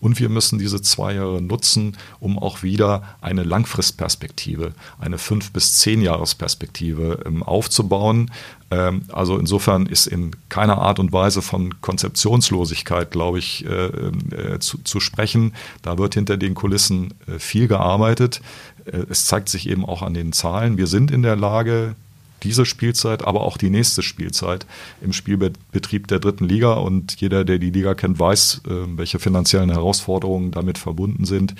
Und 0.01 0.19
wir 0.19 0.29
müssen 0.29 0.59
diese 0.59 0.83
zwei 0.83 1.15
Jahre 1.15 1.41
nutzen, 1.41 1.97
um 2.21 2.39
auch 2.39 2.63
wieder 2.63 3.03
eine 3.21 3.43
Langfristperspektive, 3.43 4.73
eine 4.99 5.19
fünf 5.19 5.53
bis 5.53 5.79
zehn 5.79 6.03
Jahresperspektive 6.03 7.21
ähm, 7.27 7.43
aufzubauen. 7.43 8.31
Ähm, 8.71 9.03
also 9.13 9.39
insofern 9.39 9.87
ist 9.87 10.07
in 10.07 10.33
keiner 10.49 10.79
Art 10.79 10.99
und 10.99 11.13
Weise 11.13 11.43
von 11.43 11.81
Konzeptionslosigkeit, 11.81 13.11
glaube 13.11 13.39
ich, 13.39 13.65
äh, 13.67 13.87
äh, 13.87 14.59
zu, 14.61 14.79
zu, 14.79 15.01
sprechen. 15.01 15.55
Da 15.83 15.99
wird 15.99 16.15
hinter 16.15 16.37
den 16.37 16.55
Kulissen 16.55 17.15
viel 17.39 17.69
gearbeitet. 17.69 18.41
Es 18.85 19.27
zeigt 19.27 19.49
sich 19.49 19.69
eben 19.69 19.85
auch 19.85 20.03
an 20.03 20.15
den 20.15 20.33
Zahlen. 20.33 20.77
Wir 20.77 20.87
sind 20.87 21.11
in 21.11 21.23
der 21.23 21.37
Lage, 21.37 21.95
diese 22.43 22.67
Spielzeit, 22.67 23.25
aber 23.25 23.43
auch 23.43 23.57
die 23.57 23.71
nächste 23.71 24.03
Spielzeit 24.03 24.67
im 25.01 25.13
Spielbetrieb 25.13 26.09
der 26.09 26.19
dritten 26.21 26.47
Liga. 26.47 26.75
Und 26.75 27.21
jeder, 27.21 27.45
der 27.45 27.59
die 27.59 27.71
Liga 27.71 27.95
kennt, 27.95 28.19
weiß, 28.19 28.63
äh, 28.67 28.71
welche 28.97 29.19
finanziellen 29.19 29.71
Herausforderungen 29.71 30.51
damit 30.51 30.79
verbunden 30.79 31.25
sind, 31.25 31.55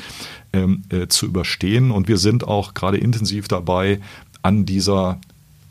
ähm, 0.53 0.83
äh, 0.91 1.07
zu 1.09 1.27
überstehen. 1.27 1.91
Und 1.91 2.09
wir 2.09 2.19
sind 2.19 2.47
auch 2.47 2.75
gerade 2.75 2.99
intensiv 2.99 3.49
dabei, 3.49 4.01
an 4.43 4.67
dieser 4.67 5.21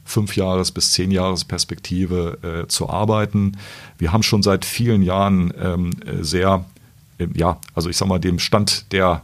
fünf 0.05 0.35
Jahres 0.35 0.71
bis 0.71 0.91
zehn 0.91 1.11
Jahres 1.11 1.45
Perspektive 1.45 2.63
äh, 2.63 2.67
zu 2.67 2.89
arbeiten. 2.89 3.57
Wir 3.97 4.11
haben 4.11 4.23
schon 4.23 4.43
seit 4.43 4.65
vielen 4.65 5.01
Jahren 5.01 5.53
ähm, 5.59 5.91
sehr, 6.21 6.65
äh, 7.17 7.27
ja, 7.33 7.59
also 7.75 7.89
ich 7.89 7.97
sag 7.97 8.07
mal, 8.07 8.19
dem 8.19 8.39
Stand 8.39 8.91
der 8.91 9.21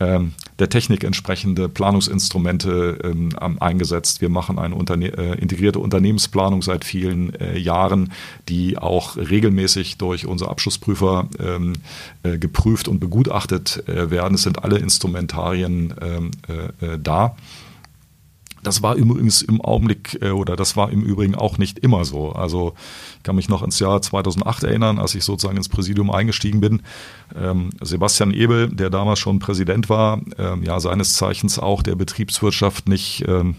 ähm, 0.00 0.32
der 0.58 0.68
Technik 0.68 1.04
entsprechende 1.04 1.68
Planungsinstrumente 1.68 2.98
ähm, 3.04 3.30
eingesetzt. 3.60 4.20
Wir 4.20 4.28
machen 4.28 4.58
eine 4.58 4.74
Unterne 4.74 5.08
äh, 5.16 5.38
integrierte 5.38 5.78
Unternehmensplanung 5.78 6.62
seit 6.62 6.84
vielen 6.84 7.34
äh, 7.34 7.58
Jahren, 7.58 8.12
die 8.48 8.78
auch 8.78 9.16
regelmäßig 9.16 9.98
durch 9.98 10.26
unsere 10.26 10.50
Abschlussprüfer 10.50 11.28
ähm, 11.38 11.74
äh, 12.22 12.38
geprüft 12.38 12.88
und 12.88 13.00
begutachtet 13.00 13.86
äh, 13.88 14.10
werden. 14.10 14.34
Es 14.34 14.42
sind 14.42 14.64
alle 14.64 14.78
Instrumentarien 14.78 15.94
ähm, 16.00 16.30
äh, 16.48 16.86
äh, 16.86 16.98
da. 16.98 17.36
Das 18.66 18.82
war 18.82 18.94
übrigens 18.96 19.42
im 19.42 19.60
Augenblick 19.60 20.18
oder 20.34 20.56
das 20.56 20.76
war 20.76 20.90
im 20.90 21.02
Übrigen 21.02 21.34
auch 21.34 21.58
nicht 21.58 21.78
immer 21.78 22.04
so. 22.04 22.32
Also 22.32 22.74
ich 23.18 23.22
kann 23.22 23.36
mich 23.36 23.48
noch 23.48 23.62
ins 23.62 23.78
Jahr 23.78 24.02
2008 24.02 24.64
erinnern, 24.64 24.98
als 24.98 25.14
ich 25.14 25.24
sozusagen 25.24 25.56
ins 25.56 25.68
Präsidium 25.68 26.10
eingestiegen 26.10 26.60
bin 26.60 26.82
ähm, 27.34 27.70
Sebastian 27.80 28.32
Ebel, 28.32 28.68
der 28.68 28.90
damals 28.90 29.18
schon 29.18 29.38
Präsident 29.38 29.88
war, 29.88 30.20
ähm, 30.38 30.62
ja 30.62 30.78
seines 30.80 31.14
Zeichens 31.14 31.58
auch 31.58 31.82
der 31.82 31.96
Betriebswirtschaft 31.96 32.88
nicht, 32.88 33.24
ähm, 33.26 33.56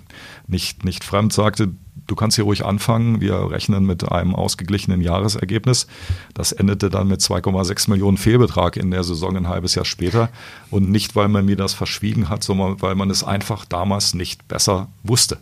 nicht, 0.48 0.86
nicht 0.86 1.04
fremd, 1.04 1.34
sagte, 1.34 1.74
du 2.08 2.16
kannst 2.16 2.36
hier 2.36 2.46
ruhig 2.46 2.66
anfangen, 2.66 3.22
wir 3.22 3.52
rechnen 3.52 3.86
mit 3.86 4.12
einem 4.12 4.34
ausgeglichenen 4.34 5.02
Jahresergebnis. 5.02 5.88
Das 6.34 6.52
endete 6.52 6.90
dann 6.90 7.08
mit 7.08 7.22
2,6 7.22 7.90
Millionen 7.90 8.18
Fehlbetrag 8.18 8.78
in 8.78 8.92
der 8.92 9.04
Saison 9.04 9.36
ein 9.38 9.48
halbes 9.48 9.76
Jahr 9.76 9.86
später. 9.86 10.30
Und 10.72 10.90
nicht, 10.90 11.16
weil 11.16 11.28
man 11.28 11.46
mir 11.46 11.58
das 11.58 11.74
verschwiegen 11.74 12.30
hat, 12.30 12.44
sondern 12.44 12.82
weil 12.82 12.96
man 12.96 13.10
es 13.10 13.24
einfach 13.24 13.66
damals 13.66 14.14
nicht 14.14 14.48
besser 14.48 14.88
wusste. 15.04 15.38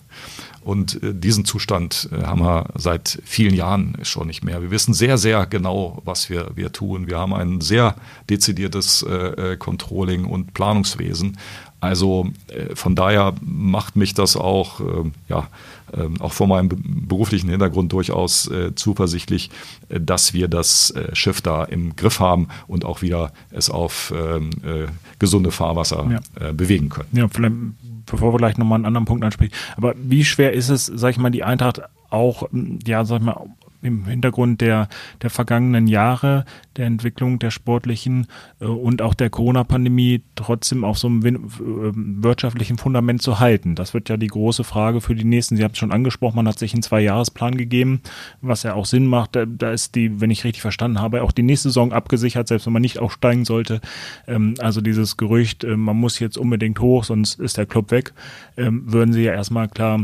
Und 0.66 1.02
äh, 1.04 1.14
diesen 1.14 1.46
Zustand 1.46 2.10
äh, 2.12 2.24
haben 2.24 2.42
wir 2.42 2.66
seit 2.74 3.22
vielen 3.24 3.54
Jahren 3.54 3.98
schon 4.02 4.26
nicht 4.26 4.44
mehr. 4.44 4.64
Wir 4.64 4.72
wissen 4.72 4.96
sehr, 4.96 5.20
sehr 5.20 5.46
genau, 5.46 6.02
was 6.06 6.32
wir, 6.32 6.50
wir 6.56 6.72
tun. 6.72 7.08
Wir 7.08 7.20
haben 7.20 7.34
ein 7.34 7.62
sehr 7.62 7.96
dezidiertes 8.32 9.04
äh, 9.04 9.58
Controlling 9.58 10.26
und 10.26 10.56
Planungswesen 10.56 11.38
Also 11.82 12.32
äh, 12.48 12.76
von 12.76 12.96
daher 12.96 13.36
macht 13.42 13.96
mich 13.96 14.16
das 14.16 14.36
auch, 14.36 14.80
äh, 14.80 15.12
ja, 15.30 15.40
äh, 15.40 15.44
auch 16.20 16.34
vor 16.34 16.48
meinem 16.48 16.70
beruflichen 17.08 17.50
Hintergrund 17.50 17.92
durchaus 17.92 18.48
äh, 18.48 18.76
zuversichtlich, 18.76 19.50
äh, 19.90 20.00
dass 20.00 20.34
wir 20.34 20.48
das 20.48 20.92
äh, 20.92 21.16
Schiff 21.16 21.42
da 21.42 21.64
im 21.64 21.96
Griff 21.96 22.20
haben 22.20 22.48
und 22.68 22.86
auch 22.86 23.02
wieder 23.02 23.32
es 23.52 23.70
auf 23.70 24.14
ähm, 24.16 24.50
gesunde 25.20 25.52
Fahrwasser 25.52 26.22
ja. 26.40 26.52
bewegen 26.52 26.90
können. 26.90 27.10
Ja, 27.14 27.28
vielleicht, 27.28 27.54
bevor 28.06 28.34
wir 28.34 28.38
gleich 28.38 28.58
nochmal 28.58 28.78
einen 28.78 28.86
anderen 28.86 29.06
Punkt 29.06 29.24
ansprechen. 29.24 29.54
Aber 29.78 29.94
wie 29.98 30.24
schwer 30.24 30.54
ist 30.54 30.70
es, 30.70 30.86
sag 30.86 31.12
ich 31.12 31.18
mal, 31.18 31.30
die 31.30 31.44
Eintracht 31.44 31.82
auch, 32.10 32.48
ja, 32.86 33.06
sag 33.06 33.20
ich 33.20 33.26
mal, 33.26 33.38
im 33.82 34.06
Hintergrund 34.06 34.62
der, 34.62 34.88
der 35.22 35.30
vergangenen 35.30 35.88
Jahre, 35.88 36.46
der 36.76 36.86
Entwicklung 36.86 37.40
der 37.40 37.52
sportlichen 37.52 38.28
äh, 38.60 38.66
und 38.66 39.02
auch 39.02 39.14
der 39.14 39.30
Corona-Pandemie 39.30 40.24
trotzdem 40.36 40.84
auf 40.84 40.98
so 40.98 41.08
einem 41.08 41.24
äh, 41.24 41.92
wirtschaftlichen 42.24 42.78
Fundament 42.78 43.22
zu 43.22 43.40
halten. 43.40 43.76
Das 43.76 43.94
wird 43.94 44.10
ja 44.10 44.18
die 44.18 44.28
große 44.28 44.64
Frage 44.64 45.02
für 45.02 45.16
die 45.16 45.24
nächsten. 45.24 45.56
Sie 45.56 45.64
haben 45.64 45.72
es 45.72 45.78
schon 45.78 45.92
angesprochen, 45.92 46.38
man 46.38 46.48
hat 46.48 46.60
sich 46.60 46.74
einen 46.74 46.84
Zwei-Jahres-Plan 46.84 47.58
gegeben, 47.58 48.02
was 48.42 48.64
ja 48.64 48.74
auch 48.74 48.86
Sinn 48.86 49.08
macht. 49.08 49.36
Da, 49.36 49.46
da, 49.46 49.72
ist 49.72 49.96
die, 49.96 50.22
wenn 50.22 50.32
ich 50.32 50.44
richtig 50.44 50.62
verstanden 50.62 51.00
habe, 51.00 51.24
auch 51.24 51.32
die 51.32 51.44
nächste 51.44 51.70
Saison 51.70 51.94
abgesichert, 51.94 52.48
selbst 52.48 52.66
wenn 52.66 52.74
man 52.74 52.82
nicht 52.82 53.00
aufsteigen 53.00 53.46
sollte. 53.46 53.82
Ähm, 54.28 54.56
also 54.60 54.82
dieses 54.82 55.18
Gerücht, 55.18 55.64
äh, 55.64 55.78
man 55.78 55.98
muss 55.98 56.20
jetzt 56.20 56.38
unbedingt 56.38 56.80
hoch, 56.80 57.04
sonst 57.04 57.40
ist 57.40 57.58
der 57.58 57.66
Club 57.66 57.92
weg, 57.92 58.14
ähm, 58.58 58.84
würden 58.92 59.14
Sie 59.14 59.24
ja 59.24 59.34
erstmal 59.34 59.68
klar 59.68 60.02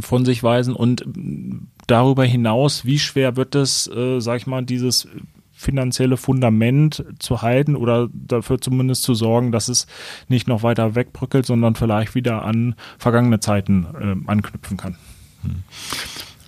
von 0.00 0.24
sich 0.24 0.42
weisen 0.42 0.74
und 0.74 1.04
darüber 1.86 2.24
hinaus, 2.24 2.84
wie 2.84 2.98
schwer 2.98 3.36
wird 3.36 3.54
es, 3.54 3.86
äh, 3.88 4.20
sag 4.20 4.38
ich 4.38 4.46
mal, 4.46 4.64
dieses 4.64 5.08
finanzielle 5.52 6.18
Fundament 6.18 7.04
zu 7.18 7.40
halten 7.40 7.76
oder 7.76 8.08
dafür 8.12 8.60
zumindest 8.60 9.02
zu 9.02 9.14
sorgen, 9.14 9.52
dass 9.52 9.68
es 9.68 9.86
nicht 10.28 10.46
noch 10.48 10.62
weiter 10.62 10.94
wegbrückelt, 10.94 11.46
sondern 11.46 11.74
vielleicht 11.74 12.14
wieder 12.14 12.44
an 12.44 12.74
vergangene 12.98 13.40
Zeiten 13.40 13.86
äh, 13.98 14.30
anknüpfen 14.30 14.76
kann. 14.76 14.96
Hm. 15.42 15.62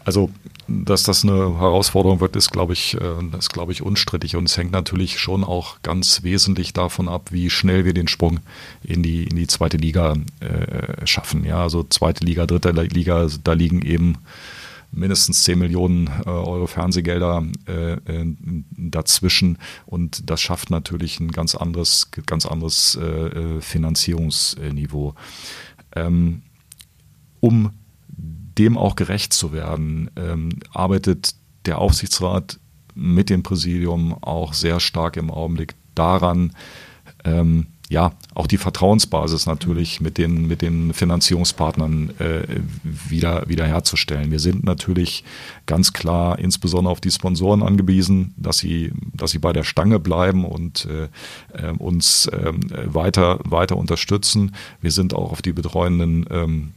Also, 0.05 0.30
dass 0.68 1.03
das 1.03 1.22
eine 1.22 1.59
Herausforderung 1.59 2.20
wird, 2.20 2.34
ist, 2.36 2.51
glaube 2.51 2.72
ich, 2.72 2.97
äh, 2.99 3.36
ist, 3.39 3.53
glaube 3.53 3.72
ich, 3.72 3.82
unstrittig. 3.82 4.36
Und 4.36 4.45
es 4.45 4.57
hängt 4.57 4.72
natürlich 4.72 5.18
schon 5.18 5.45
auch 5.45 5.82
ganz 5.82 6.22
wesentlich 6.22 6.72
davon 6.72 7.09
ab, 7.09 7.28
wie 7.30 7.51
schnell 7.51 7.84
wir 7.84 7.93
den 7.93 8.09
Sprung 8.09 8.41
in 8.82 9.03
die, 9.03 9.24
in 9.24 9.36
die 9.36 9.47
zweite 9.47 9.76
Liga 9.76 10.14
äh, 10.41 11.07
schaffen. 11.07 11.45
Ja, 11.45 11.62
also 11.62 11.82
zweite 11.82 12.24
Liga, 12.24 12.47
dritte 12.47 12.70
Liga, 12.70 13.26
da 13.45 13.53
liegen 13.53 13.82
eben 13.82 14.16
mindestens 14.91 15.43
10 15.43 15.59
Millionen 15.59 16.09
äh, 16.24 16.28
Euro 16.28 16.66
Fernsehgelder 16.66 17.45
äh, 17.66 17.93
äh, 17.93 18.34
dazwischen 18.76 19.59
und 19.86 20.28
das 20.30 20.41
schafft 20.41 20.70
natürlich 20.70 21.20
ein 21.20 21.30
ganz 21.30 21.55
anderes, 21.55 22.11
ganz 22.26 22.47
anderes 22.47 22.99
äh, 23.01 23.05
äh, 23.05 23.61
Finanzierungsniveau. 23.61 25.14
Ähm, 25.95 26.43
um 27.41 27.70
dem 28.11 28.76
auch 28.76 28.97
gerecht 28.97 29.32
zu 29.32 29.53
werden, 29.53 30.11
ähm, 30.16 30.51
arbeitet 30.72 31.34
der 31.66 31.78
Aufsichtsrat 31.78 32.59
mit 32.95 33.30
dem 33.30 33.43
Präsidium 33.43 34.14
auch 34.22 34.53
sehr 34.55 34.80
stark 34.80 35.16
im 35.16 35.30
Augenblick 35.30 35.74
daran, 35.95 36.53
ähm, 37.24 37.66
ja, 37.91 38.12
auch 38.34 38.47
die 38.47 38.59
Vertrauensbasis 38.59 39.47
natürlich 39.47 40.01
mit 40.01 40.18
den, 40.18 40.47
mit 40.47 40.61
den 40.61 40.93
Finanzierungspartnern 40.93 42.11
äh, 42.18 42.43
wieder, 42.82 43.49
wieder 43.49 43.66
herzustellen. 43.66 44.30
Wir 44.30 44.41
sind 44.41 44.62
natürlich 44.62 45.24
ganz 45.64 45.95
klar 45.95 46.39
insbesondere 46.39 46.93
auf 46.93 47.01
die 47.01 47.11
Sponsoren 47.11 47.62
angewiesen, 47.62 48.34
dass 48.36 48.59
sie, 48.59 48.93
dass 49.14 49.30
sie 49.30 49.39
bei 49.39 49.55
der 49.55 49.64
Stange 49.64 50.01
bleiben 50.01 50.45
und 50.45 50.86
äh, 50.86 51.09
äh 51.57 51.72
uns 51.78 52.26
äh, 52.26 52.53
weiter, 52.84 53.39
weiter 53.45 53.76
unterstützen. 53.76 54.55
Wir 54.82 54.91
sind 54.91 55.14
auch 55.14 55.32
auf 55.32 55.41
die 55.41 55.55
betreuenden, 55.55 56.26
ähm, 56.30 56.72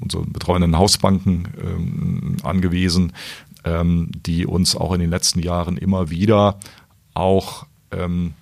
unsere 0.00 0.24
betreuenden 0.24 0.78
Hausbanken 0.78 1.48
ähm, 1.62 2.36
angewiesen, 2.42 3.12
ähm, 3.64 4.10
die 4.14 4.46
uns 4.46 4.76
auch 4.76 4.94
in 4.94 5.00
den 5.00 5.10
letzten 5.10 5.40
Jahren 5.40 5.76
immer 5.76 6.08
wieder 6.08 6.58
auch 7.12 7.66
ähm, 7.90 8.32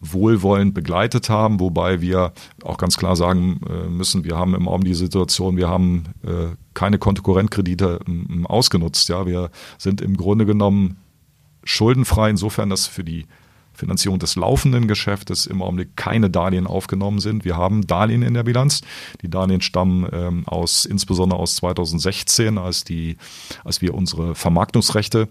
wohlwollend 0.00 0.74
begleitet 0.74 1.28
haben, 1.28 1.60
wobei 1.60 2.00
wir 2.00 2.32
auch 2.62 2.78
ganz 2.78 2.96
klar 2.96 3.16
sagen 3.16 3.60
äh, 3.68 3.88
müssen, 3.88 4.24
wir 4.24 4.36
haben 4.36 4.54
im 4.54 4.68
Augenblick 4.68 4.92
die 4.92 4.98
Situation, 4.98 5.56
wir 5.56 5.68
haben 5.68 6.04
äh, 6.22 6.54
keine 6.74 6.98
Kontokorrentkredite 6.98 8.00
ausgenutzt. 8.44 9.08
Ja, 9.08 9.26
wir 9.26 9.50
sind 9.76 10.00
im 10.00 10.16
Grunde 10.16 10.46
genommen 10.46 10.98
schuldenfrei, 11.64 12.30
insofern, 12.30 12.70
dass 12.70 12.86
für 12.86 13.02
die 13.02 13.26
Finanzierung 13.78 14.18
des 14.18 14.36
laufenden 14.36 14.88
Geschäftes 14.88 15.46
im 15.46 15.62
Augenblick 15.62 15.96
keine 15.96 16.30
Darlehen 16.30 16.66
aufgenommen 16.66 17.20
sind. 17.20 17.44
Wir 17.44 17.56
haben 17.56 17.86
Darlehen 17.86 18.22
in 18.22 18.34
der 18.34 18.42
Bilanz. 18.42 18.82
Die 19.22 19.30
Darlehen 19.30 19.60
stammen 19.60 20.06
ähm, 20.12 20.42
aus, 20.46 20.84
insbesondere 20.84 21.38
aus 21.38 21.56
2016, 21.56 22.58
als 22.58 22.84
die, 22.84 23.16
als 23.64 23.80
wir 23.80 23.94
unsere 23.94 24.34
Vermarktungsrechte 24.34 25.28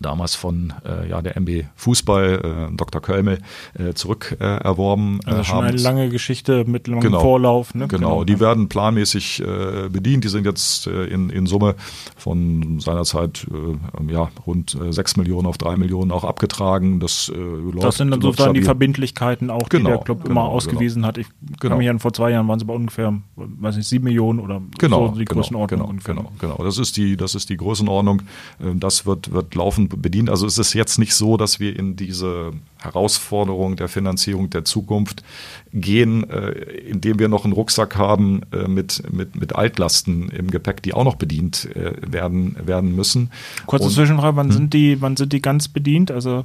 damals 0.00 0.34
von 0.34 0.72
äh, 0.84 1.08
ja, 1.08 1.22
der 1.22 1.36
MB 1.36 1.64
Fußball, 1.76 2.68
äh, 2.70 2.76
Dr. 2.76 3.00
Kölmel, 3.00 3.40
äh, 3.74 3.94
zurück 3.94 4.36
äh, 4.40 4.44
erworben. 4.44 5.20
Also 5.24 5.44
schon 5.44 5.64
eine 5.64 5.76
lange 5.76 6.08
Geschichte 6.08 6.64
mit 6.64 6.86
langem 6.86 7.02
genau, 7.02 7.20
Vorlauf. 7.20 7.74
Ne? 7.74 7.88
Genau, 7.88 8.08
genau, 8.08 8.24
die 8.24 8.40
werden 8.40 8.68
planmäßig 8.68 9.40
äh, 9.40 9.88
bedient. 9.88 10.24
Die 10.24 10.28
sind 10.28 10.44
jetzt 10.44 10.86
äh, 10.86 11.04
in, 11.06 11.30
in 11.30 11.46
Summe 11.46 11.74
von 12.16 12.80
seinerzeit 12.80 13.46
äh, 13.50 14.12
ja, 14.12 14.30
rund 14.46 14.76
äh, 14.80 14.92
6 14.92 15.16
Millionen 15.16 15.46
auf 15.46 15.58
3 15.58 15.76
Millionen 15.76 16.10
auch 16.10 16.24
abgetragen. 16.24 17.00
Das, 17.00 17.30
äh, 17.34 17.38
läuft, 17.38 17.82
das 17.82 17.96
sind 17.96 18.10
dann 18.10 18.20
sozusagen 18.20 18.54
die 18.54 18.62
Verbindlichkeiten 18.62 19.50
auch, 19.50 19.68
genau, 19.68 19.90
die 19.90 19.96
der 19.96 20.04
Club 20.04 20.22
genau, 20.22 20.30
immer 20.30 20.42
ausgewiesen 20.44 21.02
genau. 21.02 21.08
hat. 21.08 21.18
Ich 21.18 21.28
genau. 21.60 21.70
kann 21.70 21.78
mich 21.78 21.88
an, 21.88 21.98
vor 21.98 22.12
zwei 22.12 22.30
Jahren 22.30 22.48
waren 22.48 22.58
es 22.58 22.62
aber 22.62 22.74
ungefähr, 22.74 23.14
weiß 23.36 23.76
nicht, 23.76 23.88
7 23.88 24.04
Millionen 24.04 24.40
oder 24.40 24.60
genau, 24.78 25.08
so 25.08 25.14
die 25.14 25.24
genau, 25.24 25.40
Größenordnung. 25.40 26.00
Genau, 26.04 26.22
genau, 26.22 26.32
genau. 26.38 26.64
Das 26.64 26.78
ist 26.78 26.96
die, 26.96 27.16
das 27.16 27.34
ist 27.34 27.48
die 27.50 27.56
Größenordnung. 27.56 28.22
Äh, 28.60 28.74
das 28.74 29.06
wird, 29.06 29.32
wird 29.32 29.54
bedient. 29.88 30.30
Also 30.30 30.46
es 30.46 30.58
ist 30.58 30.74
jetzt 30.74 30.98
nicht 30.98 31.14
so, 31.14 31.36
dass 31.36 31.60
wir 31.60 31.78
in 31.78 31.96
diese 31.96 32.52
Herausforderung 32.78 33.76
der 33.76 33.88
Finanzierung 33.88 34.50
der 34.50 34.64
Zukunft 34.64 35.22
gehen, 35.72 36.28
äh, 36.30 36.50
indem 36.50 37.18
wir 37.18 37.28
noch 37.28 37.44
einen 37.44 37.52
Rucksack 37.52 37.96
haben 37.96 38.42
äh, 38.52 38.68
mit, 38.68 39.02
mit, 39.12 39.36
mit 39.36 39.54
Altlasten 39.54 40.28
im 40.30 40.50
Gepäck, 40.50 40.82
die 40.82 40.94
auch 40.94 41.04
noch 41.04 41.16
bedient 41.16 41.68
äh, 41.74 41.92
werden, 42.00 42.56
werden 42.64 42.94
müssen. 42.94 43.30
Kurze 43.66 43.88
Zwischenfrage, 43.88 44.36
wann, 44.36 44.48
hm? 44.48 44.52
sind 44.52 44.74
die, 44.74 45.00
wann 45.00 45.16
sind 45.16 45.32
die 45.32 45.42
ganz 45.42 45.68
bedient? 45.68 46.10
Also 46.10 46.44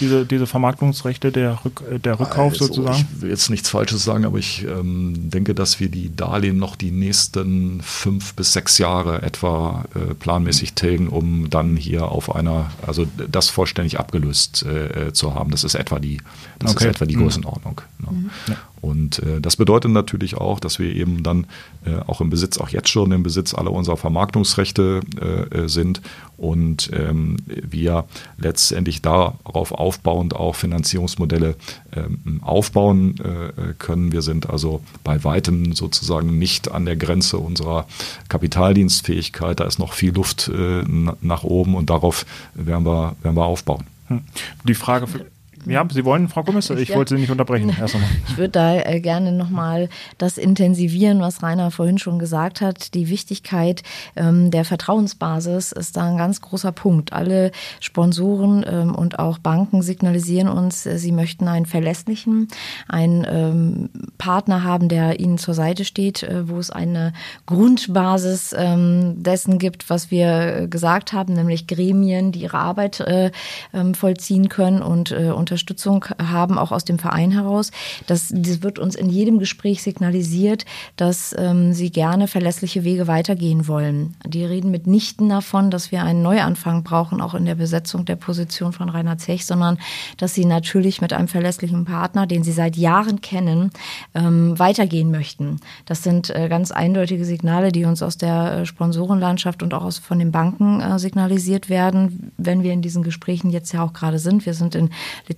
diese, 0.00 0.26
diese 0.26 0.46
Vermarktungsrechte, 0.46 1.32
der, 1.32 1.64
Rück, 1.64 1.82
der 2.02 2.18
Rückkauf 2.18 2.52
also, 2.52 2.66
sozusagen? 2.66 3.06
Ich 3.16 3.22
will 3.22 3.30
jetzt 3.30 3.50
nichts 3.50 3.70
Falsches 3.70 4.04
sagen, 4.04 4.24
aber 4.24 4.38
ich 4.38 4.64
ähm, 4.64 5.30
denke, 5.30 5.54
dass 5.54 5.80
wir 5.80 5.88
die 5.88 6.14
Darlehen 6.14 6.58
noch 6.58 6.76
die 6.76 6.90
nächsten 6.90 7.80
fünf 7.82 8.34
bis 8.34 8.52
sechs 8.52 8.78
Jahre 8.78 9.22
etwa 9.22 9.84
äh, 9.94 10.14
planmäßig 10.14 10.74
tilgen, 10.74 11.08
um 11.08 11.50
dann 11.50 11.76
hier 11.76 12.08
auf 12.08 12.34
einer, 12.34 12.70
also 12.86 13.06
das 13.30 13.48
vollständig 13.48 13.98
abgelöst 13.98 14.64
äh, 14.64 15.12
zu 15.12 15.34
haben. 15.34 15.50
Das 15.50 15.64
ist 15.64 15.74
etwa 15.74 15.98
die, 15.98 16.20
das 16.58 16.72
okay. 16.72 16.84
ist 16.84 16.90
etwa 16.96 17.06
die 17.06 17.16
mhm. 17.16 17.22
Größenordnung. 17.22 17.80
Ne? 17.98 18.08
Mhm. 18.10 18.30
Ja. 18.48 18.56
Und 18.84 19.20
äh, 19.20 19.40
das 19.40 19.56
bedeutet 19.56 19.90
natürlich 19.92 20.36
auch, 20.36 20.60
dass 20.60 20.78
wir 20.78 20.94
eben 20.94 21.22
dann 21.22 21.46
äh, 21.86 21.96
auch 22.06 22.20
im 22.20 22.28
Besitz, 22.28 22.58
auch 22.58 22.68
jetzt 22.68 22.90
schon 22.90 23.12
im 23.12 23.22
Besitz 23.22 23.54
aller 23.54 23.72
unserer 23.72 23.96
Vermarktungsrechte 23.96 25.00
äh, 25.18 25.62
äh 25.62 25.68
sind 25.68 26.02
und 26.36 26.90
ähm, 26.92 27.38
wir 27.46 28.04
letztendlich 28.36 29.00
darauf 29.00 29.72
aufbauend 29.72 30.36
auch 30.36 30.54
Finanzierungsmodelle 30.54 31.56
ähm, 31.96 32.40
aufbauen 32.42 33.14
äh, 33.20 33.72
können. 33.78 34.12
Wir 34.12 34.20
sind 34.20 34.50
also 34.50 34.82
bei 35.02 35.24
weitem 35.24 35.72
sozusagen 35.72 36.38
nicht 36.38 36.70
an 36.70 36.84
der 36.84 36.96
Grenze 36.96 37.38
unserer 37.38 37.86
Kapitaldienstfähigkeit. 38.28 39.60
Da 39.60 39.64
ist 39.64 39.78
noch 39.78 39.94
viel 39.94 40.12
Luft 40.12 40.48
äh, 40.48 40.82
nach 41.22 41.44
oben 41.44 41.74
und 41.74 41.88
darauf 41.88 42.26
werden 42.54 42.84
wir, 42.84 43.16
werden 43.22 43.36
wir 43.36 43.46
aufbauen. 43.46 43.84
Hm. 44.08 44.20
Die 44.64 44.74
Frage 44.74 45.06
für 45.06 45.24
ja, 45.66 45.86
Sie 45.90 46.04
wollen, 46.04 46.28
Frau 46.28 46.42
Kommissar? 46.42 46.76
Ich 46.78 46.90
ja. 46.90 46.96
wollte 46.96 47.14
Sie 47.14 47.20
nicht 47.20 47.30
unterbrechen. 47.30 47.74
Erst 47.80 47.94
einmal. 47.94 48.10
Ich 48.28 48.36
würde 48.36 48.50
da 48.50 48.74
äh, 48.76 49.00
gerne 49.00 49.32
nochmal 49.32 49.88
das 50.18 50.38
intensivieren, 50.38 51.20
was 51.20 51.42
Rainer 51.42 51.70
vorhin 51.70 51.98
schon 51.98 52.18
gesagt 52.18 52.60
hat. 52.60 52.94
Die 52.94 53.08
Wichtigkeit 53.08 53.82
ähm, 54.16 54.50
der 54.50 54.64
Vertrauensbasis 54.64 55.72
ist 55.72 55.96
da 55.96 56.10
ein 56.10 56.16
ganz 56.16 56.40
großer 56.40 56.72
Punkt. 56.72 57.12
Alle 57.12 57.50
Sponsoren 57.80 58.64
ähm, 58.68 58.94
und 58.94 59.18
auch 59.18 59.38
Banken 59.38 59.82
signalisieren 59.82 60.48
uns, 60.48 60.86
äh, 60.86 60.98
sie 60.98 61.12
möchten 61.12 61.48
einen 61.48 61.66
verlässlichen, 61.66 62.48
einen 62.88 63.26
ähm, 63.28 63.90
Partner 64.18 64.62
haben, 64.62 64.88
der 64.88 65.20
ihnen 65.20 65.38
zur 65.38 65.54
Seite 65.54 65.84
steht, 65.84 66.22
äh, 66.22 66.48
wo 66.48 66.58
es 66.58 66.70
eine 66.70 67.12
Grundbasis 67.46 68.54
ähm, 68.56 69.22
dessen 69.22 69.58
gibt, 69.58 69.90
was 69.90 70.10
wir 70.10 70.66
gesagt 70.68 71.12
haben, 71.12 71.34
nämlich 71.34 71.66
Gremien, 71.66 72.32
die 72.32 72.42
ihre 72.42 72.58
Arbeit 72.58 73.00
äh, 73.00 73.30
ähm, 73.72 73.94
vollziehen 73.94 74.48
können 74.48 74.82
und 74.82 75.10
äh, 75.10 75.30
unter 75.30 75.53
Unterstützung 75.54 76.04
haben, 76.20 76.58
auch 76.58 76.72
aus 76.72 76.84
dem 76.84 76.98
Verein 76.98 77.30
heraus. 77.30 77.70
Das, 78.08 78.32
das 78.34 78.62
wird 78.62 78.80
uns 78.80 78.96
in 78.96 79.08
jedem 79.08 79.38
Gespräch 79.38 79.84
signalisiert, 79.84 80.64
dass 80.96 81.32
ähm, 81.38 81.72
sie 81.72 81.90
gerne 81.90 82.26
verlässliche 82.26 82.82
Wege 82.82 83.06
weitergehen 83.06 83.68
wollen. 83.68 84.16
Die 84.26 84.44
reden 84.44 84.72
mitnichten 84.72 85.28
davon, 85.28 85.70
dass 85.70 85.92
wir 85.92 86.02
einen 86.02 86.22
Neuanfang 86.22 86.82
brauchen, 86.82 87.20
auch 87.20 87.34
in 87.34 87.44
der 87.44 87.54
Besetzung 87.54 88.04
der 88.04 88.16
Position 88.16 88.72
von 88.72 88.88
Rainer 88.88 89.16
Zech, 89.16 89.46
sondern 89.46 89.78
dass 90.16 90.34
sie 90.34 90.44
natürlich 90.44 91.00
mit 91.00 91.12
einem 91.12 91.28
verlässlichen 91.28 91.84
Partner, 91.84 92.26
den 92.26 92.42
sie 92.42 92.52
seit 92.52 92.76
Jahren 92.76 93.20
kennen, 93.20 93.70
ähm, 94.16 94.58
weitergehen 94.58 95.12
möchten. 95.12 95.60
Das 95.86 96.02
sind 96.02 96.30
äh, 96.30 96.48
ganz 96.48 96.72
eindeutige 96.72 97.24
Signale, 97.24 97.70
die 97.70 97.84
uns 97.84 98.02
aus 98.02 98.18
der 98.18 98.58
äh, 98.58 98.66
Sponsorenlandschaft 98.66 99.62
und 99.62 99.72
auch 99.72 99.84
aus, 99.84 99.98
von 99.98 100.18
den 100.18 100.32
Banken 100.32 100.80
äh, 100.80 100.98
signalisiert 100.98 101.68
werden, 101.68 102.32
wenn 102.38 102.64
wir 102.64 102.72
in 102.72 102.82
diesen 102.82 103.04
Gesprächen 103.04 103.50
jetzt 103.50 103.72
ja 103.72 103.84
auch 103.84 103.92
gerade 103.92 104.18
sind. 104.18 104.46
Wir 104.46 104.54
sind 104.54 104.74
in 104.74 104.90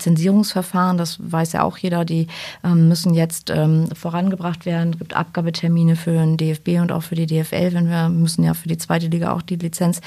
Lizenzierungsverfahren, 0.06 0.96
das 0.98 1.18
weiß 1.20 1.52
ja 1.52 1.62
auch 1.64 1.78
jeder, 1.78 2.04
die 2.04 2.28
ähm, 2.62 2.88
müssen 2.88 3.12
jetzt 3.12 3.50
ähm, 3.50 3.88
vorangebracht 3.92 4.64
werden. 4.64 4.92
Es 4.92 4.98
gibt 4.98 5.14
Abgabetermine 5.14 5.96
für 5.96 6.12
den 6.12 6.36
DFB 6.36 6.80
und 6.80 6.92
auch 6.92 7.02
für 7.02 7.16
die 7.16 7.26
DFL, 7.26 7.72
wenn 7.72 7.88
wir 7.88 8.08
müssen 8.08 8.44
ja 8.44 8.54
für 8.54 8.68
die 8.68 8.78
zweite 8.78 9.08
Liga 9.08 9.32
auch 9.32 9.42
die 9.42 9.56
Lizenz 9.56 10.00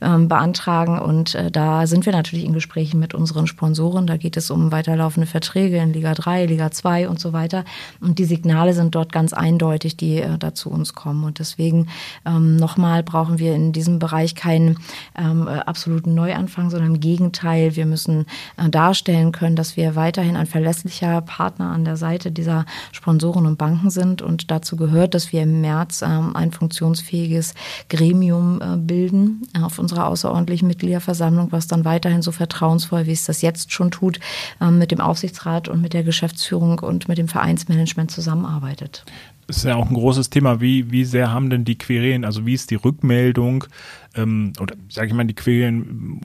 ähm, 0.00 0.28
beantragen. 0.28 0.98
Und 0.98 1.36
äh, 1.36 1.50
da 1.50 1.86
sind 1.86 2.04
wir 2.04 2.12
natürlich 2.12 2.44
in 2.44 2.52
Gesprächen 2.52 2.98
mit 2.98 3.14
unseren 3.14 3.46
Sponsoren. 3.46 4.06
Da 4.06 4.16
geht 4.16 4.36
es 4.36 4.50
um 4.50 4.72
weiterlaufende 4.72 5.26
Verträge 5.26 5.78
in 5.78 5.92
Liga 5.92 6.14
3, 6.14 6.46
Liga 6.46 6.70
2 6.70 7.08
und 7.08 7.20
so 7.20 7.32
weiter. 7.32 7.64
Und 8.00 8.18
die 8.18 8.24
Signale 8.24 8.74
sind 8.74 8.94
dort 8.94 9.12
ganz 9.12 9.32
eindeutig, 9.32 9.96
die 9.96 10.18
äh, 10.18 10.36
da 10.38 10.54
zu 10.54 10.70
uns 10.70 10.94
kommen. 10.94 11.22
Und 11.24 11.38
deswegen 11.38 11.88
ähm, 12.26 12.56
nochmal 12.56 13.04
brauchen 13.04 13.38
wir 13.38 13.54
in 13.54 13.72
diesem 13.72 14.00
Bereich 14.00 14.34
keinen 14.34 14.78
ähm, 15.16 15.46
äh, 15.46 15.60
absoluten 15.60 16.14
Neuanfang, 16.14 16.70
sondern 16.70 16.94
im 16.94 17.00
Gegenteil, 17.00 17.76
wir 17.76 17.86
müssen 17.86 18.26
äh, 18.56 18.68
darstellen 18.68 19.30
können, 19.30 19.43
dass 19.50 19.76
wir 19.76 19.94
weiterhin 19.94 20.36
ein 20.36 20.46
verlässlicher 20.46 21.20
Partner 21.20 21.70
an 21.70 21.84
der 21.84 21.96
Seite 21.96 22.32
dieser 22.32 22.64
Sponsoren 22.92 23.46
und 23.46 23.58
Banken 23.58 23.90
sind. 23.90 24.22
Und 24.22 24.50
dazu 24.50 24.76
gehört, 24.76 25.14
dass 25.14 25.32
wir 25.32 25.42
im 25.42 25.60
März 25.60 26.02
ähm, 26.02 26.34
ein 26.34 26.52
funktionsfähiges 26.52 27.54
Gremium 27.88 28.60
äh, 28.60 28.76
bilden 28.76 29.42
äh, 29.54 29.60
auf 29.60 29.78
unserer 29.78 30.08
außerordentlichen 30.08 30.66
Mitgliederversammlung, 30.68 31.52
was 31.52 31.66
dann 31.66 31.84
weiterhin 31.84 32.22
so 32.22 32.32
vertrauensvoll, 32.32 33.06
wie 33.06 33.12
es 33.12 33.24
das 33.24 33.42
jetzt 33.42 33.72
schon 33.72 33.90
tut, 33.90 34.18
äh, 34.60 34.70
mit 34.70 34.90
dem 34.90 35.00
Aufsichtsrat 35.00 35.68
und 35.68 35.82
mit 35.82 35.92
der 35.92 36.02
Geschäftsführung 36.02 36.78
und 36.78 37.08
mit 37.08 37.18
dem 37.18 37.28
Vereinsmanagement 37.28 38.10
zusammenarbeitet 38.10 39.04
ist 39.46 39.64
ja 39.64 39.76
auch 39.76 39.88
ein 39.88 39.94
großes 39.94 40.30
Thema. 40.30 40.60
Wie, 40.60 40.90
wie 40.90 41.04
sehr 41.04 41.30
haben 41.30 41.50
denn 41.50 41.64
die 41.64 41.76
Querelen, 41.76 42.24
also 42.24 42.46
wie 42.46 42.54
ist 42.54 42.70
die 42.70 42.76
Rückmeldung 42.76 43.64
ähm, 44.14 44.52
oder 44.60 44.74
sage 44.88 45.08
ich 45.08 45.14
mal 45.14 45.24
die 45.24 45.34
Querelen 45.34 46.20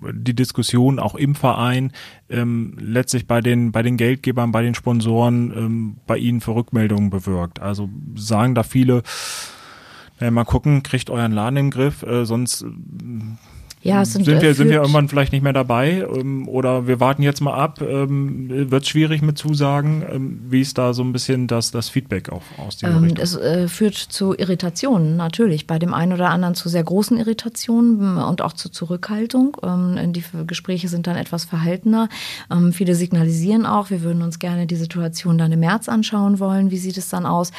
die 0.00 0.34
Diskussion 0.34 0.98
auch 0.98 1.14
im 1.14 1.34
Verein 1.34 1.92
ähm, 2.28 2.76
letztlich 2.80 3.26
bei 3.26 3.40
den 3.40 3.72
bei 3.72 3.82
den 3.82 3.96
Geldgebern, 3.96 4.52
bei 4.52 4.62
den 4.62 4.74
Sponsoren 4.74 5.52
ähm, 5.56 5.96
bei 6.06 6.18
ihnen 6.18 6.40
für 6.40 6.54
Rückmeldungen 6.54 7.10
bewirkt. 7.10 7.60
Also 7.60 7.88
sagen 8.14 8.54
da 8.54 8.62
viele, 8.62 9.02
äh, 10.20 10.30
mal 10.30 10.44
gucken, 10.44 10.82
kriegt 10.82 11.10
euren 11.10 11.32
Laden 11.32 11.56
im 11.56 11.70
Griff, 11.70 12.02
äh, 12.02 12.24
sonst 12.24 12.64
ja, 13.86 14.04
sind, 14.04 14.24
sind, 14.24 14.42
wir, 14.42 14.54
sind 14.54 14.68
wir 14.68 14.76
irgendwann 14.76 15.08
vielleicht 15.08 15.32
nicht 15.32 15.42
mehr 15.42 15.52
dabei 15.52 16.06
ähm, 16.14 16.48
oder 16.48 16.86
wir 16.86 17.00
warten 17.00 17.22
jetzt 17.22 17.40
mal 17.40 17.54
ab. 17.54 17.80
Ähm, 17.80 18.70
Wird 18.70 18.82
es 18.82 18.88
schwierig 18.88 19.22
mit 19.22 19.38
Zusagen? 19.38 20.04
Ähm, 20.10 20.40
wie 20.48 20.60
ist 20.60 20.78
da 20.78 20.92
so 20.92 21.02
ein 21.02 21.12
bisschen 21.12 21.46
das, 21.46 21.70
das 21.70 21.88
Feedback 21.88 22.30
auch 22.30 22.42
aus 22.58 22.76
dieser 22.76 22.92
ähm, 22.92 23.04
Richtung? 23.04 23.22
Es 23.22 23.36
äh, 23.36 23.68
führt 23.68 23.94
zu 23.94 24.34
Irritationen 24.36 25.16
natürlich, 25.16 25.66
bei 25.66 25.78
dem 25.78 25.94
einen 25.94 26.12
oder 26.12 26.30
anderen 26.30 26.54
zu 26.54 26.68
sehr 26.68 26.84
großen 26.84 27.16
Irritationen 27.16 28.18
und 28.18 28.42
auch 28.42 28.52
zu 28.52 28.68
Zurückhaltung. 28.68 29.56
Ähm, 29.62 30.12
die 30.12 30.24
Gespräche 30.46 30.88
sind 30.88 31.06
dann 31.06 31.16
etwas 31.16 31.44
verhaltener. 31.44 32.08
Ähm, 32.50 32.72
viele 32.72 32.94
signalisieren 32.94 33.66
auch, 33.66 33.90
wir 33.90 34.02
würden 34.02 34.22
uns 34.22 34.38
gerne 34.38 34.66
die 34.66 34.76
Situation 34.76 35.38
dann 35.38 35.52
im 35.52 35.60
März 35.60 35.88
anschauen 35.88 36.40
wollen. 36.40 36.70
Wie 36.70 36.78
sieht 36.78 36.96
es 36.96 37.08
dann 37.08 37.26
aus? 37.26 37.52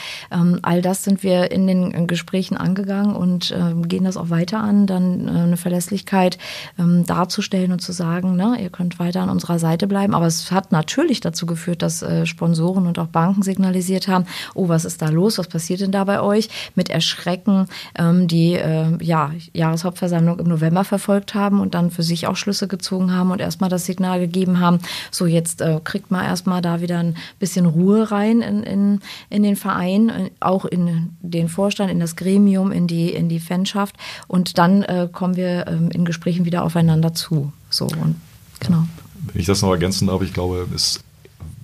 all 0.62 0.82
das 0.82 1.04
sind 1.04 1.24
wir 1.24 1.52
in 1.52 1.68
den 1.68 2.08
Gesprächen 2.08 2.58
angegangen 2.58 3.16
und 3.16 3.52
äh, 3.52 3.88
gehen 3.88 4.04
das 4.04 4.18
auch 4.18 4.30
weiter 4.30 4.60
an, 4.60 4.88
dann 4.88 5.28
äh, 5.28 5.32
eine 5.32 5.58
Verlässlichkeit 5.58 6.17
Möglichkeit 6.18 6.38
ähm, 6.80 7.06
darzustellen 7.06 7.72
und 7.72 7.80
zu 7.80 7.92
sagen, 7.92 8.36
ne, 8.36 8.58
ihr 8.62 8.70
könnt 8.70 9.00
weiter 9.00 9.22
an 9.22 9.30
unserer 9.30 9.60
Seite 9.60 9.88
bleiben. 9.88 10.14
Aber 10.14 10.26
es 10.26 10.52
hat 10.52 10.72
natürlich 10.72 11.22
dazu 11.22 11.46
geführt, 11.46 11.82
dass 11.82 12.02
äh, 12.02 12.26
Sponsoren 12.26 12.88
und 12.88 13.00
auch 13.00 13.08
Banken 13.08 13.44
signalisiert 13.44 14.08
haben, 14.08 14.26
oh, 14.56 14.70
was 14.70 14.86
ist 14.86 15.02
da 15.02 15.10
los? 15.10 15.38
Was 15.38 15.48
passiert 15.48 15.82
denn 15.82 15.92
da 15.92 16.04
bei 16.04 16.22
euch? 16.22 16.50
Mit 16.76 16.90
Erschrecken 16.90 17.68
ähm, 17.98 18.28
die 18.28 18.54
äh, 18.54 18.98
ja, 19.02 19.32
Jahreshauptversammlung 19.54 20.40
im 20.40 20.48
November 20.48 20.84
verfolgt 20.84 21.36
haben 21.36 21.60
und 21.60 21.74
dann 21.74 21.92
für 21.92 22.04
sich 22.04 22.28
auch 22.28 22.36
Schlüsse 22.36 22.68
gezogen 22.68 23.12
haben 23.12 23.32
und 23.32 23.42
erstmal 23.42 23.70
das 23.70 23.86
Signal 23.86 24.20
gegeben 24.20 24.60
haben, 24.60 24.80
so 25.12 25.26
jetzt 25.26 25.62
äh, 25.62 25.80
kriegt 25.84 26.12
man 26.12 26.26
erstmal 26.26 26.62
da 26.62 26.82
wieder 26.82 27.00
ein 27.00 27.16
bisschen 27.40 27.66
Ruhe 27.66 28.12
rein 28.12 28.42
in, 28.42 28.64
in, 28.64 29.00
in 29.30 29.44
den 29.44 29.56
Verein, 29.56 30.10
äh, 30.10 30.30
auch 30.40 30.66
in 30.66 31.16
den 31.22 31.50
Vorstand, 31.50 31.92
in 31.92 32.00
das 32.00 32.16
Gremium, 32.16 32.72
in 32.72 32.88
die, 32.88 33.10
in 33.14 33.30
die 33.30 33.40
Fanschaft. 33.40 33.96
Und 34.28 34.58
dann 34.58 34.84
äh, 34.84 35.08
kommen 35.12 35.36
wir 35.36 35.68
ähm, 35.68 35.90
in 35.98 36.06
Gesprächen 36.06 36.46
wieder 36.46 36.64
aufeinander 36.64 37.14
zu. 37.14 37.52
So 37.70 37.86
und 37.86 38.16
genau. 38.60 38.88
Wenn 39.34 39.42
ich 39.42 39.48
das 39.48 39.62
noch 39.62 39.72
ergänzen 39.72 40.08
darf, 40.08 40.22
ich 40.22 40.34
glaube, 40.34 40.68
es 40.74 41.02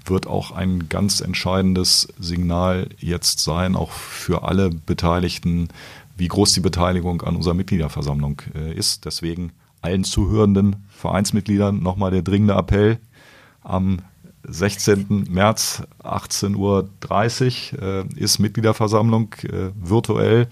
wird 0.05 0.27
auch 0.27 0.51
ein 0.51 0.89
ganz 0.89 1.21
entscheidendes 1.21 2.09
Signal 2.19 2.89
jetzt 2.97 3.39
sein, 3.39 3.75
auch 3.75 3.91
für 3.91 4.43
alle 4.43 4.69
Beteiligten, 4.69 5.69
wie 6.17 6.27
groß 6.27 6.53
die 6.53 6.59
Beteiligung 6.59 7.21
an 7.21 7.35
unserer 7.35 7.53
Mitgliederversammlung 7.53 8.41
äh, 8.53 8.73
ist. 8.73 9.05
Deswegen 9.05 9.51
allen 9.81 10.03
zuhörenden 10.03 10.87
Vereinsmitgliedern 10.89 11.81
nochmal 11.81 12.11
der 12.11 12.21
dringende 12.21 12.53
Appell. 12.53 12.99
Am 13.61 13.99
16. 14.45 15.27
März 15.29 15.83
18.30 16.03 16.55
Uhr 16.57 17.81
äh, 17.81 18.05
ist 18.15 18.39
Mitgliederversammlung 18.39 19.33
äh, 19.43 19.71
virtuell 19.75 20.47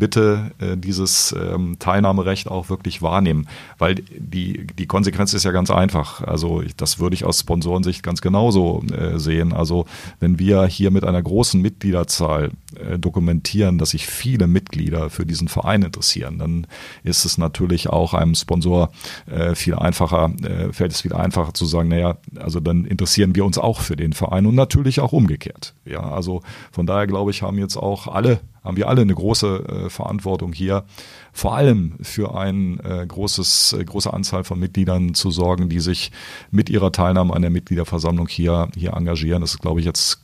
bitte 0.00 0.50
äh, 0.58 0.76
dieses 0.76 1.32
ähm, 1.38 1.76
Teilnahmerecht 1.78 2.48
auch 2.48 2.68
wirklich 2.68 3.02
wahrnehmen. 3.02 3.46
Weil 3.78 3.94
die, 3.94 4.66
die 4.66 4.86
Konsequenz 4.86 5.32
ist 5.32 5.44
ja 5.44 5.52
ganz 5.52 5.70
einfach. 5.70 6.22
Also 6.22 6.62
ich, 6.62 6.74
das 6.74 6.98
würde 6.98 7.14
ich 7.14 7.24
aus 7.24 7.38
Sponsorensicht 7.38 8.02
ganz 8.02 8.20
genauso 8.20 8.82
äh, 8.92 9.18
sehen. 9.20 9.52
Also 9.52 9.86
wenn 10.18 10.40
wir 10.40 10.66
hier 10.66 10.90
mit 10.90 11.04
einer 11.04 11.22
großen 11.22 11.60
Mitgliederzahl 11.60 12.50
äh, 12.74 12.98
dokumentieren, 12.98 13.78
dass 13.78 13.90
sich 13.90 14.06
viele 14.06 14.48
Mitglieder 14.48 15.10
für 15.10 15.24
diesen 15.24 15.46
Verein 15.46 15.82
interessieren, 15.82 16.38
dann 16.38 16.66
ist 17.04 17.24
es 17.24 17.38
natürlich 17.38 17.88
auch 17.88 18.14
einem 18.14 18.34
Sponsor 18.34 18.90
äh, 19.26 19.54
viel 19.54 19.74
einfacher, 19.74 20.32
äh, 20.42 20.72
fällt 20.72 20.92
es 20.92 21.02
viel 21.02 21.12
einfacher 21.12 21.54
zu 21.54 21.66
sagen, 21.66 21.88
naja, 21.88 22.16
also 22.36 22.58
dann 22.60 22.84
interessieren 22.84 23.34
wir 23.34 23.44
uns 23.44 23.58
auch 23.58 23.80
für 23.80 23.96
den 23.96 24.12
Verein 24.12 24.46
und 24.46 24.54
natürlich 24.54 25.00
auch 25.00 25.12
umgekehrt. 25.12 25.74
Ja, 25.84 26.00
also 26.00 26.42
von 26.72 26.86
daher 26.86 27.06
glaube 27.06 27.30
ich, 27.30 27.42
haben 27.42 27.58
jetzt 27.58 27.76
auch 27.76 28.06
alle 28.06 28.40
haben 28.62 28.76
wir 28.76 28.88
alle 28.88 29.02
eine 29.02 29.14
große 29.14 29.84
äh, 29.86 29.90
Verantwortung 29.90 30.52
hier, 30.52 30.84
vor 31.32 31.54
allem 31.54 31.94
für 32.02 32.36
ein 32.36 32.80
äh, 32.80 33.06
großes, 33.06 33.74
äh, 33.74 33.84
große 33.84 34.12
Anzahl 34.12 34.44
von 34.44 34.58
Mitgliedern 34.58 35.14
zu 35.14 35.30
sorgen, 35.30 35.68
die 35.68 35.80
sich 35.80 36.12
mit 36.50 36.68
ihrer 36.68 36.92
Teilnahme 36.92 37.34
an 37.34 37.42
der 37.42 37.50
Mitgliederversammlung 37.50 38.28
hier, 38.28 38.68
hier 38.76 38.92
engagieren. 38.92 39.40
Das 39.40 39.52
ist, 39.52 39.60
glaube 39.60 39.80
ich, 39.80 39.86
jetzt 39.86 40.20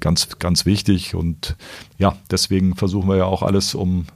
ganz, 0.00 0.38
ganz 0.38 0.66
wichtig. 0.66 1.14
Und 1.14 1.56
ja, 1.98 2.16
deswegen 2.30 2.76
versuchen 2.76 3.08
wir 3.08 3.16
ja 3.16 3.24
auch 3.24 3.42
alles, 3.42 3.74
um 3.74 4.06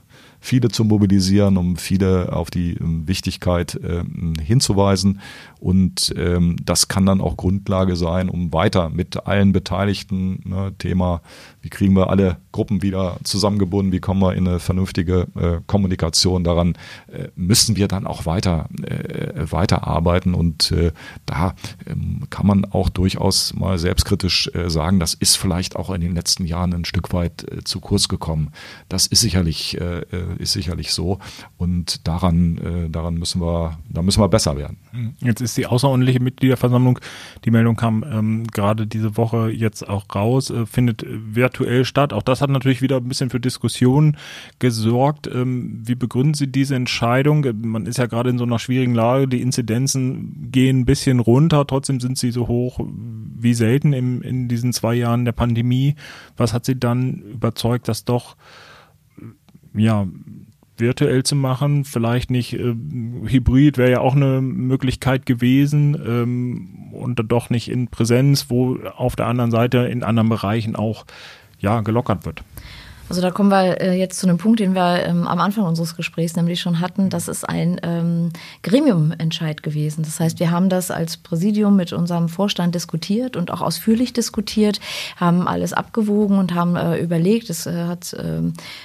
viele 0.43 0.67
zu 0.67 0.83
mobilisieren, 0.83 1.55
um 1.55 1.77
viele 1.77 2.33
auf 2.33 2.51
die 2.51 2.73
ähm, 2.73 3.07
Wichtigkeit 3.07 3.75
äh, 3.75 4.03
hinzuweisen. 4.41 5.21
Und 5.63 6.13
ähm, 6.17 6.57
das 6.61 6.89
kann 6.89 7.05
dann 7.05 7.21
auch 7.21 7.37
Grundlage 7.37 7.95
sein, 7.95 8.27
um 8.27 8.51
weiter 8.51 8.89
mit 8.89 9.27
allen 9.27 9.53
Beteiligten, 9.53 10.41
ne, 10.43 10.73
Thema, 10.77 11.21
wie 11.61 11.69
kriegen 11.69 11.95
wir 11.95 12.09
alle 12.09 12.35
Gruppen 12.51 12.81
wieder 12.81 13.15
zusammengebunden, 13.23 13.93
wie 13.93 14.01
kommen 14.01 14.21
wir 14.21 14.33
in 14.33 14.45
eine 14.45 14.59
vernünftige 14.59 15.27
äh, 15.39 15.61
Kommunikation 15.65 16.43
daran, 16.43 16.77
äh, 17.07 17.29
müssen 17.37 17.77
wir 17.77 17.87
dann 17.87 18.05
auch 18.07 18.25
weiter, 18.25 18.67
äh, 18.81 19.49
weiterarbeiten. 19.49 20.33
Und 20.33 20.73
äh, 20.73 20.91
da 21.25 21.55
ähm, 21.87 22.23
kann 22.29 22.45
man 22.45 22.65
auch 22.65 22.89
durchaus 22.89 23.53
mal 23.53 23.79
selbstkritisch 23.79 24.51
äh, 24.53 24.69
sagen, 24.69 24.99
das 24.99 25.13
ist 25.13 25.37
vielleicht 25.37 25.77
auch 25.77 25.91
in 25.91 26.01
den 26.01 26.13
letzten 26.13 26.45
Jahren 26.45 26.73
ein 26.73 26.83
Stück 26.83 27.13
weit 27.13 27.49
äh, 27.49 27.63
zu 27.63 27.79
kurz 27.79 28.09
gekommen. 28.09 28.49
Das 28.89 29.07
ist 29.07 29.21
sicherlich, 29.21 29.79
äh, 29.79 29.99
äh 29.99 30.35
ist 30.39 30.51
sicherlich 30.51 30.91
so. 30.91 31.19
Und 31.55 32.05
daran, 32.05 32.57
äh, 32.57 32.89
daran 32.89 33.13
müssen 33.13 33.39
wir, 33.39 33.79
da 33.87 34.01
müssen 34.01 34.21
wir 34.21 34.27
besser 34.27 34.57
werden. 34.57 34.77
Jetzt 35.21 35.39
ist 35.39 35.52
ist 35.53 35.57
die 35.57 35.67
außerordentliche 35.67 36.19
Mitgliederversammlung. 36.19 36.99
Die 37.45 37.51
Meldung 37.51 37.75
kam 37.75 38.03
ähm, 38.09 38.47
gerade 38.47 38.87
diese 38.87 39.17
Woche 39.17 39.49
jetzt 39.49 39.87
auch 39.87 40.05
raus, 40.13 40.49
äh, 40.49 40.65
findet 40.65 41.05
virtuell 41.07 41.85
statt. 41.85 42.13
Auch 42.13 42.23
das 42.23 42.41
hat 42.41 42.49
natürlich 42.49 42.81
wieder 42.81 42.97
ein 42.97 43.07
bisschen 43.07 43.29
für 43.29 43.39
Diskussionen 43.39 44.17
gesorgt. 44.59 45.27
Ähm, 45.27 45.81
wie 45.85 45.95
begründen 45.95 46.33
Sie 46.33 46.47
diese 46.47 46.75
Entscheidung? 46.75 47.45
Man 47.61 47.85
ist 47.85 47.97
ja 47.97 48.07
gerade 48.07 48.29
in 48.29 48.37
so 48.37 48.43
einer 48.43 48.59
schwierigen 48.59 48.93
Lage. 48.93 49.27
Die 49.27 49.41
Inzidenzen 49.41 50.49
gehen 50.51 50.81
ein 50.81 50.85
bisschen 50.85 51.19
runter. 51.19 51.65
Trotzdem 51.67 51.99
sind 51.99 52.17
sie 52.17 52.31
so 52.31 52.47
hoch 52.47 52.79
wie 52.79 53.53
selten 53.53 53.93
im, 53.93 54.21
in 54.21 54.47
diesen 54.47 54.73
zwei 54.73 54.95
Jahren 54.95 55.25
der 55.25 55.33
Pandemie. 55.33 55.95
Was 56.37 56.53
hat 56.53 56.65
Sie 56.65 56.79
dann 56.79 57.19
überzeugt, 57.19 57.87
dass 57.87 58.05
doch 58.05 58.35
ja 59.75 60.07
virtuell 60.83 61.23
zu 61.23 61.35
machen, 61.35 61.85
vielleicht 61.85 62.29
nicht 62.29 62.53
äh, 62.53 62.75
hybrid 63.25 63.79
wäre 63.79 63.89
ja 63.89 63.99
auch 64.01 64.15
eine 64.15 64.41
Möglichkeit 64.41 65.25
gewesen 65.25 65.97
ähm, 66.05 66.91
und 66.91 67.19
doch 67.31 67.49
nicht 67.49 67.71
in 67.71 67.87
Präsenz, 67.87 68.47
wo 68.49 68.77
auf 68.95 69.15
der 69.15 69.25
anderen 69.25 69.49
Seite 69.49 69.79
in 69.79 70.03
anderen 70.03 70.29
Bereichen 70.29 70.75
auch 70.75 71.05
ja 71.59 71.81
gelockert 71.81 72.25
wird. 72.25 72.43
Also 73.09 73.21
da 73.21 73.31
kommen 73.31 73.49
wir 73.49 73.81
äh, 73.81 73.97
jetzt 73.97 74.17
zu 74.19 74.27
einem 74.27 74.37
Punkt, 74.37 74.59
den 74.59 74.73
wir 74.75 75.05
ähm, 75.05 75.27
am 75.27 75.39
Anfang 75.39 75.65
unseres 75.65 75.95
Gesprächs 75.95 76.35
nämlich 76.35 76.61
schon 76.61 76.79
hatten. 76.79 77.09
Das 77.09 77.27
ist 77.27 77.47
ein 77.47 77.79
ähm, 77.83 78.31
Gremiumentscheid 78.63 79.61
gewesen. 79.61 80.03
Das 80.03 80.19
heißt, 80.19 80.39
wir 80.39 80.51
haben 80.51 80.69
das 80.69 80.89
als 80.89 81.17
Präsidium 81.17 81.75
mit 81.75 81.91
unserem 81.91 82.29
Vorstand 82.29 82.75
diskutiert 82.75 83.35
und 83.35 83.51
auch 83.51 83.61
ausführlich 83.61 84.13
diskutiert, 84.13 84.79
haben 85.17 85.47
alles 85.47 85.73
abgewogen 85.73 86.37
und 86.37 86.55
haben 86.55 86.77
äh, 86.77 86.97
überlegt. 86.97 87.49
Es 87.49 87.65
äh, 87.65 87.85
hat 87.87 88.13
äh, 88.13 88.41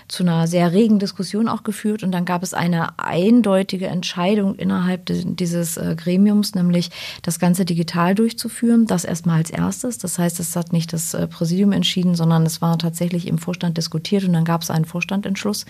zu 0.09 0.25
einer 0.25 0.49
sehr 0.49 0.73
regen 0.73 0.99
Diskussion 0.99 1.49
auch 1.49 1.63
geführt. 1.63 2.03
Und 2.03 2.11
dann 2.11 2.25
gab 2.25 2.43
es 2.43 2.55
eine 2.55 2.99
eindeutige 2.99 3.87
Entscheidung 3.87 4.57
innerhalb 4.57 5.07
dieses 5.07 5.79
Gremiums, 5.97 6.55
nämlich 6.55 6.91
das 7.23 7.39
Ganze 7.39 7.65
digital 7.65 8.15
durchzuführen. 8.15 8.87
Das 8.87 9.05
erstmal 9.05 9.39
als 9.39 9.51
erstes. 9.51 9.99
Das 9.99 10.19
heißt, 10.19 10.41
es 10.41 10.57
hat 10.57 10.73
nicht 10.73 10.93
das 10.93 11.17
Präsidium 11.31 11.73
entschieden, 11.73 12.15
sondern 12.15 12.45
es 12.45 12.61
war 12.61 12.79
tatsächlich 12.79 13.27
im 13.27 13.39
Vorstand 13.39 13.77
diskutiert 13.77 14.08
diskutiert 14.09 14.25
und 14.25 14.33
dann 14.33 14.45
gab 14.45 14.63
es 14.63 14.71
einen 14.71 14.85
Vorstandentschluss 14.85 15.67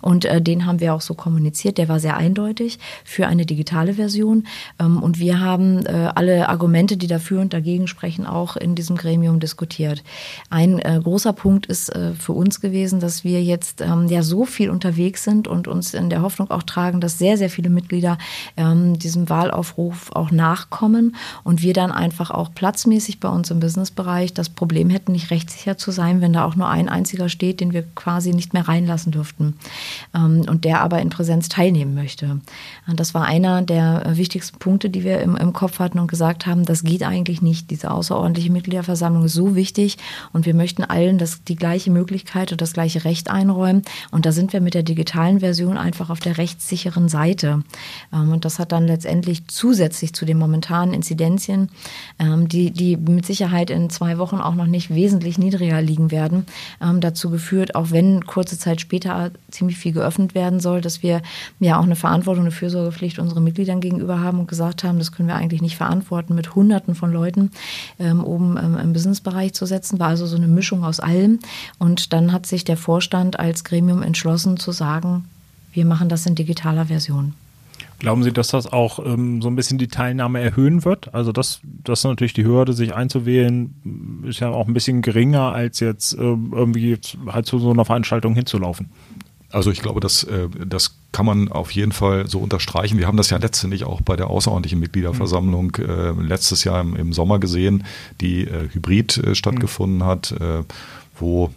und 0.00 0.24
äh, 0.24 0.40
den 0.40 0.66
haben 0.66 0.80
wir 0.80 0.94
auch 0.94 1.00
so 1.00 1.14
kommuniziert. 1.14 1.78
Der 1.78 1.88
war 1.88 2.00
sehr 2.00 2.16
eindeutig 2.16 2.78
für 3.04 3.26
eine 3.26 3.46
digitale 3.46 3.94
Version 3.94 4.44
ähm, 4.78 5.02
und 5.02 5.18
wir 5.18 5.40
haben 5.40 5.84
äh, 5.86 6.10
alle 6.14 6.48
Argumente, 6.48 6.96
die 6.96 7.06
dafür 7.06 7.40
und 7.40 7.52
dagegen 7.52 7.86
sprechen, 7.86 8.26
auch 8.26 8.56
in 8.56 8.74
diesem 8.74 8.96
Gremium 8.96 9.40
diskutiert. 9.40 10.02
Ein 10.50 10.78
äh, 10.78 11.00
großer 11.02 11.32
Punkt 11.32 11.66
ist 11.66 11.88
äh, 11.90 12.12
für 12.14 12.32
uns 12.32 12.60
gewesen, 12.60 13.00
dass 13.00 13.24
wir 13.24 13.42
jetzt 13.42 13.80
ähm, 13.80 14.06
ja 14.08 14.22
so 14.22 14.44
viel 14.44 14.70
unterwegs 14.70 15.24
sind 15.24 15.48
und 15.48 15.68
uns 15.68 15.94
in 15.94 16.10
der 16.10 16.22
Hoffnung 16.22 16.50
auch 16.50 16.62
tragen, 16.62 17.00
dass 17.00 17.18
sehr, 17.18 17.36
sehr 17.36 17.50
viele 17.50 17.70
Mitglieder 17.70 18.18
ähm, 18.56 18.98
diesem 18.98 19.28
Wahlaufruf 19.28 20.10
auch 20.12 20.30
nachkommen 20.30 21.16
und 21.44 21.62
wir 21.62 21.72
dann 21.72 21.90
einfach 21.90 22.30
auch 22.30 22.50
platzmäßig 22.54 23.20
bei 23.20 23.28
uns 23.28 23.50
im 23.50 23.60
Businessbereich 23.60 24.32
das 24.34 24.48
Problem 24.48 24.90
hätten, 24.90 25.12
nicht 25.12 25.30
rechtssicher 25.30 25.76
zu 25.76 25.90
sein, 25.90 26.20
wenn 26.20 26.32
da 26.32 26.44
auch 26.44 26.56
nur 26.56 26.68
ein 26.68 26.88
einziger 26.88 27.28
steht, 27.28 27.60
den 27.60 27.72
wir 27.72 27.79
wir 27.80 27.88
quasi 27.94 28.32
nicht 28.32 28.54
mehr 28.54 28.68
reinlassen 28.68 29.12
dürften 29.12 29.54
ähm, 30.14 30.44
und 30.48 30.64
der 30.64 30.80
aber 30.80 31.00
in 31.00 31.10
Präsenz 31.10 31.48
teilnehmen 31.48 31.94
möchte. 31.94 32.40
Und 32.86 33.00
das 33.00 33.14
war 33.14 33.24
einer 33.24 33.62
der 33.62 34.04
wichtigsten 34.16 34.58
Punkte, 34.58 34.90
die 34.90 35.04
wir 35.04 35.20
im, 35.20 35.36
im 35.36 35.52
Kopf 35.52 35.78
hatten 35.78 35.98
und 35.98 36.08
gesagt 36.08 36.46
haben, 36.46 36.64
das 36.64 36.84
geht 36.84 37.02
eigentlich 37.02 37.42
nicht. 37.42 37.70
Diese 37.70 37.90
außerordentliche 37.90 38.52
Mitgliederversammlung 38.52 39.24
ist 39.24 39.34
so 39.34 39.54
wichtig 39.54 39.98
und 40.32 40.46
wir 40.46 40.54
möchten 40.54 40.84
allen 40.84 41.18
das, 41.18 41.44
die 41.44 41.56
gleiche 41.56 41.90
Möglichkeit 41.90 42.52
und 42.52 42.60
das 42.60 42.72
gleiche 42.72 43.04
Recht 43.04 43.30
einräumen. 43.30 43.82
Und 44.10 44.26
da 44.26 44.32
sind 44.32 44.52
wir 44.52 44.60
mit 44.60 44.74
der 44.74 44.82
digitalen 44.82 45.40
Version 45.40 45.76
einfach 45.76 46.10
auf 46.10 46.20
der 46.20 46.38
rechtssicheren 46.38 47.08
Seite. 47.08 47.62
Ähm, 48.12 48.32
und 48.32 48.44
das 48.44 48.58
hat 48.58 48.72
dann 48.72 48.86
letztendlich 48.86 49.46
zusätzlich 49.48 50.12
zu 50.12 50.24
den 50.24 50.38
momentanen 50.38 50.94
Inzidenzien, 50.94 51.70
ähm, 52.18 52.48
die, 52.48 52.70
die 52.70 52.96
mit 52.96 53.26
Sicherheit 53.26 53.70
in 53.70 53.90
zwei 53.90 54.18
Wochen 54.18 54.36
auch 54.36 54.54
noch 54.54 54.66
nicht 54.66 54.94
wesentlich 54.94 55.38
niedriger 55.38 55.80
liegen 55.82 56.10
werden, 56.10 56.46
ähm, 56.80 57.00
dazu 57.00 57.30
geführt, 57.30 57.69
auch 57.74 57.90
wenn 57.90 58.26
kurze 58.26 58.58
Zeit 58.58 58.80
später 58.80 59.30
ziemlich 59.50 59.78
viel 59.78 59.92
geöffnet 59.92 60.34
werden 60.34 60.60
soll, 60.60 60.80
dass 60.80 61.02
wir 61.02 61.22
ja 61.58 61.78
auch 61.78 61.84
eine 61.84 61.96
Verantwortung, 61.96 62.44
eine 62.44 62.50
Fürsorgepflicht 62.50 63.18
unseren 63.18 63.44
Mitgliedern 63.44 63.80
gegenüber 63.80 64.20
haben 64.20 64.40
und 64.40 64.48
gesagt 64.48 64.84
haben, 64.84 64.98
das 64.98 65.12
können 65.12 65.28
wir 65.28 65.36
eigentlich 65.36 65.62
nicht 65.62 65.76
verantworten, 65.76 66.34
mit 66.34 66.54
Hunderten 66.54 66.94
von 66.94 67.12
Leuten 67.12 67.50
ähm, 67.98 68.24
oben 68.24 68.56
ähm, 68.56 68.78
im 68.78 68.92
Businessbereich 68.92 69.52
zu 69.52 69.66
setzen. 69.66 69.98
War 69.98 70.08
also 70.08 70.26
so 70.26 70.36
eine 70.36 70.48
Mischung 70.48 70.84
aus 70.84 71.00
allem. 71.00 71.38
Und 71.78 72.12
dann 72.12 72.32
hat 72.32 72.46
sich 72.46 72.64
der 72.64 72.76
Vorstand 72.76 73.38
als 73.38 73.64
Gremium 73.64 74.02
entschlossen 74.02 74.56
zu 74.56 74.72
sagen, 74.72 75.24
wir 75.72 75.84
machen 75.84 76.08
das 76.08 76.26
in 76.26 76.34
digitaler 76.34 76.86
Version. 76.86 77.34
Glauben 78.00 78.22
Sie, 78.22 78.32
dass 78.32 78.48
das 78.48 78.66
auch 78.66 78.98
ähm, 79.04 79.42
so 79.42 79.48
ein 79.48 79.56
bisschen 79.56 79.76
die 79.76 79.88
Teilnahme 79.88 80.40
erhöhen 80.40 80.86
wird? 80.86 81.14
Also 81.14 81.32
das, 81.32 81.60
das 81.62 82.00
ist 82.00 82.04
natürlich 82.04 82.32
die 82.32 82.46
Hürde, 82.46 82.72
sich 82.72 82.94
einzuwählen, 82.94 84.22
ist 84.26 84.40
ja 84.40 84.48
auch 84.48 84.66
ein 84.66 84.72
bisschen 84.72 85.02
geringer, 85.02 85.52
als 85.52 85.80
jetzt 85.80 86.14
äh, 86.14 86.18
irgendwie 86.18 86.98
halt 87.26 87.44
zu 87.44 87.58
so 87.58 87.70
einer 87.70 87.84
Veranstaltung 87.84 88.34
hinzulaufen. 88.34 88.88
Also 89.50 89.70
ich 89.70 89.82
glaube, 89.82 90.00
das, 90.00 90.22
äh, 90.24 90.48
das 90.66 90.96
kann 91.12 91.26
man 91.26 91.48
auf 91.48 91.72
jeden 91.72 91.92
Fall 91.92 92.26
so 92.26 92.38
unterstreichen. 92.38 92.98
Wir 92.98 93.06
haben 93.06 93.18
das 93.18 93.28
ja 93.28 93.36
letztendlich 93.36 93.84
auch 93.84 94.00
bei 94.00 94.16
der 94.16 94.28
außerordentlichen 94.28 94.80
Mitgliederversammlung 94.80 95.74
äh, 95.76 96.12
letztes 96.12 96.64
Jahr 96.64 96.80
im, 96.80 96.96
im, 96.96 97.12
Sommer 97.12 97.38
gesehen, 97.38 97.84
die 98.22 98.46
äh, 98.46 98.70
hybrid 98.72 99.20
stattgefunden 99.34 100.04
hat, 100.04 100.32
äh, 100.32 100.62
wo 101.18 101.50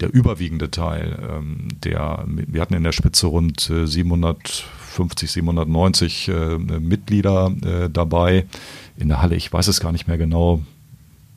der 0.00 0.14
überwiegende 0.14 0.70
Teil 0.70 1.18
ähm, 1.30 1.68
der, 1.82 2.24
wir 2.26 2.60
hatten 2.60 2.74
in 2.74 2.84
der 2.84 2.92
Spitze 2.92 3.26
rund 3.26 3.60
700 3.60 4.64
750, 5.08 5.30
790 5.30 6.28
äh, 6.28 6.58
Mitglieder 6.80 7.52
äh, 7.64 7.90
dabei. 7.90 8.46
In 8.96 9.08
der 9.08 9.22
Halle, 9.22 9.36
ich 9.36 9.52
weiß 9.52 9.68
es 9.68 9.80
gar 9.80 9.92
nicht 9.92 10.08
mehr 10.08 10.18
genau, 10.18 10.60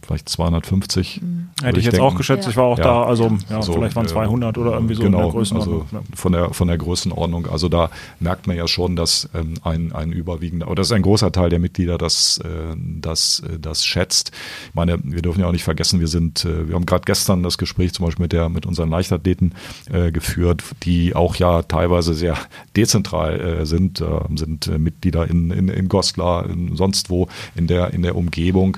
vielleicht 0.05 0.29
250. 0.29 1.21
Mhm. 1.21 1.49
Hätte 1.61 1.79
ich 1.79 1.85
jetzt 1.85 1.93
denken. 1.93 2.07
auch 2.07 2.15
geschätzt, 2.15 2.45
ja. 2.45 2.51
ich 2.51 2.57
war 2.57 2.65
auch 2.65 2.77
ja. 2.77 2.83
da, 2.83 3.03
also 3.03 3.31
ja, 3.49 3.61
so, 3.61 3.73
vielleicht 3.73 3.95
waren 3.95 4.07
200 4.07 4.55
äh, 4.55 4.59
oder 4.59 4.73
irgendwie 4.73 4.95
so 4.95 5.03
genau, 5.03 5.17
in 5.17 5.23
der 5.23 5.31
Größenordnung. 5.31 5.81
Also 5.81 6.05
von, 6.15 6.31
der, 6.31 6.53
von 6.53 6.67
der 6.67 6.77
Größenordnung. 6.77 7.47
Also 7.47 7.69
da 7.69 7.89
merkt 8.19 8.47
man 8.47 8.55
ja 8.55 8.67
schon, 8.67 8.95
dass 8.95 9.29
ähm, 9.33 9.55
ein, 9.63 9.91
ein 9.93 10.11
überwiegender, 10.11 10.67
oder 10.67 10.75
das 10.75 10.87
ist 10.87 10.93
ein 10.93 11.01
großer 11.01 11.31
Teil 11.31 11.49
der 11.49 11.59
Mitglieder, 11.59 11.97
das, 11.97 12.39
äh, 12.43 12.75
das, 12.77 13.41
äh, 13.41 13.59
das 13.59 13.85
schätzt. 13.85 14.31
Ich 14.69 14.75
meine, 14.75 14.99
wir 15.03 15.21
dürfen 15.21 15.39
ja 15.39 15.47
auch 15.47 15.51
nicht 15.51 15.63
vergessen, 15.63 15.99
wir 15.99 16.07
sind, 16.07 16.45
äh, 16.45 16.67
wir 16.67 16.75
haben 16.75 16.85
gerade 16.85 17.03
gestern 17.05 17.43
das 17.43 17.57
Gespräch 17.57 17.93
zum 17.93 18.05
Beispiel 18.05 18.23
mit, 18.23 18.33
der, 18.33 18.49
mit 18.49 18.65
unseren 18.65 18.89
Leichtathleten 18.89 19.55
äh, 19.91 20.11
geführt, 20.11 20.63
die 20.83 21.15
auch 21.15 21.35
ja 21.35 21.61
teilweise 21.61 22.13
sehr 22.13 22.37
dezentral 22.75 23.39
äh, 23.39 23.65
sind, 23.65 24.01
äh, 24.01 24.05
sind 24.35 24.67
äh, 24.67 24.77
Mitglieder 24.77 25.29
in, 25.29 25.51
in, 25.51 25.69
in 25.69 25.87
Goslar, 25.87 26.49
in 26.49 26.75
sonst 26.75 27.09
wo 27.09 27.27
in 27.55 27.67
der, 27.67 27.93
in 27.93 28.01
der 28.01 28.15
Umgebung 28.15 28.77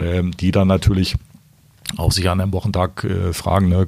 die 0.00 0.52
dann 0.52 0.68
natürlich 0.68 1.16
auch 1.96 2.12
sich 2.12 2.28
an 2.28 2.40
einem 2.40 2.52
Wochentag 2.52 3.04
äh, 3.04 3.32
fragen, 3.32 3.68
ne, 3.68 3.86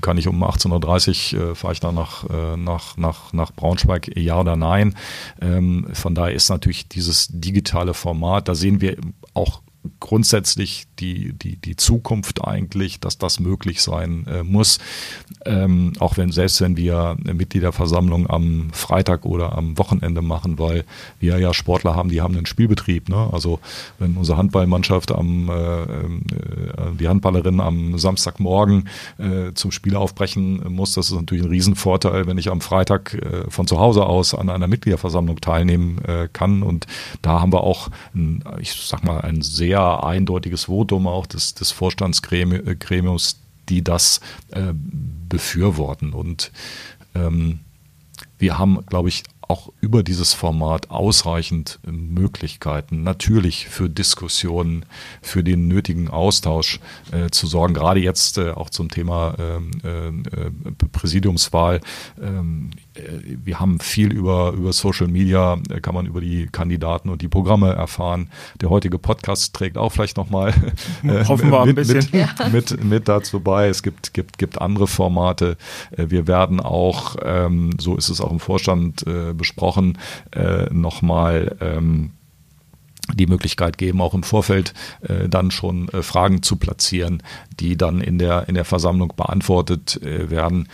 kann 0.00 0.18
ich 0.18 0.28
um 0.28 0.44
18.30 0.44 1.36
Uhr 1.36 1.50
äh, 1.50 1.54
fahre 1.54 1.72
ich 1.72 1.80
dann 1.80 1.94
nach, 1.94 2.28
äh, 2.28 2.56
nach, 2.56 2.96
nach, 2.96 3.32
nach 3.32 3.52
Braunschweig, 3.52 4.16
ja 4.16 4.38
oder 4.38 4.56
nein. 4.56 4.94
Ähm, 5.40 5.86
von 5.92 6.14
daher 6.14 6.34
ist 6.34 6.50
natürlich 6.50 6.88
dieses 6.88 7.28
digitale 7.30 7.94
Format, 7.94 8.48
da 8.48 8.54
sehen 8.54 8.80
wir 8.80 8.96
auch 9.34 9.62
grundsätzlich 10.00 10.86
die, 10.98 11.32
die, 11.32 11.56
die 11.56 11.76
Zukunft 11.76 12.44
eigentlich, 12.44 13.00
dass 13.00 13.18
das 13.18 13.40
möglich 13.40 13.82
sein 13.82 14.26
äh, 14.26 14.42
muss. 14.42 14.78
Ähm, 15.44 15.92
auch 15.98 16.16
wenn, 16.16 16.32
selbst 16.32 16.60
wenn 16.60 16.76
wir 16.76 17.16
eine 17.22 17.34
Mitgliederversammlung 17.34 18.28
am 18.28 18.70
Freitag 18.72 19.24
oder 19.24 19.56
am 19.56 19.78
Wochenende 19.78 20.22
machen, 20.22 20.58
weil 20.58 20.84
wir 21.20 21.38
ja 21.38 21.54
Sportler 21.54 21.94
haben, 21.94 22.08
die 22.08 22.20
haben 22.20 22.36
einen 22.36 22.46
Spielbetrieb. 22.46 23.08
Ne? 23.08 23.28
Also 23.32 23.60
wenn 23.98 24.16
unsere 24.16 24.38
Handballmannschaft 24.38 25.12
am, 25.12 25.48
äh, 25.48 25.82
äh, 25.82 25.86
die 26.98 27.08
Handballerin 27.08 27.60
am 27.60 27.98
Samstagmorgen 27.98 28.88
äh, 29.18 29.52
zum 29.54 29.70
Spiel 29.70 29.96
aufbrechen 29.96 30.62
muss, 30.72 30.94
das 30.94 31.10
ist 31.10 31.16
natürlich 31.16 31.44
ein 31.44 31.50
Riesenvorteil, 31.50 32.26
wenn 32.26 32.38
ich 32.38 32.50
am 32.50 32.60
Freitag 32.60 33.14
äh, 33.14 33.50
von 33.50 33.66
zu 33.66 33.78
Hause 33.78 34.06
aus 34.06 34.34
an 34.34 34.50
einer 34.50 34.68
Mitgliederversammlung 34.68 35.40
teilnehmen 35.40 35.98
äh, 36.04 36.28
kann. 36.32 36.62
Und 36.62 36.86
da 37.22 37.40
haben 37.40 37.52
wir 37.52 37.62
auch, 37.62 37.88
ein, 38.14 38.44
ich 38.60 38.72
sag 38.72 39.04
mal, 39.04 39.20
ein 39.20 39.42
sehr 39.42 39.77
eindeutiges 39.78 40.64
Votum 40.64 41.06
auch 41.06 41.26
des, 41.26 41.54
des 41.54 41.70
Vorstandsgremiums, 41.70 43.40
die 43.68 43.82
das 43.82 44.20
äh, 44.50 44.72
befürworten. 44.74 46.12
Und 46.12 46.52
ähm, 47.14 47.60
wir 48.38 48.58
haben, 48.58 48.84
glaube 48.86 49.08
ich, 49.08 49.24
auch 49.48 49.72
über 49.80 50.02
dieses 50.02 50.34
Format 50.34 50.90
ausreichend 50.90 51.80
Möglichkeiten, 51.86 53.02
natürlich 53.02 53.66
für 53.68 53.88
Diskussionen, 53.88 54.84
für 55.22 55.42
den 55.42 55.68
nötigen 55.68 56.08
Austausch 56.08 56.80
äh, 57.12 57.30
zu 57.30 57.46
sorgen. 57.46 57.72
Gerade 57.72 58.00
jetzt 58.00 58.36
äh, 58.36 58.50
auch 58.50 58.68
zum 58.68 58.90
Thema 58.90 59.34
ähm, 59.38 59.70
äh, 59.82 60.08
äh, 60.08 60.50
Präsidiumswahl. 60.92 61.80
Äh, 62.98 63.36
wir 63.44 63.60
haben 63.60 63.80
viel 63.80 64.12
über, 64.12 64.52
über 64.52 64.72
Social 64.72 65.08
Media, 65.08 65.58
äh, 65.70 65.80
kann 65.80 65.94
man 65.94 66.06
über 66.06 66.20
die 66.20 66.46
Kandidaten 66.46 67.08
und 67.08 67.22
die 67.22 67.28
Programme 67.28 67.72
erfahren. 67.72 68.28
Der 68.60 68.70
heutige 68.70 68.98
Podcast 68.98 69.54
trägt 69.54 69.78
auch 69.78 69.90
vielleicht 69.90 70.16
nochmal 70.16 70.54
äh, 71.04 71.24
Hoffen 71.28 71.50
wir 71.50 71.62
ein 71.62 71.74
bisschen. 71.74 72.06
Mit, 72.12 72.52
mit, 72.52 72.84
mit, 72.84 73.08
dazu 73.08 73.40
bei. 73.40 73.68
Es 73.68 73.82
gibt, 73.82 74.14
gibt, 74.14 74.38
gibt 74.38 74.60
andere 74.60 74.86
Formate. 74.86 75.56
Wir 75.96 76.26
werden 76.26 76.60
auch, 76.60 77.16
ähm, 77.22 77.70
so 77.78 77.96
ist 77.96 78.08
es 78.08 78.20
auch 78.20 78.30
im 78.30 78.40
Vorstand 78.40 79.06
äh, 79.06 79.32
besprochen, 79.34 79.98
äh, 80.32 80.72
nochmal 80.72 81.56
ähm, 81.60 82.12
die 83.14 83.26
Möglichkeit 83.26 83.78
geben, 83.78 84.00
auch 84.00 84.14
im 84.14 84.22
Vorfeld 84.22 84.74
äh, 85.00 85.28
dann 85.28 85.50
schon 85.50 85.88
äh, 85.88 86.02
Fragen 86.02 86.42
zu 86.42 86.56
platzieren, 86.56 87.22
die 87.58 87.76
dann 87.76 88.00
in 88.00 88.18
der, 88.18 88.48
in 88.48 88.54
der 88.54 88.64
Versammlung 88.64 89.12
beantwortet 89.16 90.00
äh, 90.02 90.30
werden 90.30 90.68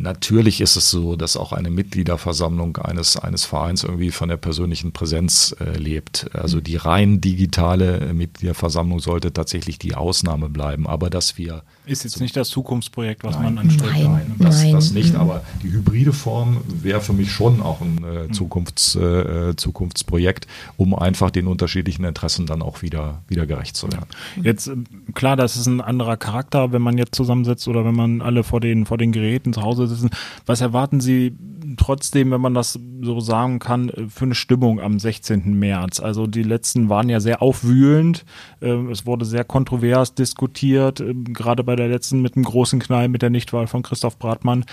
Natürlich 0.00 0.62
ist 0.62 0.76
es 0.76 0.90
so, 0.90 1.14
dass 1.14 1.36
auch 1.36 1.52
eine 1.52 1.68
Mitgliederversammlung 1.68 2.78
eines, 2.78 3.18
eines 3.18 3.44
Vereins 3.44 3.84
irgendwie 3.84 4.10
von 4.10 4.30
der 4.30 4.38
persönlichen 4.38 4.92
Präsenz 4.92 5.54
äh, 5.60 5.76
lebt. 5.76 6.30
Also 6.32 6.62
die 6.62 6.76
rein 6.76 7.20
digitale 7.20 8.00
äh, 8.00 8.12
Mitgliederversammlung 8.14 9.00
sollte 9.00 9.34
tatsächlich 9.34 9.78
die 9.78 9.94
Ausnahme 9.94 10.48
bleiben. 10.48 10.86
Aber 10.86 11.10
dass 11.10 11.36
wir. 11.36 11.64
Ist 11.84 12.04
jetzt 12.04 12.18
nicht 12.18 12.34
das 12.34 12.48
Zukunftsprojekt, 12.48 13.24
was 13.24 13.34
nein, 13.34 13.56
man 13.56 13.58
anstrebt. 13.66 13.92
Nein, 13.92 14.04
nein, 14.04 14.34
das, 14.38 14.62
nein. 14.62 14.72
das 14.72 14.90
nicht. 14.92 15.16
Aber 15.16 15.42
die 15.62 15.70
hybride 15.70 16.14
Form 16.14 16.62
wäre 16.66 17.02
für 17.02 17.12
mich 17.12 17.30
schon 17.30 17.60
auch 17.60 17.82
ein 17.82 18.02
äh, 18.02 18.32
Zukunfts, 18.32 18.94
äh, 18.94 19.54
Zukunftsprojekt, 19.54 20.46
um 20.78 20.94
einfach 20.94 21.30
den 21.30 21.46
unterschiedlichen 21.46 22.04
Interessen 22.04 22.46
dann 22.46 22.62
auch 22.62 22.80
wieder, 22.80 23.20
wieder 23.28 23.44
gerecht 23.44 23.76
zu 23.76 23.92
werden. 23.92 24.06
Jetzt, 24.42 24.68
äh, 24.68 24.76
klar, 25.12 25.36
das 25.36 25.56
ist 25.56 25.66
ein 25.66 25.82
anderer 25.82 26.16
Charakter, 26.16 26.72
wenn 26.72 26.80
man 26.80 26.96
jetzt 26.96 27.14
zusammensitzt 27.14 27.68
oder 27.68 27.84
wenn 27.84 27.94
man 27.94 28.22
alle 28.22 28.44
vor 28.44 28.60
den, 28.60 28.86
vor 28.86 28.96
den 28.96 29.12
Geräten 29.12 29.52
zu 29.52 29.60
Hause 29.60 29.89
sitzen. 29.94 30.10
Was 30.46 30.60
erwarten 30.60 31.00
Sie 31.00 31.36
trotzdem, 31.76 32.30
wenn 32.30 32.40
man 32.40 32.54
das 32.54 32.78
so 33.02 33.20
sagen 33.20 33.58
kann, 33.58 33.88
äh, 33.90 34.08
für 34.08 34.24
eine 34.24 34.34
Stimmung 34.34 34.80
am 34.80 34.98
16. 34.98 35.58
März? 35.58 36.00
Also 36.00 36.26
die 36.26 36.42
letzten 36.42 36.88
waren 36.88 37.08
ja 37.08 37.20
sehr 37.20 37.42
aufwühlend. 37.42 38.24
Ähm, 38.60 38.90
Es 38.90 39.06
wurde 39.06 39.24
sehr 39.24 39.44
kontrovers 39.44 40.14
diskutiert, 40.14 41.00
ähm, 41.00 41.24
gerade 41.32 41.64
bei 41.64 41.76
der 41.76 41.88
letzten 41.88 42.22
mit 42.22 42.34
dem 42.36 42.44
großen 42.44 42.80
Knall 42.80 43.08
mit 43.08 43.22
der 43.22 43.30
Nichtwahl 43.30 43.66
von 43.66 43.82
Christoph 43.82 44.18
Bratmann. 44.18 44.64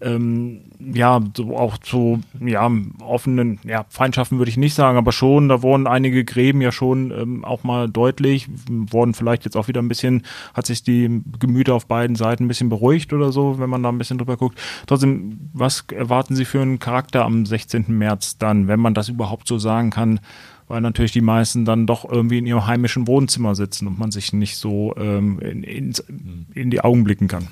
Ähm, 0.00 0.62
Ja, 0.78 1.20
auch 1.54 1.78
zu 1.78 2.20
ja, 2.40 2.70
offenen 3.00 3.58
ja, 3.64 3.84
Feindschaften 3.88 4.38
würde 4.38 4.50
ich 4.50 4.56
nicht 4.56 4.74
sagen, 4.74 4.98
aber 4.98 5.12
schon, 5.12 5.48
da 5.48 5.62
wurden 5.62 5.86
einige 5.86 6.24
Gräben 6.24 6.60
ja 6.60 6.72
schon 6.72 7.10
ähm, 7.10 7.44
auch 7.44 7.64
mal 7.64 7.88
deutlich, 7.88 8.48
wurden 8.68 9.14
vielleicht 9.14 9.44
jetzt 9.44 9.56
auch 9.56 9.68
wieder 9.68 9.82
ein 9.82 9.88
bisschen, 9.88 10.22
hat 10.54 10.66
sich 10.66 10.82
die 10.82 11.22
Gemüter 11.38 11.74
auf 11.74 11.86
beiden 11.86 12.16
Seiten 12.16 12.44
ein 12.44 12.48
bisschen 12.48 12.68
beruhigt 12.68 13.12
oder 13.12 13.32
so, 13.32 13.58
wenn 13.58 13.70
man 13.70 13.82
da 13.82 13.88
ein 13.88 13.98
bisschen 13.98 14.18
drüber 14.18 14.36
guckt. 14.36 14.58
Trotzdem, 14.86 15.50
was 15.52 15.84
erwarten 15.92 16.36
Sie 16.36 16.44
für 16.44 16.62
einen 16.62 16.78
Charakter 16.78 17.24
am 17.24 17.46
16. 17.46 17.86
März 17.88 18.38
dann, 18.38 18.68
wenn 18.68 18.80
man 18.80 18.94
das 18.94 19.08
überhaupt 19.08 19.48
so 19.48 19.58
sagen 19.58 19.90
kann? 19.90 20.20
Weil 20.68 20.80
natürlich 20.80 21.12
die 21.12 21.20
meisten 21.20 21.64
dann 21.64 21.86
doch 21.86 22.04
irgendwie 22.04 22.38
in 22.38 22.46
ihrem 22.46 22.66
heimischen 22.66 23.06
Wohnzimmer 23.06 23.54
sitzen 23.54 23.86
und 23.86 23.98
man 23.98 24.10
sich 24.10 24.32
nicht 24.32 24.56
so 24.56 24.94
ähm, 24.96 25.38
in, 25.38 25.62
in, 25.62 25.94
in 26.54 26.70
die 26.70 26.80
Augen 26.80 27.04
blicken 27.04 27.28
kann. 27.28 27.48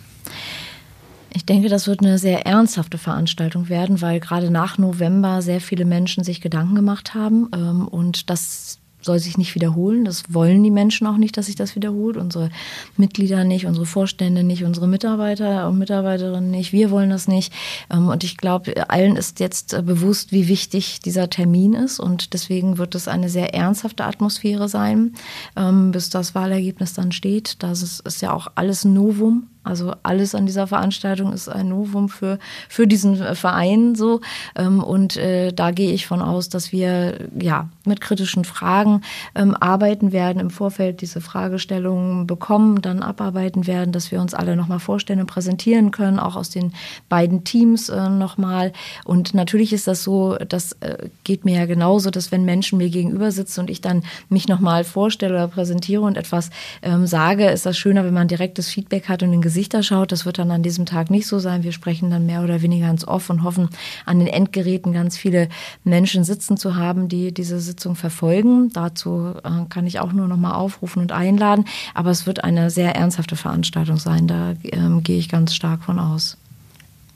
Ich 1.37 1.45
denke, 1.45 1.69
das 1.69 1.89
wird 1.89 2.01
eine 2.01 2.19
sehr 2.19 2.47
ernsthafte 2.47 2.97
Veranstaltung 2.97 3.69
werden, 3.69 4.01
weil 4.01 4.21
gerade 4.21 4.53
nach 4.53 4.79
November 4.79 5.43
sehr 5.43 5.61
viele 5.61 5.85
Menschen 5.85 6.23
sich 6.23 6.41
Gedanken 6.41 6.77
gemacht 6.77 7.15
haben 7.15 7.49
ähm, 7.53 7.89
und 7.89 8.31
das 8.31 8.79
soll 9.05 9.19
sich 9.19 9.39
nicht 9.39 9.55
wiederholen. 9.55 10.05
Das 10.05 10.23
wollen 10.29 10.63
die 10.63 10.71
Menschen 10.71 11.07
auch 11.07 11.17
nicht, 11.17 11.37
dass 11.37 11.47
sich 11.47 11.57
das 11.57 11.77
wiederholt. 11.77 12.17
Unsere 12.17 12.51
Mitglieder 12.97 13.45
nicht, 13.45 13.67
unsere 13.67 13.87
Vorstände 13.87 14.43
nicht, 14.43 14.65
unsere 14.65 14.89
Mitarbeiter 14.89 15.69
und 15.69 15.79
Mitarbeiterinnen 15.79 16.51
nicht. 16.51 16.73
Wir 16.73 16.91
wollen 16.91 17.11
das 17.11 17.29
nicht. 17.29 17.53
Ähm, 17.91 18.09
Und 18.09 18.25
ich 18.25 18.37
glaube, 18.37 18.91
allen 18.91 19.17
ist 19.17 19.41
jetzt 19.41 19.75
äh, 19.75 19.83
bewusst, 19.83 20.33
wie 20.33 20.49
wichtig 20.49 21.01
dieser 21.01 21.31
Termin 21.31 21.75
ist. 21.75 22.01
Und 22.01 22.33
deswegen 22.33 22.79
wird 22.79 22.95
es 22.95 23.09
eine 23.09 23.29
sehr 23.29 23.55
ernsthafte 23.55 24.05
Atmosphäre 24.05 24.69
sein, 24.69 25.15
ähm, 25.57 25.93
bis 25.93 26.11
das 26.11 26.35
Wahlergebnis 26.35 26.95
dann 26.95 27.13
steht. 27.13 27.63
Das 27.63 27.83
ist, 27.83 28.01
ist 28.01 28.23
ja 28.23 28.33
auch 28.33 28.49
alles 28.55 28.85
Novum. 28.85 29.49
Also 29.65 29.95
alles 30.03 30.35
an 30.35 30.47
dieser 30.47 30.67
Veranstaltung 30.67 31.33
ist 31.33 31.49
ein 31.49 31.69
Novum 31.69 32.09
für, 32.09 32.39
für 32.69 32.87
diesen 32.87 33.17
Verein 33.35 33.95
so. 33.95 34.21
Ähm, 34.55 34.83
Und 34.83 35.17
äh, 35.17 35.53
da 35.53 35.71
gehe 35.71 35.93
ich 35.93 36.07
von 36.07 36.21
aus, 36.23 36.49
dass 36.49 36.71
wir 36.71 37.29
ja 37.41 37.69
mit 37.85 38.01
kritischen 38.01 38.45
Fragen 38.45 39.01
ähm, 39.35 39.57
arbeiten 39.59 40.13
werden, 40.13 40.39
im 40.39 40.51
Vorfeld 40.51 41.01
diese 41.01 41.21
Fragestellungen 41.21 42.27
bekommen, 42.27 42.83
dann 42.83 43.03
abarbeiten 43.03 43.67
werden, 43.67 43.93
dass 43.93 44.11
wir 44.13 44.21
uns 44.21 44.35
alle 44.35 44.57
nochmal 44.57 44.81
vorstellen 44.81 45.21
und 45.21 45.27
präsentieren 45.27 45.91
können, 45.91 46.19
auch 46.19 46.37
aus 46.37 46.51
den 46.51 46.73
beiden 47.09 47.45
Teams 47.45 47.89
äh, 47.89 48.09
nochmal. 48.09 48.73
Und 49.05 49.35
natürlich 49.35 49.73
ist 49.73 49.87
das 49.87 50.03
so, 50.03 50.37
das 50.49 50.73
äh, 50.81 51.09
geht 51.25 51.45
mir 51.45 51.59
ja 51.59 51.67
genauso, 51.67 52.11
dass 52.11 52.31
wenn 52.31 52.45
Menschen 52.45 52.79
mir 52.79 52.91
gegenüber 52.91 53.31
sitzen 53.31 53.61
und 53.61 53.71
ich 53.71 53.81
dann 53.81 54.03
mich 54.29 54.49
nochmal 54.49 54.85
vorstelle 54.85 55.35
oder 55.35 55.49
präsentiere 55.49 56.03
und 56.03 56.17
etwas 56.17 56.51
ähm, 56.83 57.07
sage, 57.07 57.49
ist 57.49 57.67
das 57.67 57.79
schöner, 57.79 58.05
wenn 58.05 58.15
man 58.15 58.29
direktes 58.29 58.69
Feedback 58.69 59.09
hat 59.09 59.23
und 59.23 59.33
in 59.33 59.41
Gesichter 59.55 59.85
schaut. 59.85 60.11
Das 60.11 60.27
wird 60.27 60.39
dann 60.39 60.51
an 60.51 60.65
diesem 60.65 60.85
Tag 60.85 61.11
nicht 61.11 61.29
so 61.29 61.39
sein. 61.39 61.63
Wir 61.63 61.71
sprechen 61.71 62.11
dann 62.11 62.27
mehr 62.27 62.43
oder 62.43 62.61
weniger 62.61 62.91
ins 62.91 63.07
Off 63.07 63.31
und 63.31 63.45
hoffen, 63.45 63.69
an 64.05 64.19
den 64.19 64.27
Endgeräten 64.27 64.93
ganz 64.93 65.17
viele 65.17 65.49
Menschen 65.85 66.25
sitzen 66.25 66.57
zu 66.57 66.75
haben, 66.75 67.09
die 67.09 67.33
diese 67.33 67.61
Sitzung 67.61 67.95
verfolgen. 67.95 68.71
Dazu 68.73 69.33
äh, 69.45 69.67
kann 69.69 69.87
ich 69.87 70.01
auch 70.01 70.13
nur 70.13 70.27
noch 70.27 70.37
mal 70.37 70.55
aufrufen 70.55 71.01
und 71.03 71.13
einladen. 71.13 71.67
Aber 71.95 72.11
es 72.11 72.27
wird 72.27 72.43
eine 72.43 72.69
sehr 72.69 72.97
ernsthafte 72.97 73.37
Veranstaltung 73.37 73.99
sein. 73.99 74.27
Da 74.27 74.55
ähm, 74.73 75.05
gehe 75.05 75.19
ich 75.19 75.29
ganz 75.29 75.55
stark 75.55 75.85
von 75.85 76.01
aus. 76.01 76.37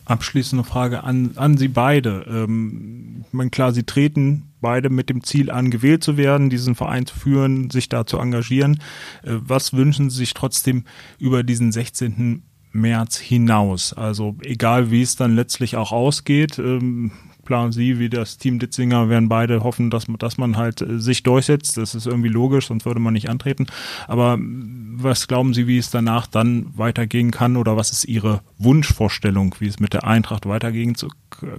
Abschließende 0.08 0.64
Frage 0.64 1.04
an, 1.04 1.32
an 1.36 1.58
Sie 1.58 1.68
beide. 1.68 2.24
Ähm, 2.28 3.24
ich 3.26 3.32
meine, 3.34 3.50
klar, 3.50 3.72
Sie 3.72 3.82
treten 3.82 4.54
beide 4.62 4.88
mit 4.88 5.10
dem 5.10 5.22
Ziel 5.22 5.50
an, 5.50 5.70
gewählt 5.70 6.02
zu 6.02 6.16
werden, 6.16 6.48
diesen 6.48 6.74
Verein 6.74 7.04
zu 7.04 7.14
führen, 7.14 7.68
sich 7.68 7.90
da 7.90 8.06
zu 8.06 8.16
engagieren. 8.18 8.80
Äh, 9.22 9.34
was 9.40 9.74
wünschen 9.74 10.08
Sie 10.08 10.16
sich 10.16 10.32
trotzdem 10.32 10.84
über 11.18 11.42
diesen 11.42 11.72
16. 11.72 12.42
März 12.72 13.18
hinaus? 13.18 13.92
Also 13.92 14.34
egal, 14.40 14.90
wie 14.90 15.02
es 15.02 15.16
dann 15.16 15.36
letztlich 15.36 15.76
auch 15.76 15.92
ausgeht, 15.92 16.58
ähm, 16.58 17.12
klar, 17.48 17.72
Sie 17.72 17.98
wie 17.98 18.08
das 18.08 18.38
Team 18.38 18.60
Ditzinger 18.60 19.08
werden 19.08 19.28
beide 19.28 19.64
hoffen, 19.64 19.90
dass, 19.90 20.06
man- 20.06 20.18
dass 20.18 20.38
man 20.38 20.56
halt 20.56 20.80
äh, 20.82 21.00
sich 21.00 21.24
durchsetzt. 21.24 21.76
Das 21.76 21.96
ist 21.96 22.06
irgendwie 22.06 22.28
logisch, 22.28 22.68
sonst 22.68 22.84
würde 22.86 23.00
man 23.00 23.12
nicht 23.14 23.28
antreten. 23.28 23.66
Aber 24.06 24.38
was 24.40 25.26
glauben 25.26 25.52
Sie, 25.54 25.66
wie 25.66 25.78
es 25.78 25.90
danach 25.90 26.28
dann 26.28 26.66
weitergehen 26.76 27.32
kann 27.32 27.56
oder 27.56 27.76
was 27.76 27.90
ist 27.90 28.04
Ihre 28.04 28.40
Wunschvorstellung, 28.58 29.56
wie 29.58 29.66
es 29.66 29.80
mit 29.80 29.92
der 29.94 30.04
Eintracht 30.04 30.46
weitergehen 30.46 30.94
zu, 30.94 31.08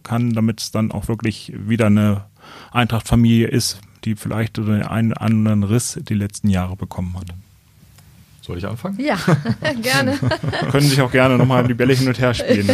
kann, 0.04 0.32
damit 0.34 0.62
es 0.62 0.72
dann 0.72 0.92
auch 0.92 1.10
wirklich 1.10 1.52
wieder 1.58 1.88
eine 1.88 2.26
Eintracht-Familie 2.72 3.48
ist, 3.48 3.80
die 4.06 4.16
vielleicht 4.16 4.58
den 4.58 4.84
einen 4.84 5.14
anderen 5.14 5.64
Riss 5.64 6.00
die 6.08 6.14
letzten 6.14 6.50
Jahre 6.50 6.76
bekommen 6.78 7.16
hat. 7.18 7.26
Soll 8.42 8.58
ich 8.58 8.66
anfangen? 8.66 8.98
Ja, 9.00 9.18
gerne. 9.82 10.18
Können 10.72 10.88
sich 10.88 11.02
auch 11.02 11.12
gerne 11.12 11.38
nochmal 11.38 11.68
die 11.68 11.74
Bälle 11.74 11.94
hin 11.94 12.08
und 12.08 12.18
her 12.20 12.34
spielen. 12.34 12.68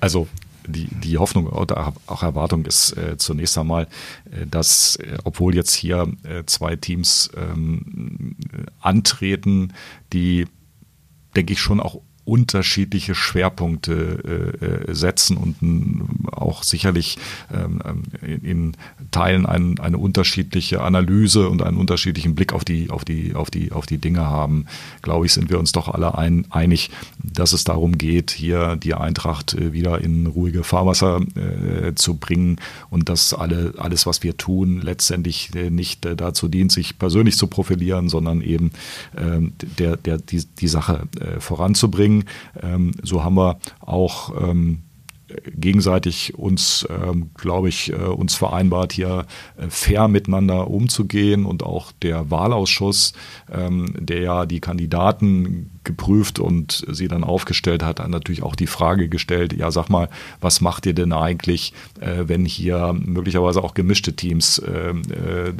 Also 0.00 0.28
die, 0.70 0.88
die 0.88 1.18
Hoffnung 1.18 1.46
oder 1.46 1.92
auch 2.06 2.22
Erwartung 2.22 2.64
ist 2.64 2.96
äh, 2.96 3.16
zunächst 3.16 3.56
einmal, 3.58 3.86
äh, 4.30 4.46
dass, 4.46 4.96
äh, 4.96 5.18
obwohl 5.24 5.54
jetzt 5.54 5.74
hier 5.74 6.12
äh, 6.22 6.44
zwei 6.46 6.76
Teams 6.76 7.30
ähm, 7.36 8.36
äh, 8.52 8.64
antreten, 8.80 9.72
die, 10.12 10.46
denke 11.36 11.52
ich, 11.52 11.60
schon 11.60 11.80
auch 11.80 12.00
unterschiedliche 12.30 13.16
Schwerpunkte 13.16 14.52
äh, 14.62 14.90
äh, 14.90 14.94
setzen 14.94 15.36
und 15.36 15.60
m, 15.60 16.28
auch 16.30 16.62
sicherlich 16.62 17.18
ähm, 17.52 17.82
ähm, 17.84 18.40
in, 18.42 18.72
Teilen 19.10 19.46
ein, 19.46 19.80
eine 19.80 19.98
unterschiedliche 19.98 20.82
Analyse 20.82 21.48
und 21.48 21.62
einen 21.62 21.76
unterschiedlichen 21.76 22.36
Blick 22.36 22.52
auf 22.52 22.64
die, 22.64 22.90
auf 22.90 23.04
die, 23.04 23.34
auf 23.34 23.50
die, 23.50 23.72
auf 23.72 23.86
die 23.86 23.98
Dinge 23.98 24.20
haben, 24.20 24.66
glaube 25.02 25.26
ich, 25.26 25.32
sind 25.32 25.50
wir 25.50 25.58
uns 25.58 25.72
doch 25.72 25.88
alle 25.88 26.16
ein, 26.16 26.46
einig, 26.50 26.90
dass 27.20 27.52
es 27.52 27.64
darum 27.64 27.98
geht, 27.98 28.30
hier 28.30 28.76
die 28.76 28.94
Eintracht 28.94 29.54
äh, 29.54 29.72
wieder 29.72 30.00
in 30.00 30.28
ruhige 30.28 30.62
Fahrwasser 30.62 31.20
zu 31.96 32.14
bringen 32.14 32.56
und 32.90 33.08
dass 33.08 33.34
alle, 33.34 33.74
alles, 33.78 34.06
was 34.06 34.22
wir 34.22 34.36
tun, 34.36 34.80
letztendlich 34.80 35.50
nicht 35.52 36.04
dazu 36.04 36.46
dient, 36.46 36.70
sich 36.70 36.98
persönlich 36.98 37.36
zu 37.36 37.48
profilieren, 37.48 38.08
sondern 38.08 38.40
eben 38.42 38.70
ähm, 39.16 39.54
der, 39.78 39.96
der, 39.96 40.18
die, 40.18 40.44
die 40.44 40.68
Sache 40.68 41.08
voranzubringen. 41.38 42.19
Ähm, 42.60 42.92
so 43.02 43.24
haben 43.24 43.36
wir 43.36 43.58
auch 43.80 44.32
ähm, 44.40 44.82
gegenseitig 45.46 46.34
uns, 46.34 46.86
ähm, 46.90 47.30
glaube 47.34 47.68
ich, 47.68 47.92
äh, 47.92 47.96
uns 47.96 48.34
vereinbart, 48.34 48.92
hier 48.92 49.26
äh, 49.56 49.68
fair 49.68 50.08
miteinander 50.08 50.68
umzugehen 50.68 51.46
und 51.46 51.62
auch 51.62 51.92
der 52.02 52.30
Wahlausschuss, 52.30 53.12
ähm, 53.50 53.94
der 53.98 54.20
ja 54.20 54.46
die 54.46 54.60
Kandidaten 54.60 55.79
geprüft 55.84 56.38
und 56.38 56.84
sie 56.90 57.08
dann 57.08 57.24
aufgestellt 57.24 57.82
hat, 57.82 58.06
natürlich 58.08 58.42
auch 58.42 58.54
die 58.54 58.66
Frage 58.66 59.08
gestellt, 59.08 59.52
ja 59.52 59.70
sag 59.70 59.88
mal, 59.88 60.08
was 60.40 60.60
macht 60.60 60.86
ihr 60.86 60.94
denn 60.94 61.12
eigentlich, 61.12 61.72
äh, 62.00 62.24
wenn 62.26 62.44
hier 62.44 62.94
möglicherweise 62.98 63.62
auch 63.64 63.74
gemischte 63.74 64.14
Teams 64.14 64.58
äh, 64.58 64.90
äh, 64.90 65.52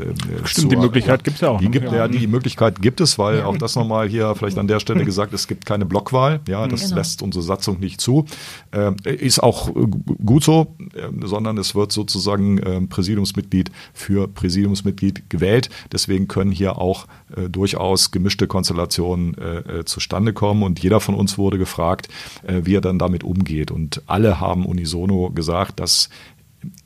Stimmt, 0.44 0.72
die 0.72 0.76
Möglichkeit 0.76 1.24
gibt's 1.24 1.40
ja 1.40 1.48
auch, 1.50 1.58
Die, 1.58 1.66
ne? 1.66 1.70
gibt, 1.70 1.90
Ja. 1.92 2.08
die 2.08 2.26
Möglichkeit 2.26 2.80
gibt 2.82 3.00
es, 3.00 3.18
weil 3.18 3.42
auch 3.42 3.56
das 3.56 3.76
nochmal 3.76 4.08
hier 4.08 4.34
vielleicht 4.34 4.58
an 4.58 4.68
der 4.68 4.80
Stelle 4.80 5.04
gesagt, 5.06 5.32
es 5.32 5.48
gibt 5.48 5.64
keine 5.66 5.86
Blockwahl, 5.86 6.40
ja, 6.48 6.66
das 6.66 6.84
Genau. 6.84 6.96
lässt 6.96 7.22
unsere 7.22 7.42
Satzung 7.42 7.80
nicht 7.80 8.00
zu. 8.00 8.26
Ähm, 8.72 8.96
ist 9.04 9.42
auch 9.42 9.68
äh, 9.70 9.86
gut 10.24 10.44
so, 10.44 10.74
ähm, 10.96 11.20
sondern 11.24 11.56
es 11.58 11.74
wird 11.74 11.92
sozusagen 11.92 12.60
ähm, 12.66 12.88
Präsidiumsmitglied 12.88 13.70
für 13.94 14.28
Präsidiumsmitglied 14.28 15.30
gewählt. 15.30 15.70
Deswegen 15.92 16.28
können 16.28 16.52
hier 16.52 16.78
auch 16.78 17.06
äh, 17.36 17.48
durchaus 17.48 18.10
gemischte 18.10 18.46
Konstellationen 18.46 19.36
äh, 19.38 19.80
äh, 19.80 19.84
zustande 20.20 20.32
kommen. 20.32 20.62
Und 20.62 20.82
jeder 20.82 21.00
von 21.00 21.14
uns 21.14 21.38
wurde 21.38 21.58
gefragt, 21.58 22.08
äh, 22.46 22.62
wie 22.64 22.76
er 22.76 22.80
dann 22.80 22.98
damit 22.98 23.24
umgeht. 23.24 23.70
Und 23.70 24.02
alle 24.06 24.40
haben 24.40 24.66
unisono 24.66 25.30
gesagt, 25.30 25.80
dass 25.80 26.08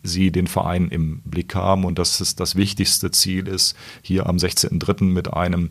sie 0.05 0.31
den 0.31 0.47
Verein 0.47 0.89
im 0.89 1.21
Blick 1.25 1.55
haben 1.55 1.85
und 1.85 1.99
dass 1.99 2.21
es 2.21 2.37
das 2.37 2.55
wichtigste 2.55 3.11
Ziel 3.11 3.49
ist, 3.49 3.77
hier 4.03 4.27
am 4.27 4.37
16.03. 4.37 5.05
mit 5.05 5.33
einem 5.33 5.71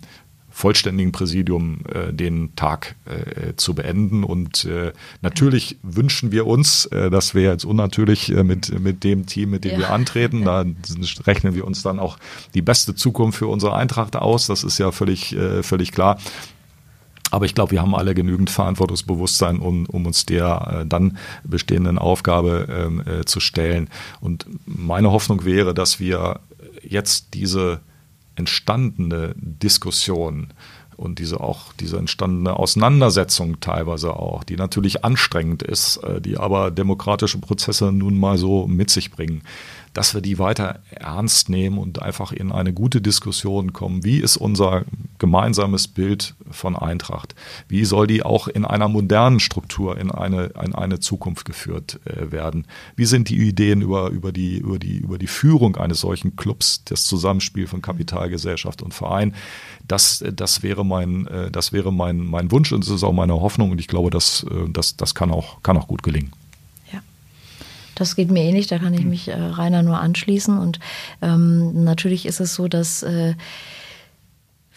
vollständigen 0.54 1.12
Präsidium 1.12 1.80
äh, 1.92 2.14
den 2.14 2.56
Tag 2.56 2.96
äh, 3.06 3.56
zu 3.56 3.74
beenden. 3.74 4.24
Und 4.24 4.66
äh, 4.66 4.94
natürlich 5.22 5.78
wünschen 5.82 6.32
wir 6.32 6.46
uns, 6.46 6.86
äh, 6.88 7.10
das 7.10 7.34
wäre 7.34 7.54
jetzt 7.54 7.66
unnatürlich 7.66 8.30
äh, 8.30 8.44
mit, 8.44 8.80
mit 8.80 9.04
dem 9.04 9.26
Team, 9.26 9.50
mit 9.50 9.64
dem 9.64 9.72
ja. 9.72 9.78
wir 9.80 9.90
antreten, 9.90 10.44
da 10.46 10.64
rechnen 11.26 11.56
wir 11.56 11.66
uns 11.66 11.82
dann 11.82 12.00
auch 12.00 12.18
die 12.54 12.62
beste 12.62 12.94
Zukunft 12.94 13.40
für 13.40 13.48
unsere 13.48 13.74
Eintracht 13.76 14.16
aus. 14.16 14.46
Das 14.46 14.64
ist 14.64 14.78
ja 14.78 14.92
völlig, 14.92 15.36
völlig 15.62 15.92
klar. 15.92 16.20
Aber 17.34 17.46
ich 17.46 17.56
glaube, 17.56 17.72
wir 17.72 17.82
haben 17.82 17.96
alle 17.96 18.14
genügend 18.14 18.52
Verantwortungsbewusstsein, 18.52 19.58
um, 19.58 19.88
um 19.88 20.06
uns 20.06 20.28
der 20.28 20.82
äh, 20.82 20.86
dann 20.86 21.18
bestehenden 21.44 21.98
Aufgabe 21.98 22.68
ähm, 22.70 23.02
äh, 23.08 23.26
zu 23.26 23.40
stellen. 23.40 23.90
Und 24.22 24.46
meine 24.68 25.12
Hoffnung 25.12 25.44
wäre, 25.44 25.74
dass 25.74 26.00
wir 26.00 26.42
jetzt 26.88 27.34
diese 27.34 27.80
entstandene 28.36 29.34
Diskussion 29.36 30.54
und 30.96 31.18
diese 31.18 31.40
auch 31.40 31.74
diese 31.74 31.98
entstandene 31.98 32.56
Auseinandersetzung 32.56 33.60
teilweise 33.60 34.16
auch, 34.16 34.44
die 34.44 34.56
natürlich 34.56 35.04
anstrengend 35.04 35.64
ist, 35.64 35.98
äh, 36.04 36.22
die 36.22 36.38
aber 36.38 36.70
demokratische 36.70 37.40
Prozesse 37.40 37.92
nun 37.92 38.20
mal 38.20 38.38
so 38.38 38.68
mit 38.68 38.92
sich 38.92 39.10
bringen, 39.10 39.42
dass 39.94 40.14
wir 40.14 40.22
die 40.22 40.40
weiter 40.40 40.80
ernst 40.90 41.50
nehmen 41.50 41.78
und 41.78 42.02
einfach 42.02 42.32
in 42.32 42.52
eine 42.52 42.74
gute 42.74 43.02
Diskussion 43.02 43.74
kommen. 43.74 44.04
Wie 44.04 44.18
ist 44.18 44.38
unser 44.38 44.86
gemeinsames 45.20 45.88
Bild 45.88 46.36
von 46.50 46.76
Eintracht? 46.76 47.36
Wie 47.68 47.86
soll 47.86 48.08
die 48.08 48.24
auch 48.24 48.48
in 48.48 48.66
einer 48.66 48.88
modernen 48.88 49.40
Struktur 49.40 49.98
in 49.98 50.12
eine, 50.12 50.46
in 50.64 50.74
eine 50.74 51.00
Zukunft 51.00 51.46
geführt 51.46 52.00
äh, 52.06 52.32
werden? 52.32 52.66
Wie 52.96 53.06
sind 53.06 53.30
die 53.30 53.38
Ideen 53.38 53.82
über, 53.82 54.10
über, 54.10 54.32
die, 54.32 54.58
über, 54.58 54.80
die, 54.80 54.98
über 54.98 55.18
die 55.18 55.28
Führung 55.28 55.76
eines 55.78 56.02
solchen 56.02 56.36
Clubs, 56.36 56.84
das 56.86 57.06
Zusammenspiel 57.06 57.68
von 57.68 57.82
Kapitalgesellschaft 57.82 58.82
und 58.82 58.94
Verein? 58.94 59.36
Das, 59.88 60.24
das 60.34 60.64
wäre 60.64 60.84
mein, 60.84 61.28
äh, 61.28 61.52
das 61.52 61.72
wäre 61.72 61.94
mein, 61.94 62.26
mein 62.26 62.52
Wunsch 62.52 62.72
und 62.72 62.84
das 62.84 62.92
ist 62.92 63.04
auch 63.04 63.14
meine 63.14 63.34
Hoffnung 63.34 63.72
und 63.72 63.80
ich 63.80 63.88
glaube, 63.88 64.10
das, 64.10 64.46
äh, 64.50 64.70
das, 64.70 64.98
das 64.98 65.14
kann, 65.14 65.30
auch, 65.32 65.62
kann 65.62 65.78
auch 65.78 65.88
gut 65.88 66.02
gelingen. 66.02 66.32
Das 67.96 68.16
geht 68.16 68.32
mir 68.32 68.44
ähnlich, 68.44 68.68
da 68.68 68.80
kann 68.80 68.94
ich 68.94 69.02
hm. 69.02 69.10
mich 69.10 69.28
äh, 69.28 69.34
Rainer 69.34 69.84
nur 69.84 70.00
anschließen. 70.00 70.58
Und 70.58 70.80
ähm, 71.22 71.84
natürlich 71.84 72.26
ist 72.26 72.40
es 72.40 72.56
so, 72.56 72.68
dass 72.68 73.04
äh, 73.04 73.36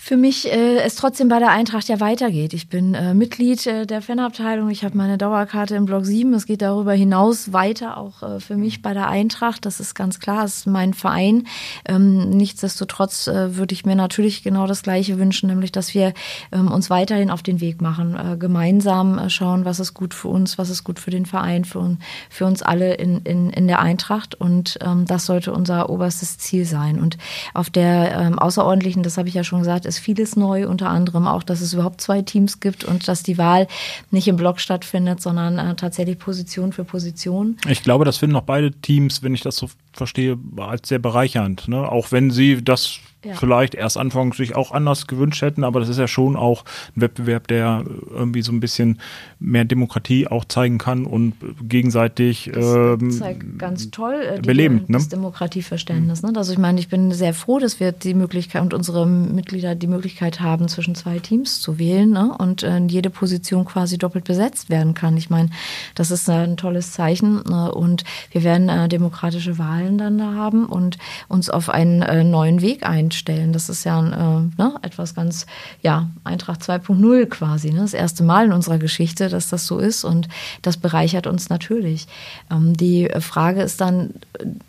für 0.06 0.16
mich 0.16 0.46
äh, 0.52 0.78
es 0.82 0.94
trotzdem 0.94 1.26
bei 1.26 1.40
der 1.40 1.50
Eintracht 1.50 1.88
ja 1.88 1.98
weitergeht. 1.98 2.52
Ich 2.52 2.68
bin 2.68 2.94
äh, 2.94 3.12
Mitglied 3.12 3.66
äh, 3.66 3.86
der 3.86 4.00
Fanabteilung, 4.00 4.70
ich 4.70 4.84
habe 4.84 4.96
meine 4.96 5.18
Dauerkarte 5.18 5.74
im 5.74 5.84
Block 5.84 6.06
7. 6.06 6.32
Es 6.34 6.46
geht 6.46 6.62
darüber 6.62 6.92
hinaus 6.92 7.52
weiter, 7.52 7.96
auch 7.96 8.22
äh, 8.22 8.38
für 8.38 8.56
mich 8.56 8.82
bei 8.82 8.94
der 8.94 9.08
Eintracht. 9.08 9.66
Das 9.66 9.80
ist 9.80 9.96
ganz 9.96 10.20
klar, 10.20 10.42
das 10.42 10.58
ist 10.58 10.66
mein 10.68 10.94
Verein. 10.94 11.48
Ähm, 11.88 12.30
nichtsdestotrotz 12.30 13.26
äh, 13.26 13.56
würde 13.56 13.72
ich 13.72 13.84
mir 13.84 13.96
natürlich 13.96 14.44
genau 14.44 14.68
das 14.68 14.84
Gleiche 14.84 15.18
wünschen, 15.18 15.48
nämlich 15.48 15.72
dass 15.72 15.92
wir 15.92 16.14
ähm, 16.52 16.70
uns 16.70 16.88
weiterhin 16.88 17.32
auf 17.32 17.42
den 17.42 17.60
Weg 17.60 17.82
machen, 17.82 18.14
äh, 18.14 18.36
gemeinsam 18.36 19.18
äh, 19.18 19.28
schauen, 19.28 19.64
was 19.64 19.80
ist 19.80 19.92
gut 19.92 20.14
für 20.14 20.28
uns, 20.28 20.56
was 20.56 20.70
ist 20.70 20.84
gut 20.84 21.00
für 21.00 21.10
den 21.10 21.26
Verein, 21.26 21.64
für, 21.64 21.96
für 22.30 22.46
uns 22.46 22.62
alle 22.62 22.94
in, 22.94 23.22
in, 23.22 23.50
in 23.50 23.66
der 23.66 23.80
Eintracht. 23.80 24.36
Und 24.36 24.78
ähm, 24.86 25.04
das 25.04 25.26
sollte 25.26 25.52
unser 25.52 25.90
oberstes 25.90 26.38
Ziel 26.38 26.64
sein. 26.64 27.00
Und 27.00 27.18
auf 27.54 27.70
der 27.70 28.16
ähm, 28.16 28.38
außerordentlichen, 28.38 29.02
das 29.02 29.18
habe 29.18 29.28
ich 29.28 29.34
ja 29.34 29.42
schon 29.42 29.58
gesagt, 29.58 29.84
ist 29.95 29.95
ist 29.96 30.04
vieles 30.04 30.36
neu, 30.36 30.68
unter 30.68 30.88
anderem 30.88 31.26
auch, 31.26 31.42
dass 31.42 31.60
es 31.60 31.72
überhaupt 31.72 32.00
zwei 32.00 32.22
Teams 32.22 32.60
gibt 32.60 32.84
und 32.84 33.08
dass 33.08 33.22
die 33.22 33.38
Wahl 33.38 33.66
nicht 34.10 34.28
im 34.28 34.36
Block 34.36 34.60
stattfindet, 34.60 35.20
sondern 35.20 35.58
äh, 35.58 35.74
tatsächlich 35.74 36.18
Position 36.18 36.72
für 36.72 36.84
Position. 36.84 37.56
Ich 37.68 37.82
glaube, 37.82 38.04
das 38.04 38.18
finden 38.18 38.36
auch 38.36 38.42
beide 38.42 38.72
Teams, 38.72 39.22
wenn 39.22 39.34
ich 39.34 39.40
das 39.40 39.56
so 39.56 39.70
verstehe, 39.92 40.38
als 40.58 40.88
sehr 40.88 40.98
bereichernd. 40.98 41.68
Ne? 41.68 41.90
Auch 41.90 42.12
wenn 42.12 42.30
sie 42.30 42.62
das 42.62 42.98
ja. 43.26 43.34
vielleicht 43.34 43.74
erst 43.74 43.96
anfangs 43.96 44.36
sich 44.36 44.54
auch 44.54 44.72
anders 44.72 45.06
gewünscht 45.06 45.42
hätten, 45.42 45.64
aber 45.64 45.80
das 45.80 45.88
ist 45.88 45.98
ja 45.98 46.08
schon 46.08 46.36
auch 46.36 46.64
ein 46.96 47.02
Wettbewerb, 47.02 47.48
der 47.48 47.84
irgendwie 48.10 48.42
so 48.42 48.52
ein 48.52 48.60
bisschen 48.60 49.00
mehr 49.38 49.64
Demokratie 49.64 50.28
auch 50.28 50.44
zeigen 50.44 50.78
kann 50.78 51.04
und 51.06 51.34
gegenseitig 51.62 52.50
das 52.52 52.64
ähm, 52.64 53.10
zeigt 53.10 53.58
ganz 53.58 53.90
toll 53.90 54.14
äh, 54.14 54.40
die, 54.40 54.46
belebend, 54.46 54.84
das 54.88 55.04
ne? 55.04 55.08
Demokratieverständnis. 55.10 56.22
Ne? 56.22 56.32
Also 56.36 56.52
ich 56.52 56.58
meine, 56.58 56.78
ich 56.78 56.88
bin 56.88 57.12
sehr 57.12 57.34
froh, 57.34 57.58
dass 57.58 57.80
wir 57.80 57.92
die 57.92 58.14
Möglichkeit 58.14 58.62
und 58.62 58.74
unsere 58.74 59.06
Mitglieder 59.06 59.74
die 59.74 59.86
Möglichkeit 59.86 60.40
haben, 60.40 60.68
zwischen 60.68 60.94
zwei 60.94 61.18
Teams 61.18 61.60
zu 61.60 61.78
wählen 61.78 62.10
ne? 62.10 62.34
und 62.38 62.62
äh, 62.62 62.78
jede 62.86 63.10
Position 63.10 63.64
quasi 63.64 63.98
doppelt 63.98 64.24
besetzt 64.24 64.70
werden 64.70 64.94
kann. 64.94 65.16
Ich 65.16 65.30
meine, 65.30 65.50
das 65.94 66.10
ist 66.10 66.28
ein 66.28 66.56
tolles 66.56 66.92
Zeichen 66.92 67.42
ne? 67.48 67.72
und 67.72 68.04
wir 68.30 68.44
werden 68.44 68.68
äh, 68.68 68.88
demokratische 68.88 69.58
Wahlen 69.58 69.98
dann 69.98 70.18
da 70.18 70.34
haben 70.34 70.66
und 70.66 70.98
uns 71.28 71.50
auf 71.50 71.68
einen 71.68 72.02
äh, 72.02 72.24
neuen 72.24 72.60
Weg 72.60 72.86
einstellen 72.86 73.15
stellen. 73.16 73.52
Das 73.52 73.68
ist 73.68 73.84
ja 73.84 73.98
äh, 74.00 74.40
ne, 74.58 74.74
etwas 74.82 75.14
ganz, 75.14 75.46
ja, 75.82 76.08
Eintracht 76.24 76.62
2.0 76.62 77.26
quasi. 77.26 77.72
Ne? 77.72 77.80
Das 77.80 77.94
erste 77.94 78.22
Mal 78.22 78.46
in 78.46 78.52
unserer 78.52 78.78
Geschichte, 78.78 79.28
dass 79.28 79.48
das 79.48 79.66
so 79.66 79.78
ist 79.78 80.04
und 80.04 80.28
das 80.62 80.76
bereichert 80.76 81.26
uns 81.26 81.48
natürlich. 81.48 82.06
Ähm, 82.50 82.76
die 82.76 83.08
Frage 83.20 83.62
ist 83.62 83.80
dann, 83.80 84.10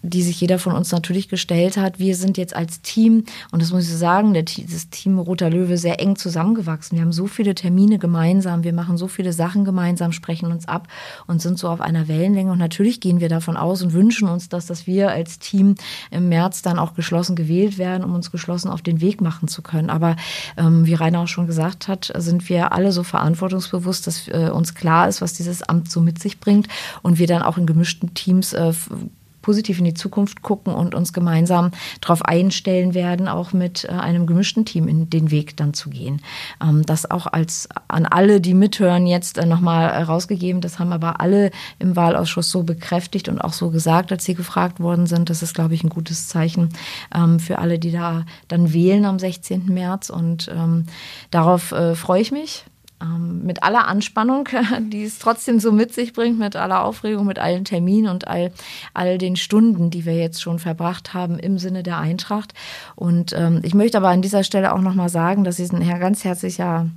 die 0.02 0.22
sich 0.22 0.40
jeder 0.40 0.60
von 0.60 0.74
uns 0.74 0.92
natürlich 0.92 1.30
gestellt 1.30 1.78
hat, 1.78 2.00
wir 2.00 2.16
sind 2.16 2.38
jetzt 2.38 2.56
als 2.56 2.82
Team, 2.82 3.26
und 3.52 3.62
das 3.62 3.72
muss 3.72 3.84
ich 3.84 3.96
sagen, 3.96 4.34
der, 4.34 4.44
das 4.44 4.90
Team 4.90 5.20
Roter 5.20 5.50
Löwe 5.50 5.78
sehr 5.78 6.00
eng 6.00 6.16
zusammengewachsen. 6.16 6.98
Wir 6.98 7.04
haben 7.04 7.12
so 7.12 7.28
viele 7.28 7.56
Termine 7.56 8.00
gemeinsam, 8.00 8.64
wir 8.64 8.74
machen 8.74 8.98
so 8.98 9.08
viele 9.08 9.34
Sachen 9.34 9.66
gemeinsam, 9.66 10.12
sprechen 10.12 10.52
uns 10.52 10.68
ab 10.68 10.88
und 11.28 11.42
sind 11.42 11.60
so 11.60 11.70
auf 11.70 11.82
einer 11.82 12.08
Wellenlänge. 12.08 12.52
Und 12.52 12.60
natürlich 12.60 13.00
gehen 13.00 13.20
wir 13.20 13.30
davon 13.30 13.58
aus 13.58 13.82
und 13.82 13.94
wünschen 13.94 14.28
uns, 14.28 14.50
dass, 14.50 14.66
dass 14.66 14.88
wir 14.88 15.10
als 15.10 15.40
Team 15.40 15.76
im 16.12 16.30
März 16.30 16.62
dann 16.62 16.80
auch 16.80 16.94
geschlossen 16.94 17.36
gewählt 17.36 17.78
werden, 17.78 18.04
um 18.04 18.14
uns 18.14 18.32
geschlossen 18.38 18.70
auf 18.70 18.82
den 18.82 19.02
Weg 19.02 19.20
machen 19.20 19.48
zu 19.48 19.62
können. 19.62 19.90
Aber 19.90 20.16
ähm, 20.58 20.86
wie 20.86 20.94
Rainer 20.94 21.22
auch 21.22 21.28
schon 21.28 21.48
gesagt 21.48 21.88
hat, 21.88 22.14
sind 22.18 22.48
wir 22.50 22.72
alle 22.72 22.92
so 22.92 23.04
verantwortungsbewusst, 23.04 24.06
dass 24.06 24.28
äh, 24.28 24.52
uns 24.54 24.76
klar 24.76 25.08
ist, 25.10 25.22
was 25.22 25.34
dieses 25.34 25.64
Amt 25.64 25.92
so 25.92 26.00
mit 26.00 26.20
sich 26.20 26.40
bringt 26.40 26.68
und 27.02 27.18
wir 27.18 27.28
dann 27.28 27.42
auch 27.42 27.58
in 27.58 27.66
gemischten 27.66 28.14
Teams 28.14 28.54
äh, 28.54 28.74
positiv 29.48 29.80
in 29.80 29.86
die 29.86 29.94
Zukunft 29.94 30.42
gucken 30.42 30.74
und 30.74 30.94
uns 30.94 31.14
gemeinsam 31.14 31.72
darauf 32.02 32.22
einstellen 32.22 32.94
werden, 32.94 33.30
auch 33.30 33.54
mit 33.54 33.86
äh, 33.86 33.94
einem 33.94 34.28
gemischten 34.28 34.66
Team 34.66 34.90
in 34.90 35.10
den 35.10 35.32
Weg 35.32 35.56
dann 35.56 35.74
zu 35.74 35.90
gehen. 35.90 36.22
Ähm, 36.62 36.86
das 36.86 37.10
auch 37.10 37.28
als 37.28 37.70
an 37.88 38.06
alle, 38.06 38.42
die 38.42 38.54
mithören, 38.54 39.08
jetzt 39.08 39.38
äh, 39.38 39.46
nochmal 39.46 40.04
rausgegeben. 40.04 40.60
Das 40.60 40.80
haben 40.80 40.92
aber 40.92 41.22
alle 41.22 41.52
im 41.80 41.96
Wahlausschuss 41.96 42.52
so 42.52 42.64
bekräftigt 42.64 43.30
und 43.30 43.40
auch 43.40 43.54
so 43.54 43.70
gesagt, 43.70 44.12
als 44.12 44.26
sie 44.26 44.34
gefragt 44.34 44.82
worden 44.82 45.08
sind. 45.08 45.30
Das 45.30 45.42
ist, 45.42 45.54
glaube 45.54 45.76
ich, 45.76 45.82
ein 45.86 45.90
gutes 45.90 46.28
Zeichen 46.28 46.68
ähm, 47.16 47.40
für 47.40 47.60
alle, 47.60 47.80
die 47.80 47.94
da 47.94 48.26
dann 48.50 48.74
wählen 48.74 49.06
am 49.06 49.18
16. 49.18 49.68
März. 49.68 50.10
Und 50.10 50.52
ähm, 50.54 50.88
darauf 51.32 51.72
äh, 51.72 51.96
freue 51.96 52.20
ich 52.20 52.34
mich 52.34 52.66
ähm, 53.02 53.44
mit 53.44 53.64
aller 53.64 53.88
Anspannung, 53.88 54.50
die 54.92 55.04
es 55.04 55.20
trotzdem 55.20 55.60
so 55.60 55.72
mit 55.72 55.94
sich 55.94 56.14
bringt, 56.14 56.40
mit 56.40 56.56
aller 56.56 56.84
Aufregung, 56.84 57.26
mit 57.26 57.40
allen 57.40 57.66
Terminen 57.66 58.10
und 58.10 58.28
all, 58.28 58.52
all 58.94 59.18
den 59.18 59.36
Stunden, 59.36 59.90
die 59.90 60.06
wir 60.06 60.16
jetzt 60.16 60.42
schon 60.42 60.60
verbracht 60.60 61.14
haben 61.14 61.40
im 61.40 61.58
Sinne 61.58 61.84
der 61.84 62.00
Eintracht. 62.00 62.54
Und 62.96 63.34
ähm, 63.34 63.62
ich 63.64 63.74
möchte 63.74 63.98
aber 63.98 64.10
an 64.10 64.22
dieser 64.22 64.44
Stelle 64.44 64.74
auch 64.74 64.82
nochmal 64.82 65.10
sagen, 65.10 65.44
dass 65.44 65.60
ich 65.60 65.72
ein 65.72 66.00
ganz 66.00 66.24
herzlicher 66.24 66.90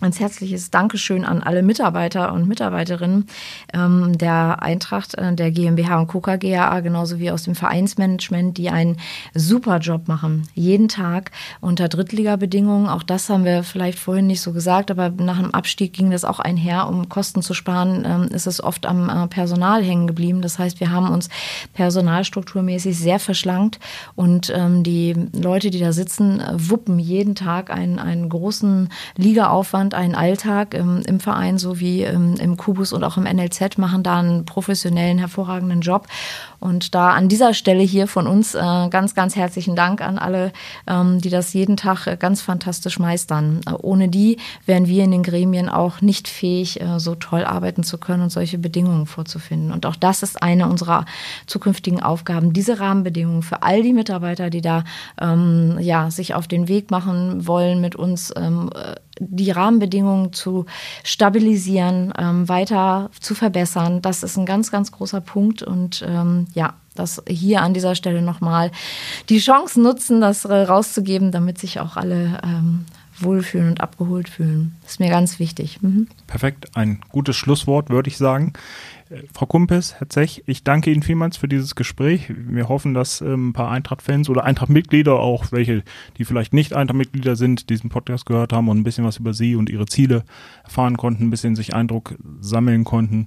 Ganz 0.00 0.18
herzliches 0.18 0.70
Dankeschön 0.70 1.26
an 1.26 1.42
alle 1.42 1.62
Mitarbeiter 1.62 2.32
und 2.32 2.48
Mitarbeiterinnen 2.48 3.26
ähm, 3.74 4.16
der 4.16 4.62
Eintracht, 4.62 5.14
äh, 5.16 5.34
der 5.34 5.50
GmbH 5.50 6.00
und 6.00 6.06
Coca 6.06 6.36
GAA, 6.36 6.80
genauso 6.80 7.18
wie 7.18 7.30
aus 7.30 7.42
dem 7.42 7.54
Vereinsmanagement, 7.54 8.56
die 8.56 8.70
einen 8.70 8.96
super 9.34 9.76
Job 9.78 10.08
machen. 10.08 10.48
Jeden 10.54 10.88
Tag 10.88 11.32
unter 11.60 11.88
Drittliga-Bedingungen. 11.88 12.88
Auch 12.88 13.02
das 13.02 13.28
haben 13.28 13.44
wir 13.44 13.62
vielleicht 13.62 13.98
vorhin 13.98 14.26
nicht 14.26 14.40
so 14.40 14.52
gesagt, 14.52 14.90
aber 14.90 15.10
nach 15.10 15.38
dem 15.38 15.52
Abstieg 15.52 15.92
ging 15.92 16.10
das 16.10 16.24
auch 16.24 16.40
einher. 16.40 16.88
Um 16.88 17.10
Kosten 17.10 17.42
zu 17.42 17.52
sparen, 17.52 18.04
ähm, 18.06 18.28
ist 18.34 18.46
es 18.46 18.62
oft 18.62 18.86
am 18.86 19.10
äh, 19.10 19.26
Personal 19.26 19.84
hängen 19.84 20.06
geblieben. 20.06 20.40
Das 20.40 20.58
heißt, 20.58 20.80
wir 20.80 20.90
haben 20.90 21.10
uns 21.10 21.28
personalstrukturmäßig 21.74 22.98
sehr 22.98 23.18
verschlankt 23.18 23.78
und 24.16 24.50
ähm, 24.56 24.82
die 24.82 25.14
Leute, 25.34 25.68
die 25.68 25.78
da 25.78 25.92
sitzen, 25.92 26.40
äh, 26.40 26.54
wuppen 26.56 26.98
jeden 26.98 27.34
Tag 27.34 27.70
einen, 27.70 27.98
einen 27.98 28.30
großen 28.30 28.88
Ligaaufwand 29.18 29.89
und 29.90 29.94
einen 29.94 30.14
Alltag 30.14 30.74
im, 30.74 31.02
im 31.02 31.18
Verein 31.18 31.58
sowie 31.58 32.04
im, 32.04 32.36
im 32.36 32.56
Kubus 32.56 32.92
und 32.92 33.02
auch 33.02 33.16
im 33.16 33.24
NLZ, 33.24 33.76
machen 33.76 34.04
da 34.04 34.20
einen 34.20 34.44
professionellen, 34.44 35.18
hervorragenden 35.18 35.80
Job. 35.80 36.06
Und 36.60 36.94
da 36.94 37.10
an 37.10 37.28
dieser 37.28 37.54
Stelle 37.54 37.82
hier 37.82 38.06
von 38.06 38.26
uns 38.28 38.54
äh, 38.54 38.88
ganz, 38.90 39.14
ganz 39.14 39.34
herzlichen 39.34 39.74
Dank 39.74 40.00
an 40.00 40.18
alle, 40.18 40.52
ähm, 40.86 41.20
die 41.20 41.30
das 41.30 41.52
jeden 41.54 41.76
Tag 41.76 42.06
äh, 42.06 42.16
ganz 42.16 42.40
fantastisch 42.40 43.00
meistern. 43.00 43.62
Äh, 43.66 43.72
ohne 43.72 44.08
die 44.08 44.36
wären 44.64 44.86
wir 44.86 45.02
in 45.02 45.10
den 45.10 45.24
Gremien 45.24 45.68
auch 45.68 46.02
nicht 46.02 46.28
fähig, 46.28 46.80
äh, 46.80 47.00
so 47.00 47.16
toll 47.16 47.44
arbeiten 47.44 47.82
zu 47.82 47.98
können 47.98 48.22
und 48.22 48.30
solche 48.30 48.58
Bedingungen 48.58 49.06
vorzufinden. 49.06 49.72
Und 49.72 49.86
auch 49.86 49.96
das 49.96 50.22
ist 50.22 50.40
eine 50.40 50.68
unserer 50.68 51.04
zukünftigen 51.46 52.00
Aufgaben, 52.00 52.52
diese 52.52 52.78
Rahmenbedingungen 52.78 53.42
für 53.42 53.62
all 53.62 53.82
die 53.82 53.94
Mitarbeiter, 53.94 54.50
die 54.50 54.60
da 54.60 54.84
ähm, 55.20 55.78
ja, 55.80 56.12
sich 56.12 56.34
auf 56.34 56.46
den 56.46 56.68
Weg 56.68 56.92
machen 56.92 57.48
wollen, 57.48 57.80
mit 57.80 57.96
uns 57.96 58.32
ähm, 58.36 58.70
äh, 58.72 58.94
die 59.20 59.50
Rahmenbedingungen 59.50 60.32
zu 60.32 60.66
stabilisieren, 61.04 62.12
ähm, 62.18 62.48
weiter 62.48 63.10
zu 63.20 63.34
verbessern. 63.34 64.02
Das 64.02 64.22
ist 64.22 64.36
ein 64.36 64.46
ganz, 64.46 64.70
ganz 64.70 64.90
großer 64.90 65.20
Punkt. 65.20 65.62
Und 65.62 66.04
ähm, 66.06 66.46
ja, 66.54 66.74
das 66.94 67.22
hier 67.28 67.62
an 67.62 67.74
dieser 67.74 67.94
Stelle 67.94 68.22
nochmal 68.22 68.72
die 69.28 69.38
Chance 69.38 69.80
nutzen, 69.80 70.20
das 70.20 70.48
rauszugeben, 70.48 71.30
damit 71.30 71.58
sich 71.58 71.80
auch 71.80 71.96
alle 71.96 72.40
ähm, 72.42 72.86
wohlfühlen 73.18 73.68
und 73.68 73.80
abgeholt 73.80 74.28
fühlen. 74.28 74.76
Das 74.82 74.92
ist 74.92 75.00
mir 75.00 75.10
ganz 75.10 75.38
wichtig. 75.38 75.82
Mhm. 75.82 76.08
Perfekt, 76.26 76.68
ein 76.74 77.00
gutes 77.10 77.36
Schlusswort, 77.36 77.90
würde 77.90 78.08
ich 78.08 78.16
sagen. 78.16 78.54
Frau 79.34 79.46
Kumpes, 79.46 79.96
Herr 79.98 80.08
Zech, 80.08 80.44
ich 80.46 80.62
danke 80.62 80.92
Ihnen 80.92 81.02
vielmals 81.02 81.36
für 81.36 81.48
dieses 81.48 81.74
Gespräch. 81.74 82.32
Wir 82.32 82.68
hoffen, 82.68 82.94
dass 82.94 83.20
ähm, 83.20 83.48
ein 83.48 83.52
paar 83.52 83.70
Eintracht-Fans 83.70 84.28
oder 84.28 84.44
Eintracht-Mitglieder, 84.44 85.18
auch 85.18 85.50
welche, 85.50 85.82
die 86.16 86.24
vielleicht 86.24 86.52
nicht 86.52 86.74
Eintracht-Mitglieder 86.74 87.34
sind, 87.34 87.70
diesen 87.70 87.90
Podcast 87.90 88.24
gehört 88.24 88.52
haben 88.52 88.68
und 88.68 88.78
ein 88.78 88.84
bisschen 88.84 89.04
was 89.04 89.16
über 89.16 89.32
Sie 89.32 89.56
und 89.56 89.68
Ihre 89.68 89.86
Ziele 89.86 90.24
erfahren 90.62 90.96
konnten, 90.96 91.24
ein 91.24 91.30
bisschen 91.30 91.56
sich 91.56 91.74
Eindruck 91.74 92.14
sammeln 92.40 92.84
konnten. 92.84 93.26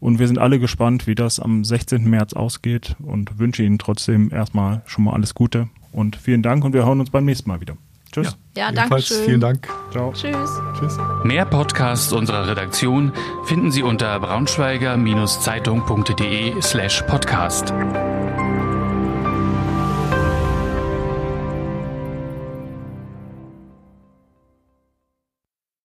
Und 0.00 0.18
wir 0.18 0.26
sind 0.26 0.38
alle 0.38 0.58
gespannt, 0.58 1.06
wie 1.06 1.14
das 1.14 1.38
am 1.38 1.64
16. 1.64 2.10
März 2.10 2.32
ausgeht 2.32 2.96
und 2.98 3.38
wünsche 3.38 3.62
Ihnen 3.62 3.78
trotzdem 3.78 4.32
erstmal 4.32 4.82
schon 4.86 5.04
mal 5.04 5.12
alles 5.12 5.34
Gute 5.34 5.68
und 5.92 6.16
vielen 6.16 6.42
Dank 6.42 6.64
und 6.64 6.72
wir 6.72 6.84
hören 6.84 6.98
uns 6.98 7.10
beim 7.10 7.24
nächsten 7.24 7.48
Mal 7.48 7.60
wieder. 7.60 7.76
Tschüss. 8.12 8.36
Ja, 8.56 8.66
ja 8.66 8.72
danke 8.72 9.02
schön. 9.02 9.24
Vielen 9.24 9.40
Dank. 9.40 9.68
Ciao. 9.92 10.12
Tschüss. 10.12 10.60
Tschüss. 10.78 10.98
Mehr 11.24 11.44
Podcasts 11.44 12.12
unserer 12.12 12.46
Redaktion 12.48 13.12
finden 13.44 13.70
Sie 13.70 13.82
unter 13.82 14.18
braunschweiger-zeitung.de 14.20 16.60
slash 16.60 17.02
podcast. 17.02 17.72